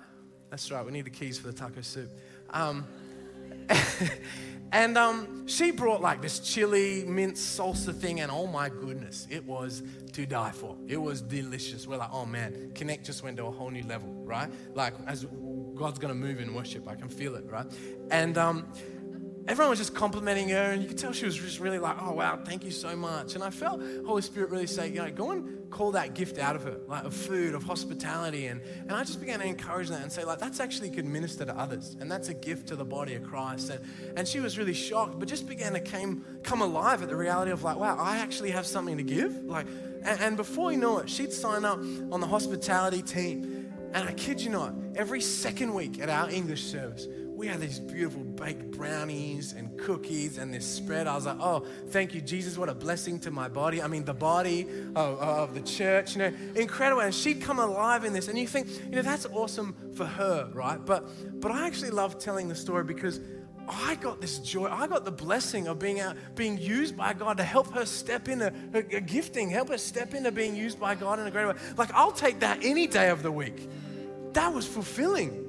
That's 0.49 0.71
right, 0.71 0.85
we 0.85 0.93
need 0.93 1.05
the 1.05 1.11
keys 1.11 1.39
for 1.39 1.49
the 1.49 1.53
taco 1.53 1.83
soup. 1.83 2.09
Um, 2.51 2.87
And 4.71 4.99
um, 4.99 5.47
she 5.47 5.71
brought 5.71 6.03
like 6.03 6.21
this 6.21 6.41
chili 6.41 7.05
mint 7.07 7.37
salsa 7.37 7.95
thing, 7.95 8.21
and 8.21 8.31
oh 8.31 8.47
my 8.47 8.69
goodness, 8.69 9.27
it 9.31 9.45
was 9.45 9.83
to 10.13 10.27
die 10.27 10.51
for. 10.51 10.77
It 10.87 10.99
was 10.99 11.23
delicious. 11.23 11.87
We're 11.87 11.97
like, 11.97 12.11
oh 12.13 12.27
man, 12.27 12.73
Connect 12.75 13.05
just 13.05 13.23
went 13.23 13.39
to 13.39 13.47
a 13.47 13.51
whole 13.51 13.71
new 13.71 13.85
level, 13.85 14.09
right? 14.25 14.51
Like, 14.75 14.93
as 15.07 15.27
God's 15.75 15.99
gonna 15.99 16.15
move 16.15 16.41
in 16.41 16.55
worship, 16.55 16.87
I 16.87 16.97
can 16.97 17.09
feel 17.09 17.35
it, 17.37 17.47
right? 17.51 17.67
And 18.11 18.37
um, 18.37 18.67
everyone 19.49 19.71
was 19.71 19.79
just 19.79 19.95
complimenting 19.95 20.51
her, 20.51 20.73
and 20.73 20.83
you 20.83 20.89
could 20.89 20.99
tell 20.99 21.13
she 21.13 21.25
was 21.25 21.35
just 21.35 21.59
really 21.59 21.79
like, 21.79 21.97
oh 22.01 22.13
wow, 22.13 22.39
thank 22.45 22.65
you 22.65 22.71
so 22.71 22.95
much. 22.95 23.35
And 23.35 23.43
I 23.43 23.49
felt 23.49 23.81
Holy 24.07 24.21
Spirit 24.21 24.51
really 24.51 24.67
say, 24.67 24.89
you 24.89 24.97
know, 24.97 25.11
go 25.11 25.31
and 25.31 25.71
call 25.71 25.93
that 25.93 26.15
gift 26.15 26.39
out 26.39 26.55
of 26.55 26.65
her, 26.65 26.79
like 26.87 27.05
of 27.05 27.15
food, 27.15 27.55
of 27.55 27.63
hospitality. 27.63 28.47
And, 28.47 28.61
and 28.63 28.93
I 28.93 29.05
just 29.05 29.21
began 29.21 29.41
to 29.41 29.47
encourage 29.47 29.89
that 29.89 30.03
and 30.03 30.13
say, 30.13 30.25
like, 30.25 30.39
that's 30.39 30.61
actually 30.61 30.91
could 30.91 31.07
minister 31.07 31.47
to 31.47 31.59
others. 31.59 31.97
And 31.99 32.11
that's 32.11 32.29
a 32.29 32.35
gift 32.35 32.69
to 32.69 32.77
the 32.77 32.85
body 32.85 33.15
of 33.15 33.25
Christ. 33.25 33.71
And, 33.71 33.85
and 34.19 34.29
she 34.29 34.41
was 34.41 34.59
really 34.59 34.75
shocked, 34.75 35.19
but 35.19 35.29
just 35.29 35.49
began 35.49 35.73
to 35.73 35.81
came, 35.81 36.25
come 36.43 36.61
alive 36.61 37.03
at 37.03 37.09
the 37.09 37.17
reality 37.17 37.51
of 37.51 37.63
like, 37.63 37.79
wow, 37.79 37.97
I 37.99 38.19
actually 38.19 38.51
have 38.51 38.67
something 38.67 38.99
to 38.99 39.03
give. 39.03 39.45
Like, 39.45 39.67
and, 40.05 40.21
and 40.21 40.37
before 40.37 40.73
you 40.73 40.79
know 40.79 40.99
it, 40.99 41.09
she'd 41.09 41.33
sign 41.33 41.65
up 41.65 41.79
on 41.79 42.21
the 42.21 42.27
hospitality 42.27 43.03
team. 43.03 43.73
And 43.95 44.07
I 44.07 44.13
kid 44.13 44.43
you 44.43 44.51
not, 44.51 44.75
every 44.95 45.23
second 45.23 45.73
week 45.73 45.99
at 46.01 46.11
our 46.11 46.29
English 46.29 46.65
service, 46.65 47.09
we 47.39 47.47
had 47.47 47.61
these 47.61 47.79
beautiful 47.79 48.25
baked 48.25 48.73
brownies 48.73 49.53
and 49.53 49.79
cookies 49.79 50.39
and 50.39 50.53
this 50.53 50.67
spread. 50.67 51.07
I 51.07 51.15
was 51.15 51.25
like, 51.25 51.37
oh, 51.39 51.65
thank 51.91 52.13
you, 52.13 52.21
Jesus. 52.21 52.59
What 52.59 52.69
a 52.69 52.75
blessing 52.75 53.21
to 53.21 53.31
my 53.31 53.49
body. 53.49 53.81
I 53.81 53.87
mean, 53.87 54.05
the 54.05 54.13
body 54.13 54.67
of, 54.97 55.21
of 55.21 55.55
the 55.55 55.61
church, 55.61 56.17
you 56.17 56.19
know, 56.19 56.33
incredible. 56.57 57.01
And 57.01 57.15
she'd 57.15 57.41
come 57.41 57.61
alive 57.61 58.05
in 58.05 58.13
this. 58.13 58.27
And 58.27 58.37
you 58.37 58.49
think, 58.49 58.67
you 58.87 58.97
know, 58.97 59.03
that's 59.03 59.25
awesome 59.27 59.77
for 59.95 60.05
her, 60.05 60.51
right? 60.53 60.85
But, 60.85 61.41
but 61.41 61.53
I 61.53 61.69
actually 61.69 61.93
love 61.93 62.19
telling 62.19 62.49
the 62.49 62.57
story 62.57 62.83
because 62.83 63.21
I 63.69 63.95
got 63.95 64.21
this 64.21 64.41
joy. 64.41 64.69
I 64.69 64.89
got 64.89 65.05
the 65.05 65.13
blessing 65.13 65.69
of 65.69 65.79
being 65.79 66.01
out, 66.01 66.17
being 66.35 66.59
used 66.59 66.97
by 66.97 67.13
God 67.13 67.37
to 67.37 67.45
help 67.45 67.73
her 67.73 67.87
step 67.87 68.29
into 68.29 68.53
a, 68.75 68.79
a 68.97 69.01
gifting, 69.01 69.49
help 69.49 69.69
her 69.69 69.79
step 69.79 70.13
into 70.13 70.33
being 70.33 70.57
used 70.57 70.81
by 70.81 70.97
God 70.97 71.21
in 71.21 71.29
a 71.29 71.31
great 71.31 71.47
way. 71.47 71.55
Like, 71.77 71.95
I'll 71.95 72.11
take 72.11 72.41
that 72.41 72.65
any 72.65 72.89
day 72.89 73.11
of 73.11 73.23
the 73.23 73.31
week. 73.31 73.69
That 74.33 74.53
was 74.53 74.67
fulfilling. 74.67 75.48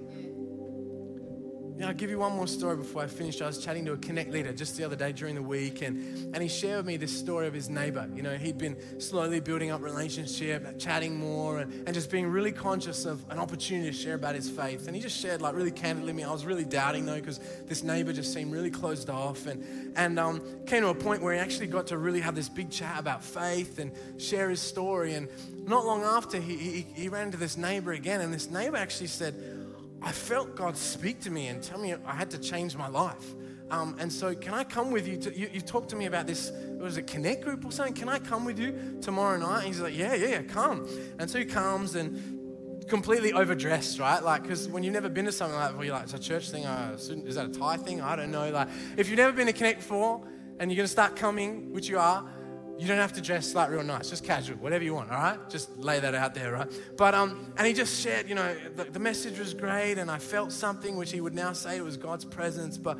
I'll 1.85 1.93
give 1.93 2.09
you 2.09 2.19
one 2.19 2.33
more 2.33 2.47
story 2.47 2.75
before 2.75 3.03
I 3.03 3.07
finish. 3.07 3.41
I 3.41 3.47
was 3.47 3.57
chatting 3.57 3.85
to 3.85 3.93
a 3.93 3.97
Connect 3.97 4.31
leader 4.31 4.51
just 4.51 4.75
the 4.75 4.83
other 4.83 4.95
day 4.95 5.11
during 5.11 5.35
the 5.35 5.41
week, 5.41 5.81
and, 5.81 6.35
and 6.35 6.43
he 6.43 6.49
shared 6.49 6.77
with 6.77 6.85
me 6.85 6.97
this 6.97 7.17
story 7.17 7.47
of 7.47 7.53
his 7.53 7.69
neighbor. 7.69 8.07
You 8.13 8.21
know, 8.21 8.35
he'd 8.35 8.57
been 8.57 8.75
slowly 8.99 9.39
building 9.39 9.71
up 9.71 9.81
relationship, 9.81 10.77
chatting 10.77 11.15
more, 11.15 11.59
and, 11.59 11.73
and 11.87 11.93
just 11.93 12.11
being 12.11 12.27
really 12.27 12.51
conscious 12.51 13.05
of 13.05 13.23
an 13.29 13.39
opportunity 13.39 13.89
to 13.89 13.95
share 13.95 14.15
about 14.15 14.35
his 14.35 14.49
faith. 14.49 14.87
And 14.87 14.95
he 14.95 15.01
just 15.01 15.17
shared, 15.17 15.41
like, 15.41 15.55
really 15.55 15.71
candidly 15.71 16.11
me. 16.11 16.23
I 16.23 16.31
was 16.31 16.45
really 16.45 16.65
doubting, 16.65 17.05
though, 17.05 17.15
because 17.15 17.39
this 17.65 17.81
neighbor 17.81 18.11
just 18.11 18.33
seemed 18.33 18.51
really 18.51 18.71
closed 18.71 19.09
off, 19.09 19.47
and, 19.47 19.93
and 19.95 20.19
um, 20.19 20.41
came 20.65 20.81
to 20.81 20.89
a 20.89 20.95
point 20.95 21.21
where 21.21 21.33
he 21.33 21.39
actually 21.39 21.67
got 21.67 21.87
to 21.87 21.97
really 21.97 22.19
have 22.19 22.35
this 22.35 22.49
big 22.49 22.69
chat 22.69 22.99
about 22.99 23.23
faith 23.23 23.79
and 23.79 23.91
share 24.17 24.49
his 24.49 24.61
story. 24.61 25.13
And 25.13 25.29
not 25.65 25.85
long 25.85 26.03
after, 26.03 26.39
he, 26.39 26.57
he, 26.57 26.85
he 26.93 27.09
ran 27.09 27.27
into 27.27 27.37
this 27.37 27.55
neighbor 27.57 27.93
again, 27.93 28.21
and 28.21 28.33
this 28.33 28.49
neighbor 28.49 28.75
actually 28.75 29.07
said, 29.07 29.33
I 30.01 30.11
felt 30.11 30.55
God 30.55 30.77
speak 30.77 31.19
to 31.21 31.31
me 31.31 31.47
and 31.47 31.61
tell 31.61 31.79
me 31.79 31.93
I 32.05 32.15
had 32.15 32.29
to 32.31 32.37
change 32.37 32.75
my 32.77 32.87
life. 32.87 33.35
Um, 33.71 33.95
and 33.99 34.11
so, 34.11 34.33
can 34.33 34.53
I 34.53 34.63
come 34.63 34.91
with 34.91 35.07
you? 35.07 35.17
To, 35.17 35.37
you, 35.37 35.49
you 35.53 35.61
talked 35.61 35.89
to 35.89 35.95
me 35.95 36.05
about 36.05 36.25
this, 36.25 36.49
It 36.49 36.79
was 36.79 36.97
a 36.97 37.03
Connect 37.03 37.43
Group 37.43 37.65
or 37.65 37.71
something? 37.71 37.93
Can 37.93 38.09
I 38.09 38.17
come 38.17 38.45
with 38.45 38.57
you 38.57 38.97
tomorrow 39.01 39.37
night? 39.37 39.59
And 39.59 39.67
he's 39.67 39.79
like, 39.79 39.95
Yeah, 39.95 40.15
yeah, 40.15 40.27
yeah, 40.27 40.41
come. 40.41 40.87
And 41.19 41.29
so 41.29 41.37
he 41.37 41.45
comes 41.45 41.95
and 41.95 42.39
completely 42.87 43.33
overdressed, 43.33 43.99
right? 43.99 44.23
Like, 44.23 44.41
because 44.41 44.67
when 44.67 44.83
you've 44.83 44.93
never 44.93 45.09
been 45.09 45.25
to 45.25 45.31
something 45.31 45.57
like 45.57 45.77
that, 45.77 45.85
you're 45.85 45.93
like, 45.93 46.03
it's 46.03 46.13
a 46.13 46.19
church 46.19 46.49
thing, 46.49 46.65
uh, 46.65 46.97
is 46.97 47.35
that 47.35 47.45
a 47.45 47.49
Thai 47.49 47.77
thing? 47.77 48.01
I 48.01 48.15
don't 48.15 48.31
know. 48.31 48.49
Like, 48.49 48.69
if 48.97 49.07
you've 49.07 49.17
never 49.17 49.31
been 49.31 49.45
to 49.45 49.53
Connect 49.53 49.79
before 49.79 50.27
and 50.59 50.71
you're 50.71 50.77
going 50.77 50.87
to 50.87 50.91
start 50.91 51.15
coming, 51.15 51.71
which 51.71 51.87
you 51.87 51.99
are, 51.99 52.27
you 52.79 52.87
don't 52.87 52.97
have 52.97 53.13
to 53.13 53.21
dress 53.21 53.53
like 53.53 53.69
real 53.69 53.83
nice, 53.83 54.09
just 54.09 54.23
casual, 54.23 54.55
whatever 54.57 54.83
you 54.83 54.93
want, 54.93 55.11
all 55.11 55.17
right? 55.17 55.49
Just 55.49 55.77
lay 55.77 55.99
that 55.99 56.15
out 56.15 56.33
there, 56.33 56.53
right? 56.53 56.71
But, 56.97 57.13
um, 57.13 57.51
and 57.57 57.67
he 57.67 57.73
just 57.73 58.01
shared, 58.01 58.29
you 58.29 58.35
know, 58.35 58.55
the, 58.75 58.85
the 58.85 58.99
message 58.99 59.37
was 59.37 59.53
great 59.53 59.97
and 59.97 60.09
I 60.09 60.17
felt 60.17 60.53
something 60.53 60.95
which 60.95 61.11
he 61.11 61.19
would 61.19 61.35
now 61.35 61.51
say 61.51 61.77
it 61.77 61.83
was 61.83 61.97
God's 61.97 62.23
presence. 62.23 62.77
But, 62.77 62.97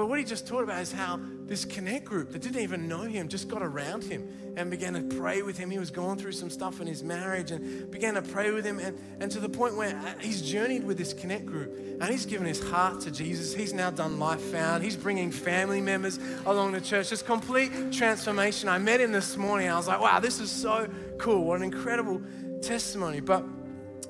but 0.00 0.08
what 0.08 0.18
he 0.18 0.24
just 0.24 0.46
taught 0.46 0.64
about 0.64 0.80
is 0.80 0.90
how 0.90 1.20
this 1.44 1.66
connect 1.66 2.06
group 2.06 2.30
that 2.30 2.40
didn't 2.40 2.62
even 2.62 2.88
know 2.88 3.02
him 3.02 3.28
just 3.28 3.48
got 3.48 3.62
around 3.62 4.02
him 4.02 4.26
and 4.56 4.70
began 4.70 4.94
to 4.94 5.02
pray 5.14 5.42
with 5.42 5.58
him. 5.58 5.70
He 5.70 5.78
was 5.78 5.90
going 5.90 6.16
through 6.16 6.32
some 6.32 6.48
stuff 6.48 6.80
in 6.80 6.86
his 6.86 7.04
marriage 7.04 7.50
and 7.50 7.90
began 7.90 8.14
to 8.14 8.22
pray 8.22 8.50
with 8.50 8.64
him. 8.64 8.78
And, 8.78 8.98
and 9.20 9.30
to 9.30 9.38
the 9.38 9.48
point 9.50 9.76
where 9.76 9.94
uh, 9.94 10.14
he's 10.18 10.40
journeyed 10.40 10.84
with 10.84 10.96
this 10.96 11.12
connect 11.12 11.44
group 11.44 11.76
and 12.00 12.04
he's 12.04 12.24
given 12.24 12.46
his 12.46 12.66
heart 12.70 13.02
to 13.02 13.10
Jesus. 13.10 13.52
He's 13.52 13.74
now 13.74 13.90
done 13.90 14.18
Life 14.18 14.40
Found. 14.40 14.82
He's 14.82 14.96
bringing 14.96 15.30
family 15.30 15.82
members 15.82 16.18
along 16.46 16.72
the 16.72 16.80
church. 16.80 17.10
Just 17.10 17.26
complete 17.26 17.92
transformation. 17.92 18.70
I 18.70 18.78
met 18.78 19.02
him 19.02 19.12
this 19.12 19.36
morning. 19.36 19.68
I 19.68 19.76
was 19.76 19.86
like, 19.86 20.00
wow, 20.00 20.18
this 20.18 20.40
is 20.40 20.50
so 20.50 20.88
cool. 21.18 21.44
What 21.44 21.58
an 21.58 21.64
incredible 21.64 22.22
testimony. 22.62 23.20
But 23.20 23.44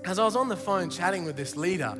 as 0.05 0.20
I 0.20 0.24
was 0.24 0.37
on 0.37 0.48
the 0.48 0.57
phone 0.57 0.88
chatting 0.88 1.24
with 1.24 1.35
this 1.35 1.57
leader, 1.57 1.98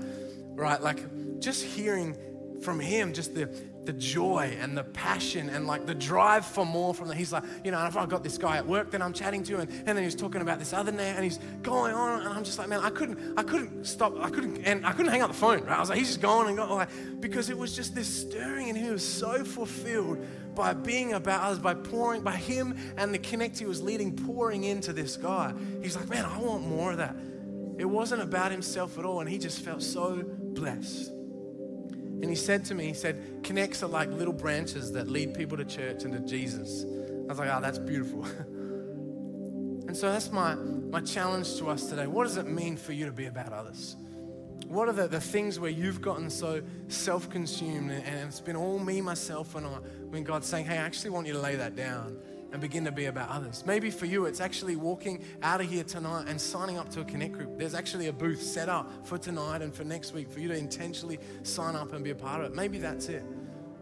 right, 0.55 0.81
like 0.81 1.41
just 1.41 1.65
hearing 1.65 2.17
from 2.61 2.79
him 2.79 3.13
just 3.13 3.35
the, 3.35 3.49
the 3.85 3.93
joy 3.95 4.57
and 4.61 4.77
the 4.77 4.85
passion 4.85 5.49
and 5.49 5.67
like 5.67 5.87
the 5.87 5.95
drive 5.95 6.45
for 6.45 6.67
more 6.67 6.93
from 6.93 7.09
the 7.09 7.15
he's 7.15 7.33
like 7.33 7.43
you 7.65 7.71
know 7.71 7.87
if 7.87 7.97
i've 7.97 8.09
got 8.09 8.23
this 8.23 8.37
guy 8.37 8.59
at 8.59 8.67
work 8.67 8.91
that 8.91 9.01
i'm 9.01 9.13
chatting 9.13 9.43
to 9.43 9.57
and, 9.59 9.71
and 9.71 9.97
then 9.97 10.05
he's 10.05 10.15
talking 10.15 10.43
about 10.43 10.59
this 10.59 10.73
other 10.73 10.93
man 10.93 11.17
and 11.17 11.25
he's 11.25 11.39
going 11.63 11.95
on 11.95 12.21
and 12.21 12.29
i'm 12.29 12.45
just 12.45 12.59
like 12.59 12.69
man 12.69 12.81
i 12.81 12.91
couldn't 12.91 13.19
i 13.39 13.43
couldn't 13.43 13.85
stop 13.85 14.15
i 14.21 14.29
couldn't 14.29 14.59
and 14.65 14.85
i 14.85 14.93
couldn't 14.93 15.11
hang 15.11 15.23
up 15.23 15.29
the 15.29 15.37
phone 15.37 15.65
right? 15.65 15.77
I 15.77 15.81
was 15.81 15.89
like 15.89 15.99
he's 15.99 16.09
just 16.09 16.21
going 16.21 16.49
and 16.49 16.57
going 16.59 16.71
like 16.71 16.91
because 17.21 17.49
it 17.49 17.57
was 17.57 17.75
just 17.75 17.95
this 17.95 18.07
stirring 18.07 18.69
and 18.69 18.77
he 18.77 18.91
was 18.91 19.07
so 19.07 19.45
fulfilled 19.45 20.19
by 20.55 20.75
being 20.75 21.15
about 21.15 21.43
us 21.45 21.59
by 21.59 21.75
pouring 21.75 22.23
by 22.23 22.37
him 22.37 22.77
and 22.99 23.15
the 23.15 23.19
connect 23.19 23.59
he 23.59 23.65
was 23.65 23.81
leading 23.81 24.15
pouring 24.15 24.65
into 24.65 24.93
this 24.93 25.17
guy. 25.17 25.55
He's 25.81 25.97
like 25.97 26.09
man 26.09 26.25
i 26.25 26.39
want 26.39 26.67
more 26.67 26.93
of 26.93 26.99
that. 26.99 27.17
It 27.79 27.87
wasn't 27.87 28.21
about 28.21 28.51
himself 28.51 28.99
at 28.99 29.05
all 29.07 29.21
and 29.21 29.29
he 29.29 29.39
just 29.39 29.61
felt 29.61 29.83
so 29.83 30.23
blessed 30.27 31.13
and 32.23 32.29
he 32.29 32.37
said 32.37 32.65
to 32.67 32.75
me, 32.75 32.87
he 32.87 32.95
said, 32.95 33.41
connects 33.43 33.83
are 33.83 33.89
like 33.89 34.11
little 34.11 34.35
branches 34.35 34.93
that 34.93 35.09
lead 35.09 35.35
people 35.35 35.57
to 35.57 35.65
church 35.65 36.05
and 36.05 36.13
to 36.13 36.21
Jesus. 36.21 36.85
I 36.85 37.29
was 37.29 37.39
like, 37.39 37.49
oh, 37.51 37.61
that's 37.61 37.79
beautiful. 37.79 38.25
and 39.89 39.97
so 39.97 40.13
that's 40.13 40.31
my, 40.31 40.55
my 40.55 41.01
challenge 41.01 41.57
to 41.57 41.69
us 41.69 41.87
today. 41.87 42.07
What 42.07 42.25
does 42.25 42.37
it 42.37 42.47
mean 42.47 42.77
for 42.77 42.93
you 42.93 43.07
to 43.07 43.13
be 43.13 43.27
about 43.27 43.53
others? 43.53 43.97
What 44.67 44.89
are 44.89 44.93
the, 44.93 45.09
the 45.09 45.21
things 45.21 45.59
where 45.59 45.71
you've 45.71 46.03
gotten 46.03 46.29
so 46.29 46.63
self 46.89 47.31
consumed 47.31 47.91
and, 47.91 48.05
and 48.05 48.29
it's 48.29 48.41
been 48.41 48.57
all 48.57 48.79
me, 48.79 49.01
myself, 49.01 49.55
and 49.55 49.67
I, 49.67 49.71
when 50.11 50.23
God's 50.23 50.47
saying, 50.47 50.67
hey, 50.67 50.75
I 50.75 50.83
actually 50.83 51.11
want 51.11 51.27
you 51.27 51.33
to 51.33 51.41
lay 51.41 51.57
that 51.57 51.75
down? 51.75 52.19
And 52.53 52.61
begin 52.61 52.85
to 52.85 52.93
be 52.93 53.07
about 53.07 53.29
others. 53.29 53.65
Maybe 53.67 53.91
for 53.91 54.07
you, 54.07 54.27
it's 54.27 54.41
actually 54.41 54.77
walking 54.77 55.25
out 55.43 55.61
of 55.61 55.69
here 55.69 55.85
tonight 55.85 56.25
and 56.29 56.41
signing 56.41 56.79
up 56.79 56.89
to 56.91 57.01
a 57.01 57.05
connect 57.05 57.33
group. 57.33 57.59
There's 57.59 57.75
actually 57.75 58.09
a 58.09 58.13
booth 58.13 58.43
set 58.43 58.69
up 58.69 59.07
for 59.07 59.19
tonight 59.19 59.63
and 59.63 59.75
for 59.75 59.85
next 59.85 60.13
week 60.13 60.31
for 60.31 60.41
you 60.41 60.49
to 60.49 60.57
intentionally 60.57 61.19
sign 61.43 61.77
up 61.77 61.93
and 61.93 62.03
be 62.03 62.11
a 62.11 62.15
part 62.15 62.41
of 62.41 62.53
it. 62.53 62.55
Maybe 62.55 62.79
that's 62.79 63.09
it. 63.09 63.25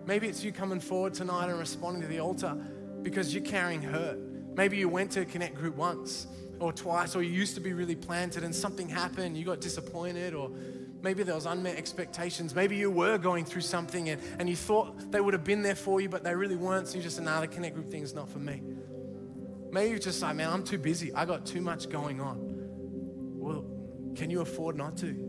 Maybe 0.06 0.28
it's 0.28 0.42
you 0.42 0.52
coming 0.52 0.80
forward 0.80 1.14
tonight 1.14 1.48
and 1.48 1.58
responding 1.58 2.02
to 2.02 2.08
the 2.08 2.20
altar 2.20 2.56
because 3.02 3.34
you're 3.34 3.44
carrying 3.44 3.82
hurt. 3.82 4.18
Maybe 4.56 4.76
you 4.76 4.88
went 4.88 5.10
to 5.12 5.20
a 5.20 5.24
connect 5.24 5.54
group 5.54 5.76
once 5.76 6.26
or 6.60 6.72
twice, 6.72 7.14
or 7.14 7.22
you 7.22 7.30
used 7.30 7.54
to 7.54 7.60
be 7.60 7.72
really 7.72 7.94
planted 7.94 8.42
and 8.42 8.54
something 8.54 8.88
happened, 8.88 9.36
you 9.36 9.44
got 9.44 9.60
disappointed, 9.60 10.34
or 10.34 10.50
Maybe 11.02 11.22
there 11.22 11.34
was 11.34 11.46
unmet 11.46 11.76
expectations. 11.76 12.54
Maybe 12.54 12.76
you 12.76 12.90
were 12.90 13.18
going 13.18 13.44
through 13.44 13.60
something 13.62 14.08
and, 14.08 14.20
and 14.38 14.48
you 14.48 14.56
thought 14.56 15.12
they 15.12 15.20
would 15.20 15.34
have 15.34 15.44
been 15.44 15.62
there 15.62 15.76
for 15.76 16.00
you, 16.00 16.08
but 16.08 16.24
they 16.24 16.34
really 16.34 16.56
weren't. 16.56 16.88
So 16.88 16.96
you 16.96 17.02
just 17.02 17.16
said, 17.16 17.24
nah, 17.24 17.40
the 17.40 17.46
connect 17.46 17.74
group 17.74 17.90
thing 17.90 18.02
is 18.02 18.14
not 18.14 18.28
for 18.28 18.40
me. 18.40 18.62
Maybe 19.70 19.90
you're 19.90 19.98
just 19.98 20.20
like, 20.22 20.34
man, 20.34 20.50
I'm 20.50 20.64
too 20.64 20.78
busy. 20.78 21.14
I 21.14 21.24
got 21.24 21.46
too 21.46 21.60
much 21.60 21.88
going 21.88 22.20
on. 22.20 22.38
Well, 23.38 23.64
can 24.16 24.30
you 24.30 24.40
afford 24.40 24.76
not 24.76 24.96
to? 24.98 25.24